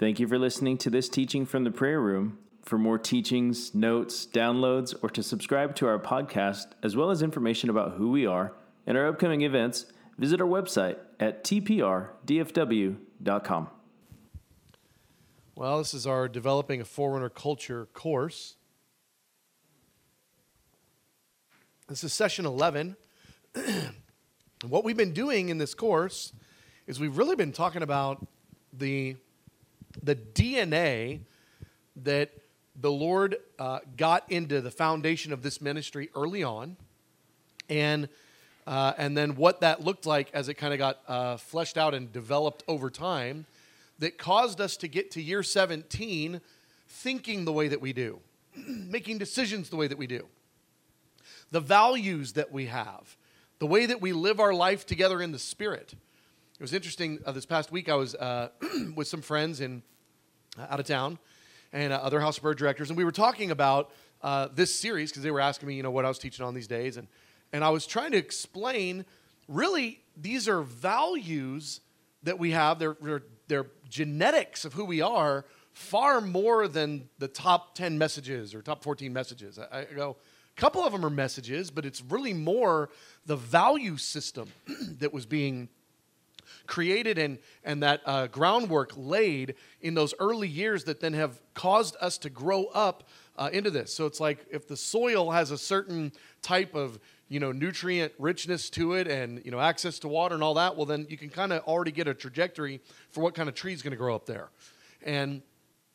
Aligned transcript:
Thank 0.00 0.18
you 0.18 0.26
for 0.26 0.38
listening 0.38 0.78
to 0.78 0.88
this 0.88 1.10
teaching 1.10 1.44
from 1.44 1.64
the 1.64 1.70
prayer 1.70 2.00
room. 2.00 2.38
For 2.62 2.78
more 2.78 2.96
teachings, 2.96 3.74
notes, 3.74 4.26
downloads, 4.26 4.94
or 5.02 5.10
to 5.10 5.22
subscribe 5.22 5.76
to 5.76 5.86
our 5.86 5.98
podcast, 5.98 6.68
as 6.82 6.96
well 6.96 7.10
as 7.10 7.20
information 7.20 7.68
about 7.68 7.98
who 7.98 8.10
we 8.10 8.24
are 8.24 8.54
and 8.86 8.96
our 8.96 9.06
upcoming 9.06 9.42
events, 9.42 9.84
visit 10.16 10.40
our 10.40 10.46
website 10.46 10.96
at 11.20 11.44
tprdfw.com. 11.44 12.08
Well, 15.54 15.76
this 15.76 15.92
is 15.92 16.06
our 16.06 16.28
Developing 16.28 16.80
a 16.80 16.86
Forerunner 16.86 17.28
Culture 17.28 17.84
course. 17.92 18.56
This 21.88 22.02
is 22.02 22.14
session 22.14 22.46
11. 22.46 22.96
and 23.54 23.92
what 24.70 24.82
we've 24.82 24.96
been 24.96 25.12
doing 25.12 25.50
in 25.50 25.58
this 25.58 25.74
course 25.74 26.32
is 26.86 26.98
we've 26.98 27.18
really 27.18 27.36
been 27.36 27.52
talking 27.52 27.82
about 27.82 28.26
the, 28.72 29.16
the 30.02 30.14
DNA 30.14 31.20
that 31.96 32.30
the 32.80 32.90
Lord 32.90 33.36
uh, 33.58 33.80
got 33.96 34.30
into 34.30 34.60
the 34.60 34.70
foundation 34.70 35.32
of 35.32 35.42
this 35.42 35.60
ministry 35.60 36.08
early 36.14 36.42
on, 36.42 36.76
and, 37.68 38.08
uh, 38.66 38.94
and 38.96 39.16
then 39.16 39.36
what 39.36 39.60
that 39.60 39.82
looked 39.82 40.06
like 40.06 40.30
as 40.32 40.48
it 40.48 40.54
kind 40.54 40.72
of 40.72 40.78
got 40.78 40.98
uh, 41.08 41.36
fleshed 41.36 41.76
out 41.76 41.94
and 41.94 42.12
developed 42.12 42.64
over 42.68 42.90
time 42.90 43.46
that 43.98 44.18
caused 44.18 44.60
us 44.60 44.76
to 44.78 44.88
get 44.88 45.10
to 45.12 45.22
year 45.22 45.42
17 45.42 46.40
thinking 46.88 47.44
the 47.44 47.52
way 47.52 47.68
that 47.68 47.80
we 47.80 47.92
do, 47.92 48.18
making 48.56 49.18
decisions 49.18 49.68
the 49.68 49.76
way 49.76 49.86
that 49.86 49.98
we 49.98 50.06
do, 50.06 50.26
the 51.50 51.60
values 51.60 52.32
that 52.32 52.50
we 52.50 52.66
have, 52.66 53.16
the 53.58 53.66
way 53.66 53.86
that 53.86 54.00
we 54.00 54.12
live 54.12 54.40
our 54.40 54.54
life 54.54 54.86
together 54.86 55.20
in 55.20 55.32
the 55.32 55.38
Spirit. 55.38 55.94
It 56.60 56.64
was 56.64 56.74
interesting. 56.74 57.20
Uh, 57.24 57.32
this 57.32 57.46
past 57.46 57.72
week, 57.72 57.88
I 57.88 57.94
was 57.94 58.14
uh, 58.14 58.50
with 58.94 59.08
some 59.08 59.22
friends 59.22 59.62
in 59.62 59.82
uh, 60.58 60.66
out 60.68 60.78
of 60.78 60.84
town 60.84 61.18
and 61.72 61.90
uh, 61.90 61.96
other 61.96 62.20
House 62.20 62.36
of 62.36 62.42
Prayer 62.42 62.52
directors, 62.52 62.90
and 62.90 62.98
we 62.98 63.04
were 63.04 63.12
talking 63.12 63.50
about 63.50 63.90
uh, 64.20 64.48
this 64.52 64.74
series 64.74 65.10
because 65.10 65.22
they 65.22 65.30
were 65.30 65.40
asking 65.40 65.68
me, 65.68 65.76
you 65.76 65.82
know, 65.82 65.90
what 65.90 66.04
I 66.04 66.08
was 66.08 66.18
teaching 66.18 66.44
on 66.44 66.52
these 66.52 66.66
days, 66.66 66.98
and 66.98 67.08
and 67.54 67.64
I 67.64 67.70
was 67.70 67.86
trying 67.86 68.10
to 68.10 68.18
explain. 68.18 69.06
Really, 69.48 70.02
these 70.18 70.50
are 70.50 70.60
values 70.60 71.80
that 72.24 72.38
we 72.38 72.50
have. 72.50 72.78
They're, 72.78 72.98
they're 73.00 73.22
they're 73.48 73.66
genetics 73.88 74.66
of 74.66 74.74
who 74.74 74.84
we 74.84 75.00
are 75.00 75.46
far 75.72 76.20
more 76.20 76.68
than 76.68 77.08
the 77.18 77.28
top 77.28 77.74
10 77.74 77.96
messages 77.96 78.54
or 78.54 78.60
top 78.60 78.82
14 78.82 79.10
messages. 79.10 79.58
I, 79.58 79.78
I 79.78 79.84
go, 79.96 80.18
a 80.58 80.60
couple 80.60 80.84
of 80.84 80.92
them 80.92 81.06
are 81.06 81.10
messages, 81.10 81.70
but 81.70 81.86
it's 81.86 82.02
really 82.02 82.34
more 82.34 82.90
the 83.24 83.36
value 83.36 83.96
system 83.96 84.50
that 84.98 85.14
was 85.14 85.24
being 85.24 85.70
created 86.70 87.18
and, 87.18 87.38
and 87.64 87.82
that 87.82 88.00
uh, 88.06 88.28
groundwork 88.28 88.92
laid 88.96 89.56
in 89.82 89.92
those 89.92 90.14
early 90.20 90.48
years 90.48 90.84
that 90.84 91.00
then 91.00 91.12
have 91.12 91.42
caused 91.52 91.96
us 92.00 92.16
to 92.16 92.30
grow 92.30 92.66
up 92.66 93.08
uh, 93.36 93.50
into 93.52 93.70
this. 93.70 93.92
So 93.92 94.06
it's 94.06 94.20
like 94.20 94.46
if 94.50 94.68
the 94.68 94.76
soil 94.76 95.32
has 95.32 95.50
a 95.50 95.58
certain 95.58 96.12
type 96.40 96.74
of 96.74 96.98
you 97.28 97.40
know 97.40 97.52
nutrient 97.52 98.12
richness 98.18 98.70
to 98.70 98.94
it 98.94 99.06
and 99.08 99.42
you 99.44 99.50
know 99.50 99.60
access 99.60 99.98
to 100.00 100.08
water 100.08 100.34
and 100.34 100.42
all 100.42 100.54
that 100.54 100.76
well 100.76 100.84
then 100.84 101.06
you 101.08 101.16
can 101.16 101.28
kind 101.28 101.52
of 101.52 101.62
already 101.62 101.92
get 101.92 102.08
a 102.08 102.12
trajectory 102.14 102.80
for 103.10 103.20
what 103.20 103.34
kind 103.34 103.48
of 103.48 103.54
tree 103.54 103.72
is 103.72 103.82
going 103.82 103.92
to 103.92 103.96
grow 103.96 104.16
up 104.16 104.26
there 104.26 104.48
and 105.04 105.40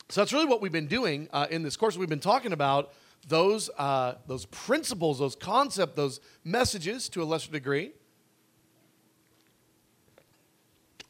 so 0.08 0.22
that's 0.22 0.32
really 0.32 0.46
what 0.46 0.62
we've 0.62 0.72
been 0.72 0.88
doing 0.88 1.28
uh, 1.34 1.46
in 1.52 1.62
this 1.62 1.76
course 1.76 1.98
we've 1.98 2.08
been 2.08 2.22
talking 2.22 2.54
about 2.54 2.94
those 3.28 3.70
uh, 3.78 4.14
those 4.28 4.46
principles 4.46 5.20
those 5.20 5.36
concepts 5.36 5.94
those 5.96 6.22
messages 6.46 7.10
to 7.10 7.22
a 7.22 7.26
lesser 7.26 7.52
degree 7.52 7.92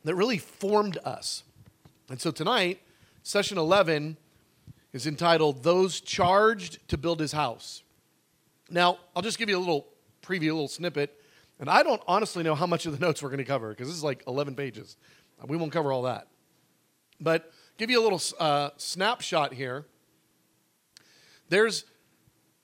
that 0.06 0.16
really 0.16 0.38
formed 0.38 0.98
us 1.04 1.44
and 2.10 2.22
so 2.22 2.32
tonight 2.32 2.80
session 3.22 3.58
11 3.58 4.18
is 4.94 5.06
entitled 5.06 5.64
those 5.64 6.00
charged 6.00 6.80
to 6.88 6.98
build 6.98 7.20
his 7.20 7.34
house 7.34 7.84
now 8.70 8.98
i'll 9.16 9.22
just 9.22 9.38
give 9.38 9.50
you 9.50 9.58
a 9.58 9.60
little 9.60 9.88
preview, 10.26 10.50
a 10.50 10.54
little 10.54 10.68
snippet. 10.68 11.22
And 11.60 11.70
I 11.70 11.84
don't 11.84 12.02
honestly 12.08 12.44
know 12.44 12.56
how 12.56 12.66
much 12.66 12.86
of 12.86 12.98
the 12.98 13.06
notes 13.06 13.22
we're 13.24 13.30
going 13.30 13.38
to 13.38 13.46
cover 13.46 13.70
because 13.70 13.88
this 13.88 13.96
is 13.96 14.04
like 14.04 14.24
11 14.28 14.56
pages. 14.56 14.98
We 15.46 15.58
won't 15.58 15.72
cover 15.72 15.92
all 15.92 16.04
that. 16.04 16.28
But 17.20 17.52
give 17.78 17.90
you 17.90 18.02
a 18.02 18.04
little 18.04 18.22
uh, 18.40 18.72
snapshot 18.78 19.54
here. 19.54 19.86
There's 21.50 21.86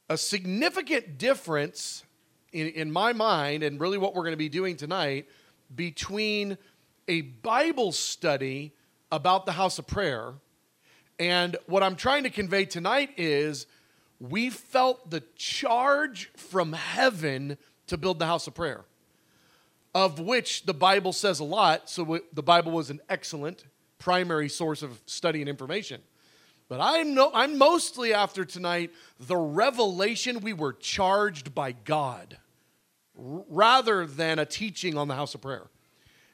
a 0.09 0.17
significant 0.17 1.17
difference 1.17 2.03
in, 2.51 2.67
in 2.67 2.91
my 2.91 3.13
mind, 3.13 3.63
and 3.63 3.79
really 3.79 3.97
what 3.97 4.13
we're 4.13 4.23
going 4.23 4.33
to 4.33 4.37
be 4.37 4.49
doing 4.49 4.75
tonight, 4.75 5.27
between 5.73 6.57
a 7.11 7.19
Bible 7.19 7.91
study 7.91 8.73
about 9.11 9.45
the 9.45 9.51
house 9.51 9.77
of 9.77 9.85
prayer 9.85 10.35
and 11.19 11.57
what 11.67 11.83
I'm 11.83 11.97
trying 11.97 12.23
to 12.23 12.29
convey 12.29 12.63
tonight 12.63 13.11
is 13.17 13.67
we 14.21 14.49
felt 14.49 15.09
the 15.11 15.21
charge 15.35 16.31
from 16.37 16.71
heaven 16.71 17.57
to 17.87 17.97
build 17.97 18.17
the 18.17 18.25
house 18.25 18.47
of 18.47 18.55
prayer, 18.55 18.85
of 19.93 20.21
which 20.21 20.63
the 20.63 20.73
Bible 20.73 21.11
says 21.11 21.41
a 21.41 21.43
lot. 21.43 21.89
So 21.89 22.21
the 22.31 22.41
Bible 22.41 22.71
was 22.71 22.89
an 22.89 23.01
excellent 23.09 23.65
primary 23.99 24.47
source 24.47 24.81
of 24.81 25.01
study 25.05 25.41
and 25.41 25.49
information. 25.49 26.01
But 26.69 26.79
I'm, 26.79 27.13
no, 27.13 27.29
I'm 27.33 27.57
mostly 27.57 28.13
after 28.13 28.45
tonight 28.45 28.91
the 29.19 29.35
revelation 29.35 30.39
we 30.39 30.53
were 30.53 30.71
charged 30.71 31.53
by 31.53 31.73
God 31.73 32.37
rather 33.13 34.07
than 34.07 34.39
a 34.39 34.45
teaching 34.45 34.97
on 34.97 35.09
the 35.09 35.15
house 35.15 35.35
of 35.35 35.41
prayer. 35.41 35.69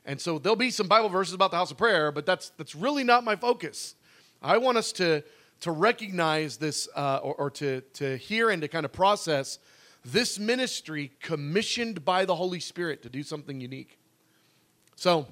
And 0.08 0.20
so 0.20 0.40
there'll 0.40 0.56
be 0.56 0.72
some 0.72 0.88
Bible 0.88 1.10
verses 1.10 1.36
about 1.36 1.52
the 1.52 1.58
house 1.58 1.70
of 1.70 1.78
prayer, 1.78 2.12
but 2.12 2.26
that's, 2.26 2.50
that's 2.58 2.74
really 2.74 3.04
not 3.04 3.24
my 3.24 3.36
focus. 3.36 3.94
I 4.42 4.58
want 4.58 4.80
us 4.80 4.92
to 4.94 5.24
to 5.62 5.72
recognize 5.72 6.58
this 6.58 6.88
uh, 6.96 7.20
or, 7.24 7.34
or 7.36 7.50
to, 7.50 7.82
to 7.94 8.18
hear 8.18 8.50
and 8.50 8.62
to 8.62 8.68
kind 8.68 8.86
of 8.86 8.92
process 8.92 9.60
this 10.06 10.40
ministry 10.40 11.12
commissioned 11.22 12.06
by 12.06 12.26
the 12.26 12.36
Holy 12.36 12.60
Spirit 12.60 13.02
to 13.04 13.10
do 13.10 13.24
something 13.24 13.60
unique. 13.60 13.98
So, 14.96 15.28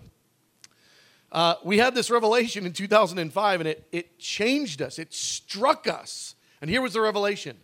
uh, 1.31 1.56
we 1.64 1.78
had 1.78 1.96
this 1.96 2.09
revelation 2.09 2.66
in 2.66 2.74
2005 2.74 3.59
and 3.62 3.68
it, 3.68 3.88
it 3.91 4.19
changed 4.19 4.81
us, 4.81 5.00
it 5.00 5.14
struck 5.14 5.88
us. 5.88 6.35
And 6.62 6.69
here 6.69 6.81
was 6.81 6.94
the 6.94 7.02
revelation. 7.02 7.58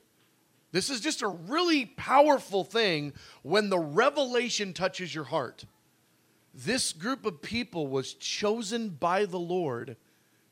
This 0.71 0.89
is 0.89 1.01
just 1.01 1.21
a 1.21 1.27
really 1.27 1.85
powerful 1.85 2.63
thing 2.63 3.13
when 3.43 3.69
the 3.69 3.79
revelation 3.79 4.73
touches 4.73 5.13
your 5.13 5.25
heart. 5.25 5.65
This 6.53 6.91
group 6.91 7.25
of 7.25 7.41
people 7.41 7.87
was 7.87 8.13
chosen 8.13 8.89
by 8.89 9.25
the 9.25 9.39
Lord 9.39 9.95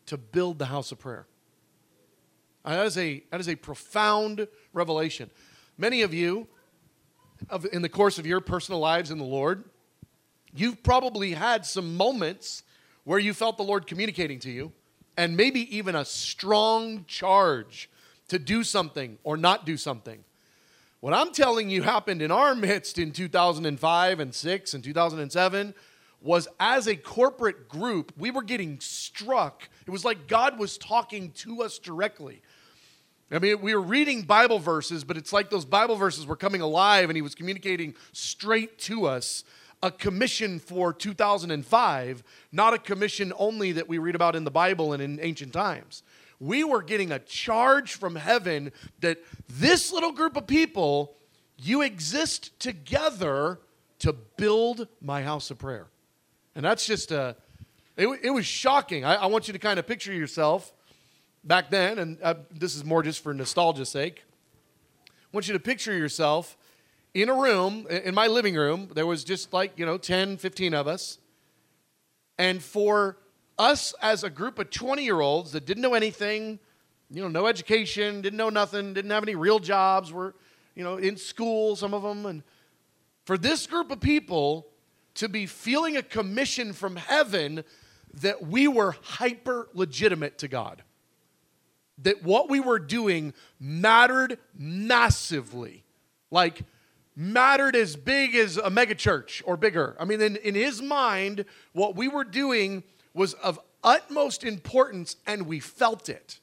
to 0.06 0.18
build 0.18 0.60
the 0.60 0.66
house 0.66 0.92
of 0.92 1.00
prayer. 1.00 1.28
That 2.66 2.86
is 2.86 2.98
a, 2.98 3.24
that 3.32 3.40
is 3.40 3.50
a 3.50 3.56
profound 3.56 4.48
revelation. 4.74 5.30
Many 5.78 6.02
of 6.02 6.14
you, 6.14 6.48
of, 7.50 7.66
in 7.72 7.82
the 7.82 7.90
course 7.90 8.20
of 8.20 8.26
your 8.26 8.42
personal 8.42 8.80
lives 8.80 9.12
in 9.12 9.18
the 9.18 9.24
Lord, 9.24 9.64
you've 10.54 10.84
probably 10.84 11.34
had 11.34 11.66
some 11.66 11.96
moments 11.96 12.64
where 13.04 13.20
you 13.20 13.34
felt 13.34 13.58
the 13.58 13.64
Lord 13.64 13.88
communicating 13.88 14.40
to 14.40 14.52
you, 14.52 14.72
and 15.18 15.36
maybe 15.36 15.76
even 15.76 15.96
a 15.96 16.06
strong 16.06 17.06
charge 17.08 17.90
to 18.28 18.40
do 18.40 18.64
something 18.64 19.18
or 19.24 19.36
not 19.36 19.66
do 19.66 19.78
something. 19.78 20.24
What 21.00 21.14
I'm 21.14 21.32
telling 21.32 21.70
you 21.70 21.82
happened 21.82 22.22
in 22.22 22.30
our 22.30 22.54
midst 22.56 23.00
in 23.00 23.12
2005 23.12 24.20
and 24.20 24.36
6 24.36 24.74
and 24.74 24.84
2007 24.84 25.74
was 26.22 26.48
as 26.60 26.88
a 26.88 26.96
corporate 26.96 27.70
group, 27.70 28.12
we 28.18 28.32
were 28.32 28.44
getting 28.44 28.80
struck. 28.80 29.70
It 29.88 29.92
was 29.92 30.04
like 30.04 30.28
God 30.28 30.60
was 30.60 30.78
talking 30.78 31.32
to 31.32 31.64
us 31.64 31.80
directly. 31.80 32.42
I 33.32 33.40
mean, 33.40 33.62
we 33.62 33.76
were 33.76 33.82
reading 33.82 34.24
Bible 34.24 34.60
verses, 34.60 35.04
but 35.04 35.16
it's 35.16 35.32
like 35.32 35.50
those 35.50 35.66
Bible 35.66 35.96
verses 35.96 36.26
were 36.26 36.36
coming 36.36 36.62
alive 36.62 37.10
and 37.10 37.16
he 37.16 37.22
was 37.22 37.36
communicating 37.36 37.94
straight 38.12 38.80
to 38.80 39.06
us 39.06 39.44
a 39.82 39.92
commission 39.92 40.60
for 40.60 40.92
2005, 40.92 42.24
not 42.52 42.74
a 42.74 42.78
commission 42.78 43.32
only 43.38 43.72
that 43.74 43.88
we 43.88 43.98
read 43.98 44.16
about 44.16 44.36
in 44.36 44.44
the 44.44 44.52
Bible 44.52 44.94
and 44.94 45.02
in 45.02 45.20
ancient 45.22 45.54
times. 45.54 46.04
We 46.40 46.64
were 46.64 46.82
getting 46.82 47.12
a 47.12 47.20
charge 47.20 47.94
from 47.94 48.16
heaven 48.16 48.72
that 49.00 49.20
this 49.48 49.92
little 49.92 50.12
group 50.12 50.36
of 50.36 50.48
people, 50.48 51.16
you 51.58 51.82
exist 51.82 52.60
together 52.60 53.60
to 54.00 54.14
build 54.14 54.88
my 55.02 55.22
house 55.22 55.52
of 55.52 55.60
prayer. 55.60 55.88
And 56.60 56.66
that's 56.66 56.86
just 56.86 57.14
a, 57.14 57.38
it, 57.96 58.06
it 58.22 58.32
was 58.32 58.46
shocking. 58.46 59.06
I, 59.06 59.16
I 59.16 59.26
want 59.28 59.48
you 59.48 59.54
to 59.54 59.60
kind 59.60 59.80
of 59.80 59.88
picture 59.88 60.12
yourself 60.12 60.74
back 61.42 61.70
then, 61.70 61.98
and 61.98 62.18
uh, 62.22 62.34
this 62.52 62.76
is 62.76 62.84
more 62.84 63.02
just 63.02 63.24
for 63.24 63.34
nostalgia's 63.34 63.88
sake, 63.88 64.26
I 65.08 65.12
want 65.32 65.48
you 65.48 65.54
to 65.54 65.60
picture 65.62 65.98
yourself 65.98 66.58
in 67.14 67.30
a 67.30 67.34
room, 67.34 67.88
in 67.90 68.14
my 68.14 68.28
living 68.28 68.56
room. 68.56 68.90
There 68.94 69.06
was 69.06 69.24
just 69.24 69.54
like, 69.54 69.80
you 69.80 69.86
know, 69.86 69.98
10, 69.98 70.36
15 70.36 70.74
of 70.74 70.86
us. 70.90 71.20
And 72.38 72.62
for 72.62 73.16
us 73.58 73.94
as 74.02 74.26
a 74.26 74.30
group 74.30 74.60
of 74.60 74.70
20 74.70 75.02
year 75.02 75.22
olds 75.22 75.54
that 75.54 75.66
didn't 75.66 75.82
know 75.82 75.94
anything, 75.94 76.60
you 77.10 77.22
know, 77.22 77.30
no 77.30 77.48
education, 77.48 78.20
didn't 78.20 78.36
know 78.36 78.50
nothing, 78.50 78.94
didn't 78.94 79.12
have 79.12 79.24
any 79.24 79.36
real 79.36 79.60
jobs, 79.60 80.12
were, 80.12 80.36
you 80.76 80.84
know, 80.84 80.98
in 80.98 81.16
school, 81.16 81.78
some 81.78 81.94
of 81.94 82.04
them. 82.04 82.26
And 82.26 82.44
for 83.24 83.38
this 83.38 83.66
group 83.66 83.92
of 83.92 84.02
people 84.02 84.66
to 85.20 85.28
be 85.28 85.46
feeling 85.46 85.98
a 85.98 86.02
commission 86.02 86.72
from 86.72 86.96
heaven 86.96 87.66
that 88.14 88.48
we 88.48 88.70
were 88.70 88.96
hyper 89.02 89.68
legitimate 89.74 90.38
to 90.38 90.48
God. 90.48 90.82
That 91.98 92.24
what 92.24 92.50
we 92.50 92.62
were 92.62 92.80
doing 92.80 93.34
mattered 93.60 94.38
massively. 94.58 95.84
Like, 96.32 96.62
mattered 97.18 97.76
as 97.76 97.98
big 97.98 98.34
as 98.34 98.56
a 98.56 98.70
megachurch 98.70 99.42
or 99.46 99.58
bigger. 99.58 99.98
I 100.00 100.06
mean, 100.06 100.22
in, 100.22 100.38
in 100.38 100.56
his 100.56 100.82
mind, 100.82 101.44
what 101.74 101.98
we 101.98 102.08
were 102.08 102.24
doing 102.24 102.84
was 103.14 103.34
of 103.34 103.60
utmost 103.84 104.46
importance 104.46 105.18
and 105.28 105.48
we 105.48 105.60
felt 105.60 106.08
it. 106.08 106.40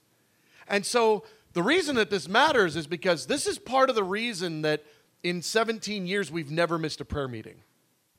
And 0.69 0.85
so 0.85 1.25
the 1.55 1.63
reason 1.63 1.97
that 1.97 2.11
this 2.11 2.29
matters 2.29 2.77
is 2.77 2.87
because 2.87 3.25
this 3.25 3.47
is 3.47 3.59
part 3.59 3.89
of 3.89 3.97
the 3.97 4.05
reason 4.05 4.61
that 4.63 4.85
in 5.23 5.41
17 5.41 6.07
years 6.07 6.31
we've 6.31 6.51
never 6.51 6.79
missed 6.79 7.01
a 7.01 7.07
prayer 7.07 7.29
meeting. 7.29 7.63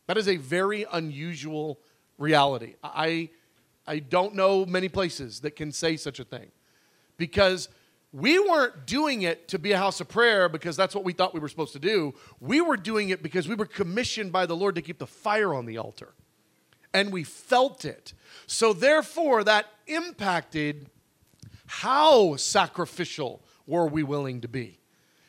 That 0.07 0.18
is 0.18 0.27
a 0.27 0.38
very 0.38 0.86
unusual 0.92 1.80
reality. 2.18 2.75
I, 2.83 3.30
I 3.86 4.00
don't 4.00 4.36
know 4.36 4.65
many 4.65 4.89
places 4.89 5.42
that 5.42 5.56
can 5.56 5.71
say 5.71 5.98
such 5.98 6.19
a 6.19 6.24
thing 6.24 6.51
because 7.18 7.69
we 8.13 8.39
weren't 8.39 8.86
doing 8.86 9.24
it 9.24 9.50
to 9.50 9.59
be 9.59 9.74
a 9.74 9.77
house 9.77 10.00
of 10.00 10.07
prayer 10.07 10.48
because 10.50 10.77
that's 10.77 10.95
what 10.95 11.04
we 11.04 11.13
thought 11.13 11.33
we 11.33 11.39
were 11.39 11.50
supposed 11.50 11.74
to 11.74 11.80
do. 11.80 12.13
We 12.39 12.62
were 12.62 12.77
doing 12.77 13.09
it 13.09 13.21
because 13.21 13.48
we 13.48 13.56
were 13.56 13.65
commissioned 13.65 14.31
by 14.31 14.45
the 14.45 14.56
Lord 14.56 14.75
to 14.75 14.81
keep 14.81 14.98
the 14.98 15.07
fire 15.07 15.54
on 15.54 15.65
the 15.65 15.77
altar. 15.77 16.13
And 16.94 17.12
we 17.12 17.24
felt 17.24 17.83
it. 17.86 18.13
So, 18.48 18.71
therefore, 18.71 19.44
that 19.44 19.68
impacted 19.88 20.89
how 21.65 22.38
sacrificial 22.38 23.44
were 23.68 23.88
we 23.88 24.03
willing 24.03 24.42
to 24.42 24.48
be. 24.48 24.80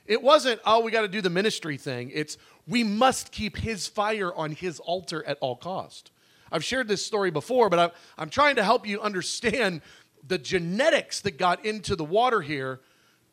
It 0.07 0.23
wasn't, 0.23 0.61
oh, 0.65 0.81
we 0.81 0.91
got 0.91 1.03
to 1.03 1.09
do 1.09 1.21
the 1.21 1.31
ministry 1.31 1.77
thing. 1.77 2.11
It's, 2.15 2.39
we 2.69 2.85
must 2.85 3.33
keep 3.33 3.57
his 3.57 3.87
fire 3.87 4.33
on 4.35 4.53
his 4.53 4.79
altar 4.81 5.25
at 5.25 5.39
all 5.41 5.57
cost. 5.57 6.11
I've 6.53 6.65
shared 6.65 6.89
this 6.89 7.05
story 7.05 7.31
before, 7.31 7.69
but 7.69 7.79
I'm, 7.79 7.91
I'm 8.17 8.31
trying 8.31 8.57
to 8.57 8.65
help 8.65 8.87
you 8.87 9.01
understand 9.01 9.83
the 10.27 10.39
genetics 10.39 11.21
that 11.23 11.39
got 11.39 11.65
into 11.65 11.97
the 11.97 12.05
water 12.05 12.41
here, 12.41 12.81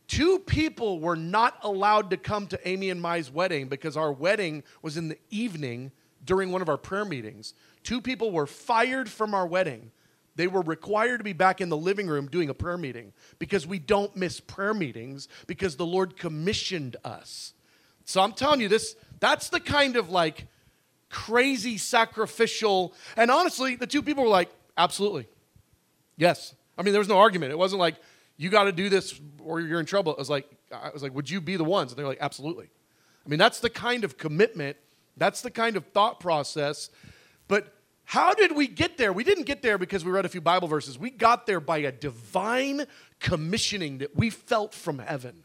two 0.08 0.40
people 0.40 1.00
were 1.00 1.16
not 1.16 1.58
allowed 1.62 2.10
to 2.12 2.18
come 2.18 2.48
to 2.48 2.68
Amy 2.68 2.90
and 2.90 3.02
Mai's 3.02 3.32
wedding 3.32 3.68
because 3.68 3.98
our 3.98 4.12
wedding 4.12 4.64
was 4.82 4.98
in 4.98 5.10
the 5.10 5.18
evening 5.30 5.92
during 6.24 6.52
one 6.52 6.62
of 6.62 6.70
our 6.70 6.78
prayer 6.78 7.06
meetings. 7.06 7.54
Two 7.84 8.02
people 8.02 8.32
were 8.32 8.48
fired 8.48 9.10
from 9.10 9.34
our 9.34 9.46
wedding. 9.46 9.92
They 10.36 10.48
were 10.48 10.62
required 10.62 11.20
to 11.20 11.24
be 11.24 11.34
back 11.34 11.62
in 11.62 11.70
the 11.70 11.78
living 11.78 12.08
room 12.08 12.28
doing 12.28 12.50
a 12.50 12.54
prayer 12.54 12.78
meeting 12.78 13.14
because 13.40 13.66
we 13.66 13.80
don't 13.80 14.16
miss 14.16 14.40
prayer 14.40 14.74
meetings 14.74 15.28
because 15.48 15.76
the 15.76 15.86
Lord 15.86 16.18
commissioned 16.18 16.98
us. 17.06 17.54
So 18.06 18.22
I'm 18.22 18.34
telling 18.34 18.62
you 18.62 18.68
this 18.68 18.96
that's 19.19 19.50
the 19.50 19.59
kind 19.59 19.95
of 19.95 20.09
like 20.09 20.47
crazy 21.09 21.77
sacrificial 21.77 22.94
and 23.15 23.31
honestly 23.31 23.75
the 23.75 23.88
two 23.88 24.01
people 24.01 24.23
were 24.23 24.29
like 24.29 24.50
absolutely. 24.77 25.27
Yes. 26.17 26.56
I 26.77 26.83
mean, 26.83 26.94
there 26.94 27.00
was 27.00 27.07
no 27.07 27.17
argument. 27.17 27.51
It 27.51 27.57
wasn't 27.57 27.79
like 27.79 27.95
you 28.38 28.50
got 28.50 28.65
to 28.65 28.71
do 28.71 28.89
this 28.89 29.19
or 29.44 29.62
you're 29.62 29.79
in 29.79 29.85
trouble. 29.85 30.12
It 30.13 30.17
was 30.17 30.29
like 30.29 30.50
I 30.71 30.89
was 30.89 31.03
like, 31.03 31.13
would 31.13 31.29
you 31.29 31.41
be 31.41 31.56
the 31.56 31.63
ones? 31.63 31.91
And 31.91 32.00
they're 32.00 32.07
like, 32.07 32.17
absolutely. 32.21 32.69
I 33.25 33.29
mean, 33.29 33.39
that's 33.39 33.59
the 33.59 33.69
kind 33.69 34.03
of 34.03 34.17
commitment. 34.17 34.77
That's 35.17 35.41
the 35.41 35.51
kind 35.51 35.77
of 35.77 35.85
thought 35.88 36.19
process. 36.19 36.89
But 37.47 37.73
how 38.03 38.33
did 38.33 38.56
we 38.56 38.67
get 38.67 38.97
there? 38.97 39.12
We 39.13 39.23
didn't 39.23 39.45
get 39.45 39.62
there 39.62 39.77
because 39.77 40.06
we 40.06 40.12
read 40.12 40.25
a 40.25 40.29
few 40.29 40.41
Bible 40.41 40.67
verses. 40.67 41.00
We 41.00 41.09
got 41.09 41.47
there 41.47 41.59
by 41.59 41.79
a 41.79 41.91
divine 41.91 42.85
commissioning 43.19 44.00
that 44.00 44.15
we 44.15 44.29
felt 44.29 44.73
from 44.73 45.00
heaven. 45.00 45.44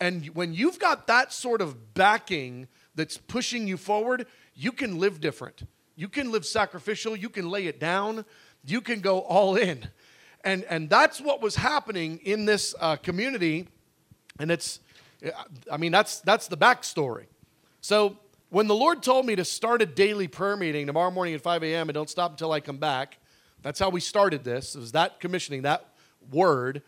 And 0.00 0.26
when 0.34 0.52
you've 0.52 0.80
got 0.80 1.06
that 1.06 1.32
sort 1.32 1.60
of 1.60 1.94
backing 1.94 2.66
that's 2.94 3.16
pushing 3.16 3.66
you 3.66 3.76
forward, 3.76 4.26
you 4.54 4.72
can 4.72 4.98
live 4.98 5.20
different. 5.20 5.62
You 5.96 6.08
can 6.08 6.30
live 6.30 6.44
sacrificial. 6.44 7.16
You 7.16 7.28
can 7.28 7.48
lay 7.50 7.66
it 7.66 7.78
down. 7.78 8.24
You 8.64 8.80
can 8.80 9.00
go 9.00 9.20
all 9.20 9.56
in. 9.56 9.88
And, 10.44 10.64
and 10.64 10.90
that's 10.90 11.20
what 11.20 11.40
was 11.40 11.56
happening 11.56 12.18
in 12.24 12.44
this 12.44 12.74
uh, 12.80 12.96
community. 12.96 13.68
And 14.38 14.50
it's, 14.50 14.80
I 15.70 15.76
mean, 15.76 15.92
that's, 15.92 16.20
that's 16.20 16.48
the 16.48 16.56
backstory. 16.56 17.26
So 17.80 18.18
when 18.50 18.66
the 18.66 18.74
Lord 18.74 19.02
told 19.02 19.26
me 19.26 19.36
to 19.36 19.44
start 19.44 19.82
a 19.82 19.86
daily 19.86 20.28
prayer 20.28 20.56
meeting 20.56 20.86
tomorrow 20.86 21.10
morning 21.10 21.34
at 21.34 21.40
5 21.40 21.62
a.m. 21.62 21.88
and 21.88 21.94
don't 21.94 22.10
stop 22.10 22.32
until 22.32 22.52
I 22.52 22.60
come 22.60 22.78
back, 22.78 23.18
that's 23.62 23.78
how 23.78 23.90
we 23.90 24.00
started 24.00 24.44
this. 24.44 24.74
It 24.74 24.80
was 24.80 24.92
that 24.92 25.20
commissioning, 25.20 25.62
that 25.62 25.88
word. 26.30 26.82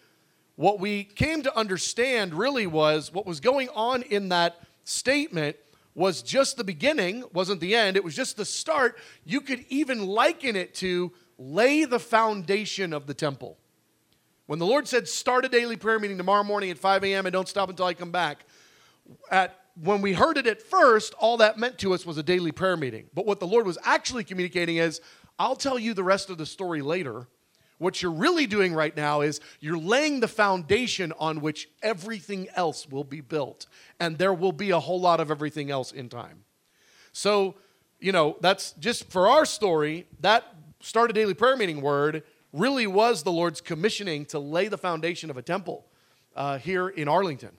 What 0.56 0.80
we 0.80 1.04
came 1.04 1.42
to 1.42 1.56
understand 1.56 2.34
really 2.34 2.66
was 2.66 3.12
what 3.12 3.26
was 3.26 3.40
going 3.40 3.68
on 3.70 4.02
in 4.02 4.28
that 4.30 4.56
statement 4.84 5.56
was 5.94 6.23
just 6.23 6.56
the 6.56 6.64
beginning, 6.64 7.25
wasn't 7.32 7.61
the 7.61 7.75
end. 7.75 7.96
It 7.96 8.05
was 8.05 8.17
just 8.17 8.37
the 8.37 8.44
start. 8.44 8.99
You 9.25 9.41
could 9.41 9.64
even 9.69 10.06
liken 10.06 10.56
it 10.56 10.75
to 10.76 11.12
lay 11.38 11.85
the 11.85 12.00
foundation 12.00 12.93
of 12.93 13.06
the 13.06 13.14
temple. 13.14 13.58
When 14.46 14.58
the 14.58 14.67
Lord 14.67 14.87
said, 14.87 15.08
start 15.08 15.44
a 15.44 15.49
daily 15.49 15.76
prayer 15.76 15.99
meeting 15.99 16.19
tomorrow 16.19 16.44
morning 16.44 16.70
at 16.70 16.79
5 16.79 17.05
a.m. 17.05 17.26
and 17.26 17.32
don't 17.32 17.49
stop 17.49 17.70
until 17.70 17.87
I 17.87 17.94
come 17.94 18.11
back, 18.11 18.44
at, 19.31 19.58
when 19.81 20.02
we 20.02 20.12
heard 20.12 20.37
it 20.37 20.46
at 20.46 20.61
first, 20.61 21.14
all 21.14 21.38
that 21.38 21.58
meant 21.58 21.79
to 21.79 21.94
us 21.94 22.05
was 22.05 22.19
a 22.19 22.23
daily 22.23 22.52
prayer 22.52 22.76
meeting. 22.76 23.08
But 23.14 23.25
what 23.25 23.41
the 23.41 23.46
Lord 23.46 23.67
was 23.67 23.79
actually 23.85 24.25
communicating 24.25 24.76
is, 24.76 25.00
I'll 25.38 25.56
tell 25.56 25.79
you 25.79 25.94
the 25.94 26.05
rest 26.05 26.29
of 26.29 26.38
the 26.38 26.46
story 26.46 26.82
later. 26.82 27.26
What 27.78 28.00
you're 28.00 28.12
really 28.12 28.46
doing 28.46 28.72
right 28.72 28.96
now 28.96 29.20
is 29.20 29.40
you're 29.60 29.78
laying 29.78 30.20
the 30.20 30.28
foundation 30.28 31.12
on 31.18 31.40
which 31.40 31.68
everything 31.82 32.48
else 32.54 32.88
will 32.88 33.04
be 33.04 33.20
built. 33.20 33.66
And 33.98 34.16
there 34.16 34.32
will 34.32 34.52
be 34.52 34.70
a 34.70 34.80
whole 34.80 35.00
lot 35.00 35.20
of 35.20 35.30
everything 35.30 35.70
else 35.70 35.92
in 35.92 36.08
time. 36.08 36.44
So, 37.12 37.56
you 37.98 38.12
know, 38.12 38.36
that's 38.40 38.72
just 38.72 39.10
for 39.10 39.28
our 39.28 39.44
story, 39.44 40.06
that 40.20 40.44
start 40.80 41.10
a 41.10 41.12
daily 41.12 41.34
prayer 41.34 41.56
meeting 41.56 41.80
word 41.80 42.22
really 42.52 42.86
was 42.86 43.22
the 43.22 43.32
Lord's 43.32 43.60
commissioning 43.60 44.24
to 44.26 44.38
lay 44.38 44.68
the 44.68 44.78
foundation 44.78 45.28
of 45.28 45.36
a 45.36 45.42
temple 45.42 45.84
uh, 46.36 46.58
here 46.58 46.88
in 46.88 47.08
Arlington. 47.08 47.50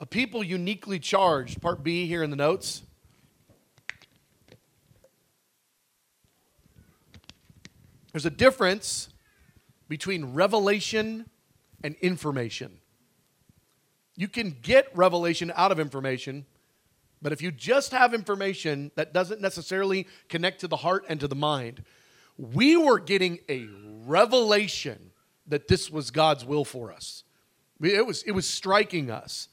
A 0.00 0.06
people 0.06 0.44
uniquely 0.44 1.00
charged, 1.00 1.60
part 1.60 1.82
B 1.82 2.06
here 2.06 2.22
in 2.22 2.30
the 2.30 2.36
notes. 2.36 2.82
There's 8.12 8.26
a 8.26 8.30
difference 8.30 9.08
between 9.88 10.34
revelation 10.34 11.26
and 11.82 11.94
information. 11.96 12.78
You 14.16 14.28
can 14.28 14.56
get 14.62 14.88
revelation 14.96 15.52
out 15.54 15.70
of 15.70 15.78
information, 15.78 16.46
but 17.22 17.32
if 17.32 17.40
you 17.40 17.50
just 17.50 17.92
have 17.92 18.14
information 18.14 18.90
that 18.96 19.12
doesn't 19.12 19.40
necessarily 19.40 20.06
connect 20.28 20.60
to 20.60 20.68
the 20.68 20.76
heart 20.76 21.04
and 21.08 21.20
to 21.20 21.28
the 21.28 21.36
mind, 21.36 21.84
we 22.36 22.76
were 22.76 22.98
getting 22.98 23.38
a 23.48 23.66
revelation 24.06 25.10
that 25.46 25.68
this 25.68 25.90
was 25.90 26.10
God's 26.10 26.44
will 26.44 26.64
for 26.64 26.92
us. 26.92 27.24
It 27.80 28.06
was, 28.06 28.22
it 28.24 28.32
was 28.32 28.46
striking 28.46 29.10
us. 29.10 29.48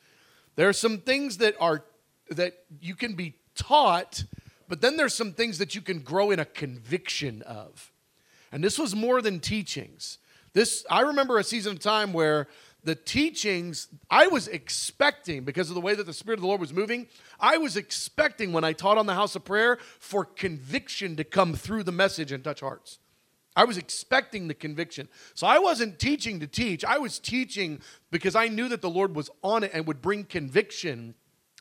There 0.55 0.67
are 0.67 0.73
some 0.73 0.99
things 0.99 1.37
that 1.37 1.55
are 1.59 1.83
that 2.31 2.53
you 2.81 2.95
can 2.95 3.13
be 3.13 3.35
taught, 3.55 4.23
but 4.67 4.81
then 4.81 4.97
there's 4.97 5.13
some 5.13 5.31
things 5.31 5.59
that 5.59 5.75
you 5.75 5.81
can 5.81 5.99
grow 5.99 6.31
in 6.31 6.39
a 6.39 6.45
conviction 6.45 7.43
of. 7.43 7.91
And 8.55 8.63
this 8.63 8.79
was 8.79 8.95
more 8.95 9.21
than 9.21 9.41
teachings. 9.41 10.17
This 10.53 10.85
I 10.89 11.01
remember 11.01 11.37
a 11.37 11.43
season 11.43 11.73
of 11.73 11.79
time 11.79 12.13
where 12.13 12.47
the 12.85 12.95
teachings 12.95 13.89
I 14.09 14.27
was 14.27 14.47
expecting, 14.47 15.43
because 15.43 15.67
of 15.67 15.75
the 15.75 15.81
way 15.81 15.93
that 15.93 16.05
the 16.05 16.13
Spirit 16.13 16.37
of 16.37 16.41
the 16.41 16.47
Lord 16.47 16.61
was 16.61 16.71
moving, 16.71 17.07
I 17.37 17.57
was 17.57 17.75
expecting 17.75 18.53
when 18.53 18.63
I 18.63 18.71
taught 18.71 18.97
on 18.97 19.07
the 19.07 19.13
house 19.13 19.35
of 19.35 19.43
prayer 19.43 19.77
for 19.99 20.23
conviction 20.23 21.17
to 21.17 21.25
come 21.25 21.53
through 21.53 21.83
the 21.83 21.91
message 21.91 22.31
and 22.31 22.45
touch 22.45 22.61
hearts. 22.61 22.99
I 23.57 23.65
was 23.65 23.77
expecting 23.77 24.47
the 24.47 24.53
conviction. 24.53 25.09
So 25.33 25.47
I 25.47 25.59
wasn't 25.59 25.99
teaching 25.99 26.39
to 26.39 26.47
teach. 26.47 26.85
I 26.85 26.97
was 26.97 27.19
teaching 27.19 27.81
because 28.09 28.37
I 28.37 28.47
knew 28.47 28.69
that 28.69 28.81
the 28.81 28.89
Lord 28.89 29.17
was 29.17 29.29
on 29.43 29.65
it 29.65 29.71
and 29.73 29.85
would 29.85 30.01
bring 30.01 30.23
conviction 30.23 31.15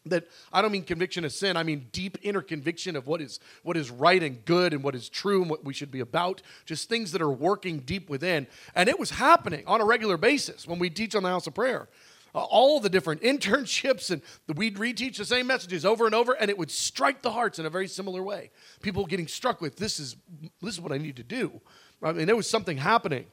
that 0.06 0.26
I 0.52 0.62
don't 0.62 0.72
mean 0.72 0.84
conviction 0.84 1.24
of 1.24 1.32
sin. 1.32 1.56
I 1.56 1.62
mean 1.62 1.86
deep 1.92 2.18
inner 2.22 2.42
conviction 2.42 2.96
of 2.96 3.06
what 3.06 3.20
is 3.20 3.40
what 3.62 3.76
is 3.76 3.90
right 3.90 4.22
and 4.22 4.44
good 4.44 4.72
and 4.72 4.82
what 4.82 4.94
is 4.94 5.08
true 5.08 5.42
and 5.42 5.50
what 5.50 5.64
we 5.64 5.72
should 5.72 5.90
be 5.90 6.00
about. 6.00 6.42
Just 6.66 6.88
things 6.88 7.12
that 7.12 7.22
are 7.22 7.30
working 7.30 7.80
deep 7.80 8.10
within. 8.10 8.46
And 8.74 8.88
it 8.88 8.98
was 8.98 9.10
happening 9.10 9.64
on 9.66 9.80
a 9.80 9.84
regular 9.84 10.16
basis 10.16 10.66
when 10.66 10.78
we 10.78 10.90
teach 10.90 11.14
on 11.14 11.22
the 11.22 11.28
house 11.28 11.46
of 11.46 11.54
prayer. 11.54 11.88
Uh, 12.34 12.42
all 12.42 12.80
the 12.80 12.88
different 12.88 13.22
internships 13.22 14.10
and 14.10 14.20
we'd 14.56 14.76
reteach 14.76 15.16
the 15.16 15.24
same 15.24 15.46
messages 15.46 15.84
over 15.84 16.04
and 16.04 16.14
over 16.14 16.32
and 16.32 16.50
it 16.50 16.58
would 16.58 16.70
strike 16.70 17.22
the 17.22 17.30
hearts 17.30 17.58
in 17.58 17.66
a 17.66 17.70
very 17.70 17.88
similar 17.88 18.22
way. 18.22 18.50
People 18.82 19.06
getting 19.06 19.28
struck 19.28 19.60
with 19.60 19.76
this 19.76 19.98
is 19.98 20.16
this 20.60 20.74
is 20.74 20.80
what 20.80 20.92
I 20.92 20.98
need 20.98 21.16
to 21.16 21.22
do. 21.22 21.60
I 22.02 22.12
mean 22.12 22.26
there 22.26 22.36
was 22.36 22.50
something 22.50 22.76
happening. 22.76 23.26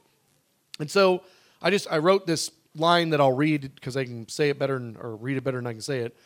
And 0.80 0.90
so 0.90 1.22
I 1.60 1.70
just 1.70 1.86
I 1.90 1.98
wrote 1.98 2.26
this 2.26 2.50
line 2.74 3.10
that 3.10 3.20
I'll 3.20 3.32
read 3.32 3.74
because 3.74 3.96
I 3.96 4.04
can 4.04 4.28
say 4.28 4.48
it 4.48 4.58
better 4.58 4.76
or 4.98 5.16
read 5.16 5.36
it 5.36 5.44
better 5.44 5.58
than 5.58 5.66
I 5.66 5.72
can 5.72 5.82
say 5.82 5.98
it. 6.00 6.16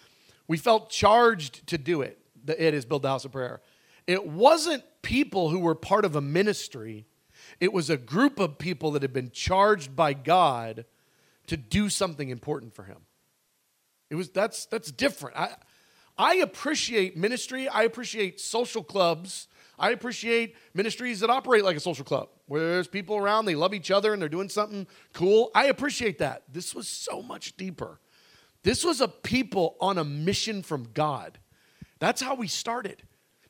We 0.49 0.57
felt 0.57 0.91
charged 0.91 1.67
to 1.69 1.79
do 1.79 2.03
it. 2.03 2.19
It 2.47 2.75
is 2.75 2.85
build 2.85 3.03
the 3.03 3.09
house 3.09 3.25
of 3.25 3.33
prayer. 3.33 3.61
It 4.07 4.27
wasn't 4.27 4.85
people 5.03 5.49
who 5.49 5.59
were 5.59 5.75
part 5.75 6.05
of 6.05 6.15
a 6.15 6.21
ministry. 6.21 7.07
It 7.61 7.73
was 7.73 7.91
a 7.91 7.97
group 7.97 8.39
of 8.39 8.59
people 8.59 8.93
that 8.93 9.03
had 9.03 9.13
been 9.13 9.31
charged 9.31 9.97
by 9.97 10.13
God 10.13 10.85
to 11.49 11.57
do 11.57 11.89
something 11.89 12.29
important 12.29 12.75
for 12.75 12.85
him. 12.85 12.99
It 14.11 14.15
was 14.15 14.31
that's 14.31 14.67
that's 14.67 14.93
different. 14.93 15.37
I 15.37 15.57
I 16.19 16.37
appreciate 16.37 17.17
ministry. 17.17 17.69
I 17.69 17.83
appreciate 17.83 18.41
social 18.41 18.83
clubs. 18.83 19.49
I 19.79 19.91
appreciate 19.91 20.57
ministries 20.73 21.21
that 21.21 21.29
operate 21.29 21.65
like 21.65 21.77
a 21.77 21.81
social 21.81 22.05
club, 22.05 22.31
where 22.47 22.61
there's 22.61 22.89
people 22.89 23.17
around, 23.17 23.45
they 23.45 23.55
love 23.55 23.75
each 23.75 23.91
other, 23.91 24.13
and 24.13 24.23
they're 24.23 24.29
doing 24.29 24.49
something 24.49 24.87
cool. 25.13 25.51
I 25.55 25.67
appreciate 25.67 26.19
that. 26.19 26.45
This 26.51 26.75
was 26.75 26.89
so 26.89 27.21
much 27.21 27.57
deeper. 27.57 28.01
This 28.67 28.85
was 28.85 29.01
a 29.01 29.07
people 29.07 29.77
on 29.81 29.97
a 29.97 30.03
mission 30.03 30.61
from 30.61 30.89
God. 30.93 31.39
That's 32.01 32.21
how 32.21 32.35
we 32.35 32.49
started. 32.49 33.01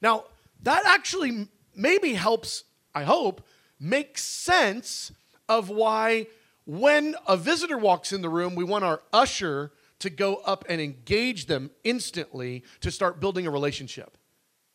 Now, 0.03 0.25
that 0.63 0.85
actually 0.85 1.49
maybe 1.75 2.13
helps, 2.13 2.65
I 2.95 3.05
hope, 3.05 3.41
make 3.81 4.19
sense 4.19 5.11
of 5.49 5.71
why 5.71 6.27
when 6.67 7.15
a 7.27 7.39
visitor 7.39 7.79
walks 7.79 8.13
in 8.13 8.21
the 8.21 8.29
room, 8.29 8.55
we 8.55 8.63
want 8.63 8.85
our 8.85 9.01
usher 9.11 9.73
to 10.01 10.11
go 10.11 10.37
up 10.45 10.67
and 10.69 10.83
engage 10.83 11.47
them 11.47 11.71
instantly 11.83 12.63
to 12.83 12.91
start 12.91 13.19
building 13.19 13.47
a 13.47 13.51
relationship. 13.51 14.19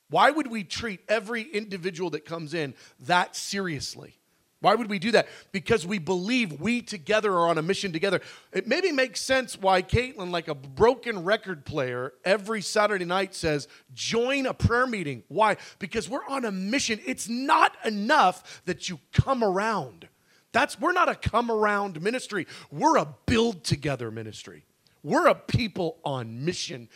Why 0.10 0.32
would 0.32 0.48
we 0.48 0.64
treat 0.64 1.02
every 1.08 1.44
individual 1.44 2.10
that 2.10 2.26
comes 2.26 2.56
in 2.56 2.74
that 3.02 3.36
seriously? 3.36 4.18
Why 4.62 4.76
would 4.76 4.90
we 4.90 5.00
do 5.00 5.12
that? 5.12 5.28
Because 5.52 5.88
we 5.88 5.98
believe 5.98 6.62
we 6.62 6.84
together 6.84 7.34
are 7.34 7.48
on 7.48 7.58
a 7.58 7.64
mission 7.64 7.92
together. 7.92 8.22
It 8.54 8.68
maybe 8.68 8.92
makes 8.92 9.20
sense 9.20 9.58
why 9.60 9.82
Caitlin, 9.82 10.30
like 10.30 10.48
a 10.48 10.56
broken 10.56 11.24
record 11.24 11.66
player, 11.66 12.14
every 12.24 12.62
Saturday 12.62 13.06
night 13.06 13.34
says, 13.34 13.68
join 13.94 14.46
a 14.46 14.54
prayer 14.54 14.86
meeting. 14.86 15.24
Why? 15.30 15.58
Because 15.80 16.08
we're 16.08 16.26
on 16.30 16.46
a 16.46 16.52
mission. 16.52 17.00
It's 17.06 17.28
not 17.28 17.76
enough 17.84 18.62
that 18.66 18.88
you 18.88 19.00
come 19.12 19.44
around. 19.44 20.08
That's 20.52 20.80
we're 20.80 20.92
not 20.92 21.10
a 21.10 21.16
come 21.16 21.50
around 21.50 22.00
ministry. 22.00 22.46
We're 22.72 22.98
a 22.98 23.16
build 23.26 23.64
together 23.64 24.12
ministry. 24.12 24.66
We're 25.02 25.28
a 25.28 25.36
people 25.36 25.98
on 26.06 26.46
mission 26.46 26.88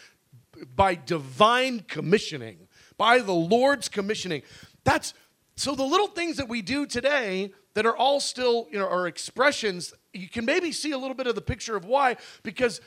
by 0.76 0.96
divine 0.96 1.80
commissioning, 1.82 2.68
by 2.98 3.20
the 3.20 3.34
Lord's 3.34 3.90
commissioning. 3.90 4.44
That's 4.84 5.16
so 5.58 5.76
the 5.76 5.84
little 5.84 6.08
things 6.08 6.38
that 6.38 6.50
we 6.50 6.62
do 6.62 6.86
today 6.86 7.52
that 7.76 7.86
are 7.86 7.96
all 7.96 8.20
still, 8.20 8.68
you 8.72 8.80
know, 8.80 8.88
are 8.88 9.08
expressions, 9.08 9.94
you 10.14 10.28
can 10.28 10.46
maybe 10.46 10.72
see 10.72 10.92
a 10.92 10.98
little 10.98 11.16
bit 11.16 11.28
of 11.28 11.36
the 11.36 11.42
picture 11.42 11.76
of 11.76 11.86
why, 11.86 12.18
because 12.44 12.82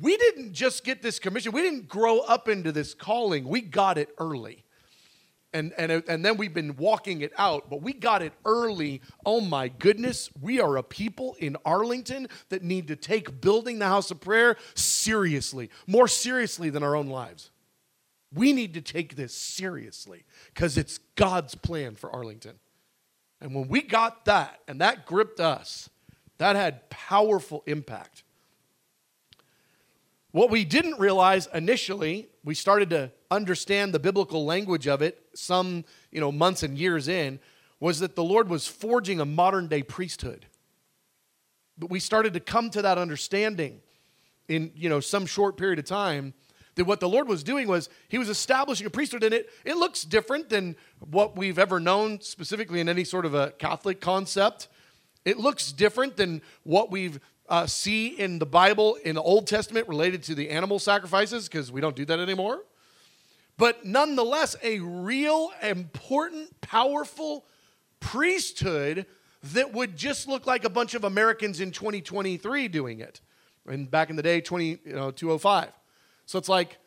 we 0.00 0.16
didn't 0.16 0.52
just 0.52 0.84
get 0.84 1.02
this 1.02 1.18
commission. 1.18 1.52
We 1.52 1.62
didn't 1.62 1.88
grow 1.88 2.20
up 2.20 2.48
into 2.48 2.72
this 2.72 2.94
calling. 2.94 3.46
We 3.46 3.60
got 3.60 3.98
it 3.98 4.08
early. 4.18 4.64
And, 5.52 5.72
and, 5.78 6.02
and 6.08 6.24
then 6.24 6.36
we've 6.36 6.52
been 6.52 6.74
walking 6.76 7.20
it 7.20 7.32
out, 7.38 7.70
but 7.70 7.80
we 7.80 7.92
got 7.92 8.22
it 8.22 8.32
early. 8.44 9.00
Oh 9.24 9.40
my 9.40 9.68
goodness, 9.68 10.28
we 10.40 10.60
are 10.60 10.76
a 10.76 10.82
people 10.82 11.36
in 11.38 11.56
Arlington 11.64 12.26
that 12.48 12.64
need 12.64 12.88
to 12.88 12.96
take 12.96 13.40
building 13.40 13.78
the 13.78 13.86
house 13.86 14.10
of 14.10 14.20
prayer 14.20 14.56
seriously, 14.74 15.70
more 15.86 16.08
seriously 16.08 16.70
than 16.70 16.82
our 16.82 16.96
own 16.96 17.06
lives. 17.06 17.50
We 18.34 18.52
need 18.52 18.74
to 18.74 18.80
take 18.80 19.16
this 19.16 19.34
seriously 19.34 20.24
because 20.52 20.76
it's 20.76 20.98
God's 21.14 21.54
plan 21.54 21.94
for 21.94 22.10
Arlington. 22.10 22.58
And 23.40 23.54
when 23.54 23.68
we 23.68 23.82
got 23.82 24.24
that 24.24 24.60
and 24.66 24.80
that 24.80 25.06
gripped 25.06 25.40
us, 25.40 25.88
that 26.38 26.56
had 26.56 26.88
powerful 26.90 27.62
impact. 27.66 28.24
What 30.32 30.50
we 30.50 30.64
didn't 30.64 30.98
realize 30.98 31.48
initially, 31.54 32.28
we 32.42 32.54
started 32.54 32.90
to 32.90 33.12
understand 33.30 33.94
the 33.94 34.00
biblical 34.00 34.44
language 34.44 34.88
of 34.88 35.00
it 35.00 35.22
some, 35.34 35.84
you 36.10 36.20
know, 36.20 36.32
months 36.32 36.64
and 36.64 36.76
years 36.76 37.06
in, 37.06 37.38
was 37.78 38.00
that 38.00 38.16
the 38.16 38.24
Lord 38.24 38.48
was 38.48 38.66
forging 38.66 39.20
a 39.20 39.24
modern 39.24 39.68
day 39.68 39.82
priesthood. 39.82 40.46
But 41.78 41.90
we 41.90 42.00
started 42.00 42.32
to 42.32 42.40
come 42.40 42.70
to 42.70 42.82
that 42.82 42.98
understanding 42.98 43.80
in, 44.48 44.72
you 44.74 44.88
know, 44.88 45.00
some 45.00 45.26
short 45.26 45.56
period 45.56 45.78
of 45.78 45.84
time 45.84 46.34
that 46.76 46.84
what 46.84 47.00
the 47.00 47.08
Lord 47.08 47.28
was 47.28 47.42
doing 47.42 47.68
was 47.68 47.88
he 48.08 48.18
was 48.18 48.28
establishing 48.28 48.86
a 48.86 48.90
priesthood 48.90 49.22
in 49.22 49.32
it. 49.32 49.48
It 49.64 49.76
looks 49.76 50.02
different 50.02 50.48
than 50.48 50.76
what 51.10 51.36
we've 51.36 51.58
ever 51.58 51.78
known, 51.78 52.20
specifically 52.20 52.80
in 52.80 52.88
any 52.88 53.04
sort 53.04 53.26
of 53.26 53.34
a 53.34 53.50
Catholic 53.52 54.00
concept. 54.00 54.68
It 55.24 55.38
looks 55.38 55.72
different 55.72 56.16
than 56.16 56.42
what 56.64 56.90
we've 56.90 57.20
uh, 57.48 57.66
see 57.66 58.08
in 58.08 58.38
the 58.38 58.46
Bible 58.46 58.96
in 59.04 59.14
the 59.14 59.22
Old 59.22 59.46
Testament 59.46 59.88
related 59.88 60.22
to 60.24 60.34
the 60.34 60.50
animal 60.50 60.78
sacrifices, 60.78 61.48
because 61.48 61.70
we 61.70 61.80
don't 61.80 61.96
do 61.96 62.04
that 62.06 62.18
anymore. 62.18 62.60
But 63.56 63.84
nonetheless, 63.84 64.56
a 64.62 64.80
real, 64.80 65.50
important, 65.62 66.60
powerful 66.60 67.44
priesthood 68.00 69.06
that 69.52 69.72
would 69.72 69.96
just 69.96 70.26
look 70.26 70.46
like 70.46 70.64
a 70.64 70.70
bunch 70.70 70.94
of 70.94 71.04
Americans 71.04 71.60
in 71.60 71.70
2023 71.70 72.68
doing 72.68 73.00
it. 73.00 73.20
And 73.66 73.90
back 73.90 74.10
in 74.10 74.16
the 74.16 74.22
day, 74.22 74.40
20, 74.40 74.78
you 74.84 74.92
know, 74.92 75.10
205. 75.10 75.70
So 76.26 76.38
it's 76.38 76.48
like, 76.48 76.78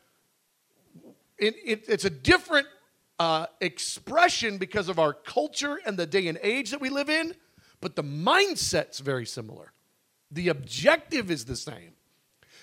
it, 1.37 1.55
it, 1.63 1.85
it's 1.87 2.05
a 2.05 2.09
different 2.09 2.67
uh, 3.19 3.47
expression 3.61 4.57
because 4.57 4.89
of 4.89 4.99
our 4.99 5.13
culture 5.13 5.79
and 5.85 5.97
the 5.97 6.05
day 6.05 6.27
and 6.27 6.39
age 6.41 6.71
that 6.71 6.81
we 6.81 6.89
live 6.89 7.09
in, 7.09 7.35
but 7.81 7.95
the 7.95 8.03
mindset's 8.03 8.99
very 8.99 9.25
similar. 9.25 9.71
The 10.31 10.49
objective 10.49 11.31
is 11.31 11.45
the 11.45 11.55
same. 11.55 11.93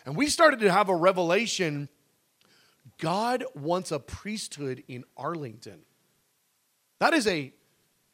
And 0.04 0.16
we 0.16 0.28
started 0.28 0.61
to 0.61 0.71
have 0.71 0.88
a 0.88 0.95
revelation 0.95 1.88
God 2.99 3.45
wants 3.54 3.93
a 3.93 3.99
priesthood 3.99 4.85
in 4.88 5.04
Arlington. 5.16 5.81
That 7.00 7.14
is 7.14 7.26
a 7.26 7.52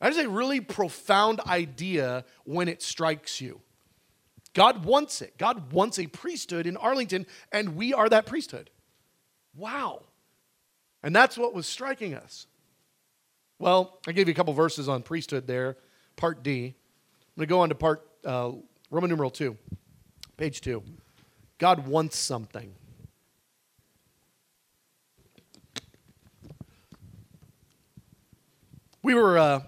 that 0.01 0.13
is 0.13 0.19
a 0.19 0.29
really 0.29 0.61
profound 0.61 1.41
idea 1.41 2.25
when 2.45 2.69
it 2.69 2.81
strikes 2.81 3.41
you. 3.41 3.61
God 4.55 4.85
wants 4.85 5.23
it. 5.23 5.39
God 5.39 5.73
wants 5.73 5.99
a 5.99 6.07
priesthood 6.07 6.67
in 6.67 6.77
Arlington, 6.77 7.27
and 7.53 7.77
we 7.77 7.95
are 7.95 8.09
that 8.09 8.27
priesthood. 8.27 8.71
Wow. 9.55 10.03
And 11.03 11.15
that's 11.15 11.39
what 11.39 11.55
was 11.55 11.67
striking 11.67 12.15
us. 12.15 12.47
Well, 13.59 13.99
I 14.07 14.13
gave 14.13 14.27
you 14.27 14.33
a 14.33 14.35
couple 14.35 14.53
verses 14.55 14.89
on 14.89 15.03
priesthood 15.03 15.47
there, 15.47 15.77
part 16.17 16.43
D. 16.43 16.67
I'm 16.67 16.75
going 17.37 17.47
to 17.47 17.47
go 17.47 17.61
on 17.61 17.69
to 17.69 17.75
part 17.75 18.07
uh, 18.25 18.53
Roman 18.91 19.11
numeral 19.11 19.31
2, 19.31 19.57
page 20.37 20.61
2. 20.63 20.83
God 21.59 21.87
wants 21.87 22.17
something. 22.17 22.75
We 29.03 29.15
were 29.15 29.39
uh, 29.39 29.61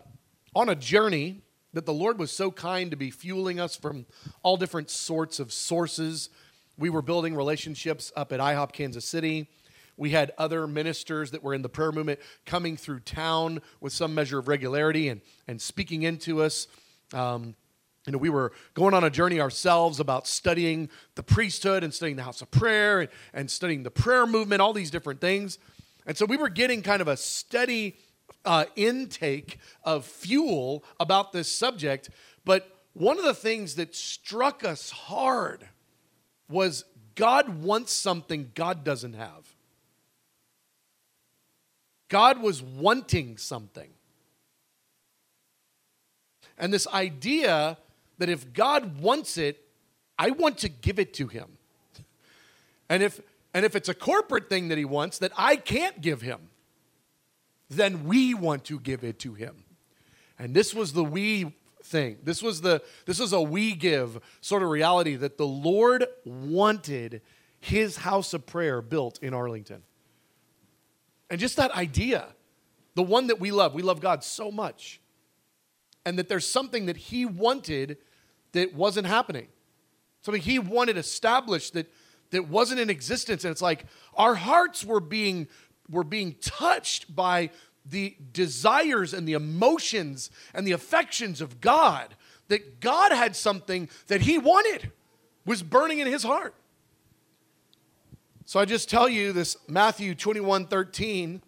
on 0.55 0.69
a 0.69 0.75
journey 0.75 1.42
that 1.73 1.87
the 1.87 1.93
Lord 1.93 2.19
was 2.19 2.31
so 2.31 2.51
kind 2.51 2.91
to 2.91 2.97
be 2.97 3.11
fueling 3.11 3.59
us 3.59 3.77
from 3.77 4.07
all 4.43 4.57
different 4.57 4.91
sorts 4.91 5.41
of 5.41 5.53
sources. 5.53 6.29
We 6.79 6.91
were 6.91 7.03
building 7.03 7.35
relationships 7.35 8.13
up 8.17 8.33
at 8.33 8.41
IHOP 8.41 8.73
Kansas 8.73 9.05
City. 9.05 9.49
We 9.97 10.11
had 10.11 10.33
other 10.39 10.67
ministers 10.67 11.31
that 11.33 11.43
were 11.43 11.55
in 11.55 11.63
the 11.63 11.69
prayer 11.69 11.93
movement 11.93 12.21
coming 12.47 12.77
through 12.77 13.01
town 13.01 13.61
with 13.81 13.93
some 13.93 14.15
measure 14.15 14.39
of 14.39 14.49
regularity 14.49 15.09
and, 15.09 15.21
and 15.47 15.61
speaking 15.61 16.03
into 16.03 16.43
us. 16.43 16.67
Um, 17.13 17.55
you 18.07 18.13
know, 18.13 18.19
we 18.19 18.31
were 18.31 18.53
going 18.75 18.95
on 18.95 19.05
a 19.05 19.11
journey 19.11 19.41
ourselves 19.41 20.01
about 20.01 20.27
studying 20.27 20.89
the 21.15 21.23
priesthood 21.23 21.85
and 21.85 21.95
studying 21.95 22.17
the 22.17 22.25
house 22.25 22.43
of 22.43 22.51
prayer 22.51 23.01
and, 23.01 23.11
and 23.33 23.51
studying 23.51 23.83
the 23.85 23.91
prayer 23.91 24.27
movement, 24.27 24.61
all 24.61 24.73
these 24.73 24.91
different 24.91 25.21
things. 25.21 25.59
And 26.07 26.17
so 26.17 26.27
we 26.27 26.37
were 26.37 26.49
getting 26.49 26.83
kind 26.83 27.01
of 27.01 27.07
a 27.07 27.17
steady 27.17 27.97
uh, 28.45 28.65
intake 28.77 29.59
of 29.85 30.05
fuel 30.05 30.85
about 30.99 31.33
this 31.33 31.51
subject. 31.51 32.11
But 32.45 32.69
one 32.93 33.19
of 33.19 33.25
the 33.25 33.35
things 33.35 33.77
that 33.77 33.95
struck 33.95 34.65
us 34.65 34.91
hard 34.91 35.69
was 36.49 36.85
God 37.15 37.63
wants 37.63 37.93
something 37.93 38.51
God 38.55 38.85
doesn't 38.85 39.15
have. 39.15 39.55
God 42.09 42.43
was 42.43 42.63
wanting 42.63 43.39
something. 43.39 43.89
And 46.59 46.73
this 46.73 46.87
idea 46.89 47.79
that 48.19 48.29
if 48.29 48.53
God 48.53 49.01
wants 49.01 49.39
it, 49.39 49.65
I 50.19 50.31
want 50.31 50.59
to 50.59 50.69
give 50.69 50.99
it 50.99 51.15
to 51.15 51.27
him. 51.27 51.59
And 52.89 53.03
if 53.03 53.23
and 53.55 53.65
if 53.65 53.75
it's 53.75 53.89
a 53.89 53.95
corporate 53.95 54.51
thing 54.51 54.69
that 54.69 54.77
he 54.77 54.85
wants 54.85 55.19
that 55.19 55.33
I 55.37 55.57
can't 55.57 56.03
give 56.03 56.21
him, 56.21 56.51
then 57.73 58.05
we 58.05 58.35
want 58.35 58.65
to 58.65 58.79
give 58.79 59.05
it 59.05 59.19
to 59.21 59.35
him. 59.35 59.65
And 60.39 60.55
this 60.55 60.75
was 60.75 60.93
the 60.93 61.05
we 61.05 61.55
thing. 61.85 62.19
This 62.23 62.43
was 62.43 62.61
the 62.61 62.83
this 63.07 63.19
was 63.19 63.33
a 63.33 63.41
we 63.41 63.75
give 63.75 64.21
sort 64.41 64.63
of 64.63 64.69
reality 64.69 65.17
that 65.17 65.39
the 65.39 65.47
Lord 65.47 66.07
wanted 66.25 67.23
his 67.61 67.99
house 67.99 68.35
of 68.35 68.47
prayer 68.47 68.83
built 68.83 69.19
in 69.23 69.35
Arlington. 69.35 69.83
And 71.31 71.41
just 71.41 71.57
that 71.57 71.71
idea, 71.73 72.27
the 72.95 73.03
one 73.03 73.29
that 73.29 73.41
we 73.41 73.51
love, 73.51 73.75
we 73.75 73.83
love 73.83 74.01
God 74.01 74.23
so 74.25 74.51
much. 74.51 75.01
And 76.05 76.19
that 76.19 76.29
there's 76.29 76.47
something 76.47 76.87
that 76.87 76.97
he 76.97 77.25
wanted 77.25 77.99
that 78.53 78.75
wasn't 78.75 79.07
happening. 79.07 79.49
Something 80.23 80.43
he 80.43 80.59
wanted 80.59 80.97
established 80.97 81.75
that 81.75 81.91
that 82.33 82.49
wasn't 82.49 82.81
in 82.81 82.91
existence. 82.91 83.45
And 83.45 83.53
it's 83.53 83.63
like 83.63 83.85
our 84.15 84.35
hearts 84.35 84.85
were 84.85 85.01
being 85.01 85.47
were 85.89 86.05
being 86.05 86.37
touched 86.41 87.15
by 87.15 87.51
the 87.85 88.17
desires 88.33 89.13
and 89.13 89.27
the 89.27 89.33
emotions 89.33 90.31
and 90.55 90.67
the 90.67 90.73
affections 90.73 91.41
of 91.41 91.61
God, 91.61 92.15
that 92.49 92.81
God 92.81 93.13
had 93.13 93.35
something 93.35 93.89
that 94.07 94.23
he 94.23 94.39
wanted, 94.39 94.93
was 95.45 95.63
burning 95.63 95.99
in 95.99 96.07
his 96.07 96.23
heart. 96.23 96.55
So 98.45 98.61
I 98.61 98.65
just 98.65 98.91
tell 98.91 99.09
you 99.09 99.33
this 99.33 99.57
Matthew 99.69 100.15
21 100.15 100.67
13, 100.67 101.43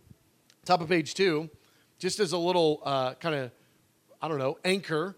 top 0.64 0.80
of 0.80 0.88
page 0.88 1.14
two, 1.14 1.50
just 1.98 2.20
as 2.20 2.32
a 2.32 2.38
little 2.38 2.80
uh, 2.84 3.14
kind 3.14 3.34
of, 3.34 3.50
I 4.20 4.28
don't 4.28 4.38
know, 4.38 4.58
anchor, 4.64 5.16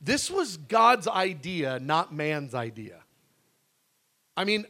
this 0.00 0.30
was 0.30 0.56
God's 0.56 1.08
idea, 1.08 1.78
not 1.78 2.14
man's 2.14 2.54
idea. 2.54 3.02
I 4.36 4.44
mean, 4.44 4.66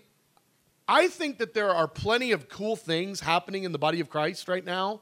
I 0.89 1.09
think 1.09 1.39
that 1.39 1.55
there 1.55 1.75
are 1.75 1.89
plenty 1.89 2.33
of 2.33 2.49
cool 2.49 2.77
things 2.77 3.21
happening 3.21 3.65
in 3.65 3.73
the 3.73 3.79
body 3.79 4.01
of 4.01 4.09
Christ 4.09 4.49
right 4.49 4.65
now 4.65 5.01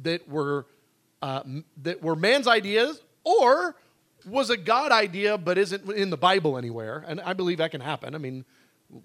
that 0.00 0.28
were 0.28 0.66
uh, 1.22 1.42
that 1.82 2.02
were 2.02 2.16
man's 2.16 2.46
ideas 2.46 3.00
or 3.24 3.76
was 4.26 4.50
a 4.50 4.56
God 4.56 4.92
idea 4.92 5.38
but 5.38 5.58
isn't 5.58 5.90
in 5.90 6.10
the 6.10 6.16
Bible 6.16 6.56
anywhere. 6.56 7.04
And 7.06 7.20
I 7.20 7.32
believe 7.32 7.58
that 7.58 7.70
can 7.70 7.80
happen. 7.80 8.14
I 8.14 8.18
mean, 8.18 8.44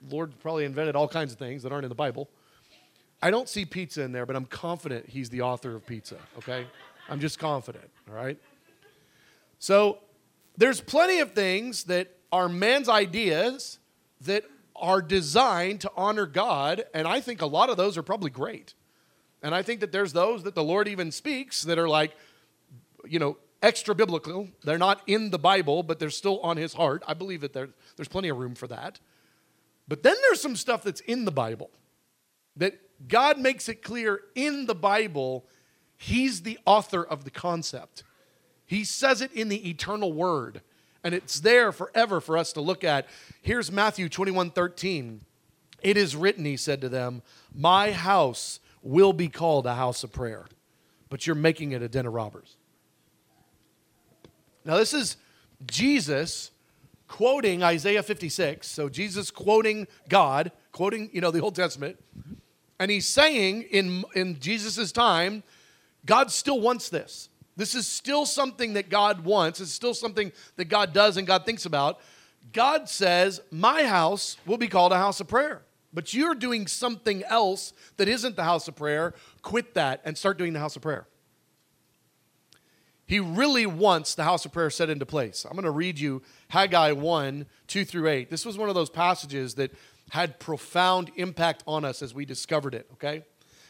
Lord 0.09 0.38
probably 0.39 0.65
invented 0.65 0.95
all 0.95 1.07
kinds 1.07 1.31
of 1.31 1.39
things 1.39 1.63
that 1.63 1.71
aren't 1.71 1.85
in 1.85 1.89
the 1.89 1.95
Bible. 1.95 2.29
I 3.21 3.29
don't 3.29 3.47
see 3.47 3.65
pizza 3.65 4.01
in 4.01 4.11
there, 4.11 4.25
but 4.25 4.35
I'm 4.35 4.45
confident 4.45 5.07
he's 5.07 5.29
the 5.29 5.41
author 5.41 5.75
of 5.75 5.85
pizza, 5.85 6.17
okay? 6.39 6.65
I'm 7.07 7.19
just 7.19 7.38
confident, 7.38 7.89
all 8.09 8.15
right? 8.15 8.38
So 9.59 10.00
there's 10.57 10.81
plenty 10.81 11.19
of 11.19 11.33
things 11.33 11.83
that 11.83 12.15
are 12.31 12.50
man's 12.50 12.89
ideas 12.89 13.77
that 14.21 14.43
are 14.81 15.01
designed 15.01 15.81
to 15.81 15.91
honor 15.95 16.25
God, 16.25 16.83
and 16.93 17.07
I 17.07 17.21
think 17.21 17.41
a 17.41 17.45
lot 17.45 17.69
of 17.69 17.77
those 17.77 17.97
are 17.97 18.03
probably 18.03 18.31
great. 18.31 18.73
And 19.41 19.55
I 19.55 19.61
think 19.61 19.79
that 19.79 19.91
there's 19.91 20.13
those 20.13 20.43
that 20.43 20.55
the 20.55 20.63
Lord 20.63 20.88
even 20.88 21.11
speaks 21.11 21.61
that 21.63 21.79
are 21.79 21.88
like, 21.88 22.15
you 23.05 23.19
know, 23.19 23.38
extra 23.61 23.95
biblical. 23.95 24.50
They're 24.63 24.77
not 24.77 25.01
in 25.07 25.29
the 25.29 25.39
Bible, 25.39 25.83
but 25.83 26.00
they're 26.00 26.09
still 26.09 26.39
on 26.41 26.57
his 26.57 26.73
heart. 26.73 27.03
I 27.07 27.13
believe 27.13 27.41
that 27.41 27.53
there, 27.53 27.69
there's 27.95 28.07
plenty 28.07 28.29
of 28.29 28.38
room 28.38 28.55
for 28.55 28.67
that. 28.67 29.00
But 29.88 30.03
then 30.03 30.15
there's 30.21 30.41
some 30.41 30.55
stuff 30.55 30.83
that's 30.83 31.01
in 31.01 31.25
the 31.25 31.31
Bible 31.31 31.69
that 32.57 32.79
God 33.07 33.39
makes 33.39 33.69
it 33.69 33.81
clear 33.81 34.21
in 34.35 34.65
the 34.65 34.75
Bible, 34.75 35.45
he's 35.97 36.41
the 36.41 36.59
author 36.65 37.03
of 37.03 37.23
the 37.23 37.31
concept. 37.31 38.03
He 38.65 38.83
says 38.83 39.21
it 39.21 39.31
in 39.33 39.50
the 39.50 39.69
eternal 39.69 40.13
word 40.13 40.61
and 41.03 41.13
it's 41.13 41.39
there 41.39 41.72
forever 41.72 42.22
for 42.22 42.38
us 42.38 42.53
to 42.53 42.62
look 42.62 42.84
at. 42.84 43.08
Here's 43.41 43.72
Matthew 43.72 44.10
21 44.10 44.51
13. 44.51 45.22
It 45.81 45.98
is 45.98 46.15
written, 46.15 46.46
he 46.46 46.58
said 46.58 46.81
to 46.81 46.89
them, 46.89 47.24
My 47.55 47.91
house 47.91 48.60
will 48.84 49.13
be 49.13 49.27
called 49.27 49.65
a 49.65 49.75
house 49.75 50.03
of 50.03 50.12
prayer, 50.12 50.46
but 51.10 51.25
you're 51.25 51.36
making 51.36 51.72
it 51.72 51.81
a 51.81 51.88
den 51.88 52.05
of 52.05 52.13
robbers. 52.13 52.55
Now, 54.63 54.77
this 54.77 54.93
is 54.93 55.17
Jesus 55.65 56.51
quoting 57.08 57.63
Isaiah 57.63 58.03
56. 58.03 58.67
So, 58.67 58.89
Jesus 58.89 59.31
quoting 59.31 59.88
God, 60.08 60.51
quoting, 60.72 61.10
you 61.13 61.22
know, 61.22 61.31
the 61.31 61.41
Old 61.41 61.55
Testament. 61.55 61.98
And 62.79 62.89
he's 62.89 63.08
saying 63.08 63.63
in, 63.63 64.03
in 64.15 64.39
Jesus' 64.39 64.91
time, 64.91 65.43
God 66.05 66.31
still 66.31 66.60
wants 66.60 66.89
this. 66.89 67.29
This 67.61 67.75
is 67.75 67.85
still 67.85 68.25
something 68.25 68.73
that 68.73 68.89
God 68.89 69.23
wants. 69.23 69.61
It's 69.61 69.69
still 69.69 69.93
something 69.93 70.31
that 70.55 70.65
God 70.65 70.93
does 70.93 71.15
and 71.15 71.27
God 71.27 71.45
thinks 71.45 71.67
about. 71.67 71.99
God 72.53 72.89
says, 72.89 73.39
My 73.51 73.83
house 73.83 74.37
will 74.47 74.57
be 74.57 74.67
called 74.67 74.91
a 74.91 74.97
house 74.97 75.19
of 75.19 75.27
prayer. 75.27 75.61
But 75.93 76.11
you're 76.11 76.33
doing 76.33 76.65
something 76.65 77.23
else 77.25 77.73
that 77.97 78.07
isn't 78.07 78.35
the 78.35 78.45
house 78.45 78.67
of 78.67 78.75
prayer. 78.75 79.13
Quit 79.43 79.75
that 79.75 80.01
and 80.05 80.17
start 80.17 80.39
doing 80.39 80.53
the 80.53 80.59
house 80.59 80.75
of 80.75 80.81
prayer. 80.81 81.05
He 83.05 83.19
really 83.19 83.67
wants 83.67 84.15
the 84.15 84.23
house 84.23 84.43
of 84.43 84.51
prayer 84.51 84.71
set 84.71 84.89
into 84.89 85.05
place. 85.05 85.45
I'm 85.45 85.51
going 85.51 85.63
to 85.65 85.69
read 85.69 85.99
you 85.99 86.23
Haggai 86.47 86.93
1 86.93 87.45
2 87.67 87.85
through 87.85 88.07
8. 88.07 88.31
This 88.31 88.43
was 88.43 88.57
one 88.57 88.69
of 88.69 88.75
those 88.75 88.89
passages 88.89 89.53
that 89.53 89.71
had 90.09 90.39
profound 90.39 91.11
impact 91.15 91.63
on 91.67 91.85
us 91.85 92.01
as 92.01 92.11
we 92.11 92.25
discovered 92.25 92.73
it, 92.73 92.87
okay? 92.93 93.23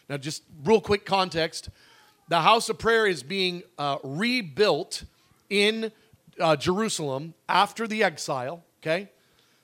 Now, 0.07 0.15
just 0.15 0.43
real 0.63 0.79
quick 0.79 1.05
context 1.05 1.69
the 2.32 2.40
house 2.40 2.70
of 2.70 2.80
prayer 2.80 3.06
is 3.06 3.24
being 3.24 3.62
uh, 3.78 3.98
rebuilt 4.06 5.04
in 5.50 5.92
uh, 6.40 6.56
Jerusalem 6.56 7.34
after 7.50 7.90
the 7.90 8.06
exile, 8.06 8.64
okay? 8.82 9.10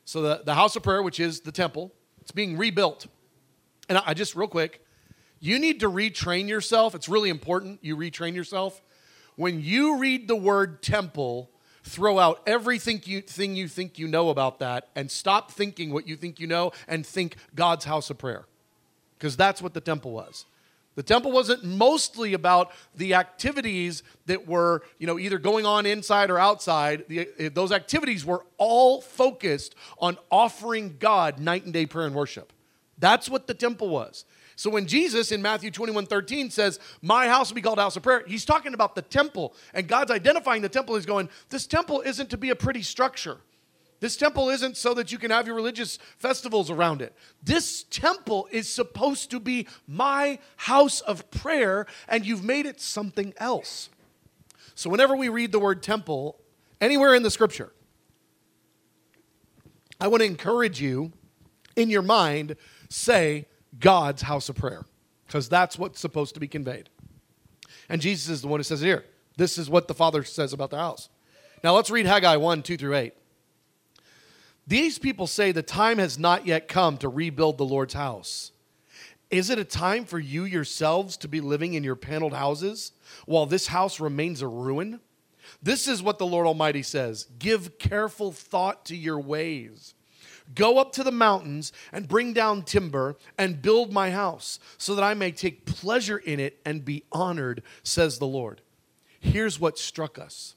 So 0.04 0.22
the, 0.22 0.42
the 0.44 0.54
house 0.54 0.76
of 0.76 0.84
prayer, 0.84 1.02
which 1.02 1.22
is 1.22 1.40
the 1.40 1.54
temple, 1.54 1.94
it's 2.20 2.34
being 2.34 2.58
rebuilt. 2.58 3.08
And 3.88 3.98
I, 3.98 4.04
I 4.08 4.14
just, 4.14 4.36
real 4.36 4.50
quick, 4.50 4.86
you 5.40 5.60
need 5.60 5.80
to 5.80 5.90
retrain 5.90 6.50
yourself. 6.50 6.94
It's 6.94 7.08
really 7.08 7.30
important 7.30 7.80
you 7.82 7.96
retrain 7.96 8.36
yourself. 8.36 8.82
When 9.38 9.62
you 9.62 9.98
read 9.98 10.28
the 10.28 10.36
word 10.36 10.84
temple, 10.84 11.50
throw 11.86 12.20
out 12.20 12.42
everything 12.46 13.02
you, 13.06 13.22
thing 13.22 13.56
you 13.56 13.70
think 13.70 13.98
you 13.98 14.10
know 14.10 14.28
about 14.28 14.60
that 14.60 14.90
and 14.94 15.10
stop 15.10 15.54
thinking 15.54 15.94
what 15.94 16.06
you 16.06 16.18
think 16.18 16.38
you 16.38 16.48
know 16.48 16.74
and 16.86 17.06
think 17.06 17.38
God's 17.56 17.86
house 17.86 18.10
of 18.10 18.18
prayer. 18.18 18.44
Because 19.18 19.38
that's 19.38 19.62
what 19.62 19.74
the 19.74 19.80
temple 19.80 20.12
was. 20.12 20.44
The 20.98 21.04
temple 21.04 21.32
wasn't 21.32 21.64
mostly 21.64 22.34
about 22.34 22.72
the 22.96 23.14
activities 23.14 24.02
that 24.26 24.48
were, 24.48 24.82
you 24.98 25.06
know, 25.06 25.20
either 25.20 25.38
going 25.38 25.64
on 25.64 25.86
inside 25.86 26.32
or 26.32 26.40
outside. 26.40 27.06
The, 27.08 27.30
eh, 27.38 27.50
those 27.54 27.72
activities 27.72 28.26
were 28.26 28.44
all 28.58 29.02
focused 29.02 29.76
on 30.00 30.18
offering 30.32 30.96
God 30.98 31.38
night 31.38 31.66
and 31.66 31.72
day 31.72 31.86
prayer 31.86 32.08
and 32.08 32.16
worship. 32.16 32.52
That's 32.98 33.30
what 33.30 33.46
the 33.46 33.54
temple 33.54 33.90
was. 33.90 34.26
So 34.56 34.72
when 34.72 34.88
Jesus 34.88 35.32
in 35.32 35.40
Matthew 35.40 35.70
21 35.70 36.08
13 36.08 36.50
says, 36.50 36.80
My 37.04 37.28
house 37.28 37.52
will 37.52 37.56
be 37.58 37.62
called 37.62 37.78
house 37.78 37.96
of 37.96 38.02
prayer, 38.02 38.24
he's 38.26 38.44
talking 38.44 38.74
about 38.74 38.96
the 38.96 39.04
temple. 39.04 39.54
And 39.76 39.88
God's 39.88 40.10
identifying 40.10 40.64
the 40.64 40.70
temple. 40.70 40.96
He's 40.96 41.06
going, 41.06 41.30
This 41.50 41.68
temple 41.68 42.02
isn't 42.02 42.32
to 42.32 42.38
be 42.38 42.50
a 42.50 42.56
pretty 42.56 42.82
structure. 42.82 43.38
This 44.00 44.16
temple 44.16 44.50
isn't 44.50 44.78
so 44.78 44.94
that 44.94 45.12
you 45.12 45.18
can 45.18 45.32
have 45.32 45.48
your 45.48 45.56
religious 45.56 45.98
festivals 46.18 46.70
around 46.70 47.02
it. 47.02 47.16
This 47.42 47.84
temple 47.84 48.48
is 48.52 48.72
supposed 48.72 49.32
to 49.32 49.40
be 49.40 49.68
my 49.88 50.40
house 50.58 51.02
of 51.02 51.30
prayer, 51.32 51.88
and 52.08 52.26
you've 52.26 52.44
made 52.44 52.66
it 52.66 52.80
something 52.80 53.34
else. 53.38 53.90
So, 54.76 54.90
whenever 54.90 55.16
we 55.16 55.30
read 55.30 55.52
the 55.52 55.60
word 55.60 55.82
temple 55.82 56.40
anywhere 56.80 57.16
in 57.16 57.24
the 57.24 57.32
scripture, 57.32 57.72
I 60.00 60.08
want 60.08 60.22
to 60.22 60.28
encourage 60.28 60.80
you 60.80 61.12
in 61.76 61.90
your 61.90 62.04
mind, 62.04 62.56
say 62.90 63.48
God's 63.80 64.22
house 64.22 64.50
of 64.50 64.56
prayer, 64.56 64.86
because 65.26 65.50
that's 65.50 65.80
what's 65.80 66.00
supposed 66.00 66.36
to 66.36 66.40
be 66.40 66.48
conveyed. 66.48 66.90
And 67.90 68.00
Jesus 68.00 68.30
is 68.30 68.42
the 68.42 68.48
one 68.48 68.60
who 68.60 68.64
says 68.64 68.82
here, 68.82 69.06
this 69.38 69.58
is 69.58 69.70
what 69.70 69.88
the 69.88 69.94
Father 69.94 70.24
says 70.24 70.54
about 70.54 70.70
the 70.70 70.78
house. 70.78 71.10
Now, 71.64 71.76
let's 71.76 71.90
read 71.90 72.06
Haggai 72.06 72.36
1 72.36 72.62
2 72.62 72.78
through 72.78 72.96
8. 72.96 73.14
These 74.68 75.00
people 75.00 75.28
say 75.28 75.52
the 75.52 75.64
time 75.64 75.98
has 75.98 76.20
not 76.20 76.46
yet 76.46 76.68
come 76.68 76.98
to 76.98 77.08
rebuild 77.08 77.58
the 77.58 77.66
Lord's 77.66 77.94
house. 77.94 78.52
Is 79.30 79.50
it 79.50 79.60
a 79.60 79.66
time 79.66 80.06
for 80.06 80.20
you 80.20 80.44
yourselves 80.44 81.18
to 81.18 81.28
be 81.28 81.42
living 81.42 81.74
in 81.74 81.84
your 81.84 81.96
paneled 81.96 82.34
houses 82.34 82.92
while 83.26 83.46
this 83.46 83.68
house 83.68 84.00
remains 84.00 84.42
a 84.42 84.48
ruin? 84.48 85.00
This 85.64 85.88
is 85.88 86.04
what 86.04 86.18
the 86.18 86.26
Lord 86.26 86.48
Almighty 86.48 86.84
says 86.84 87.28
Give 87.40 87.78
careful 87.78 88.32
thought 88.32 88.86
to 88.86 88.96
your 88.96 89.20
ways. 89.20 89.94
Go 90.54 90.78
up 90.78 90.94
to 90.94 91.04
the 91.04 91.12
mountains 91.12 91.74
and 91.92 92.08
bring 92.08 92.34
down 92.34 92.64
timber 92.64 93.18
and 93.38 93.62
build 93.62 93.92
my 93.92 94.12
house, 94.12 94.60
so 94.78 94.96
that 94.96 95.04
I 95.04 95.14
may 95.14 95.32
take 95.32 95.66
pleasure 95.66 96.18
in 96.18 96.40
it 96.40 96.60
and 96.66 96.86
be 96.86 97.04
honored, 97.12 97.64
says 97.84 98.18
the 98.18 98.28
Lord. 98.28 98.62
Here's 99.20 99.60
what 99.60 99.78
struck 99.78 100.18
us 100.18 100.56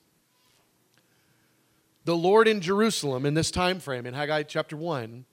the 2.11 2.17
Lord 2.17 2.49
in 2.49 2.61
Jerusalem 2.61 3.25
in 3.25 3.35
this 3.35 3.53
time 3.53 3.79
frame 3.79 4.05
in 4.05 4.15
Haggai 4.15 4.43
chapter 4.43 4.77
1, 4.77 5.27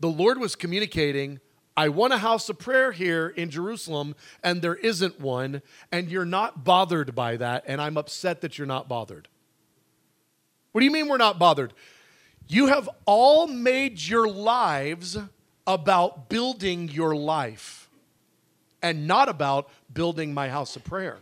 the 0.00 0.08
Lord 0.08 0.40
was 0.40 0.56
communicating, 0.56 1.38
I 1.76 1.88
want 1.88 2.12
a 2.12 2.18
house 2.18 2.48
of 2.48 2.58
prayer 2.58 2.90
here 2.90 3.28
in 3.28 3.48
Jerusalem, 3.48 4.16
and 4.42 4.60
there 4.60 4.74
isn't 4.74 5.20
one, 5.20 5.62
and 5.92 6.10
you're 6.10 6.24
not 6.24 6.64
bothered 6.64 7.14
by 7.14 7.36
that, 7.36 7.62
and 7.68 7.80
I'm 7.80 7.96
upset 7.96 8.40
that 8.40 8.58
you're 8.58 8.66
not 8.66 8.88
bothered. 8.88 9.28
What 10.72 10.80
do 10.80 10.84
you 10.84 10.90
mean 10.90 11.06
we're 11.06 11.16
not 11.16 11.38
bothered? 11.38 11.74
You 12.48 12.66
have 12.66 12.90
all 13.06 13.46
made 13.46 14.00
your 14.00 14.28
lives 14.28 15.16
about 15.64 16.28
building 16.28 16.88
your 16.88 17.14
life 17.14 17.88
and 18.82 19.06
not 19.06 19.28
about 19.28 19.70
building 19.94 20.34
my 20.34 20.48
house 20.48 20.74
of 20.74 20.82
prayer. 20.82 21.18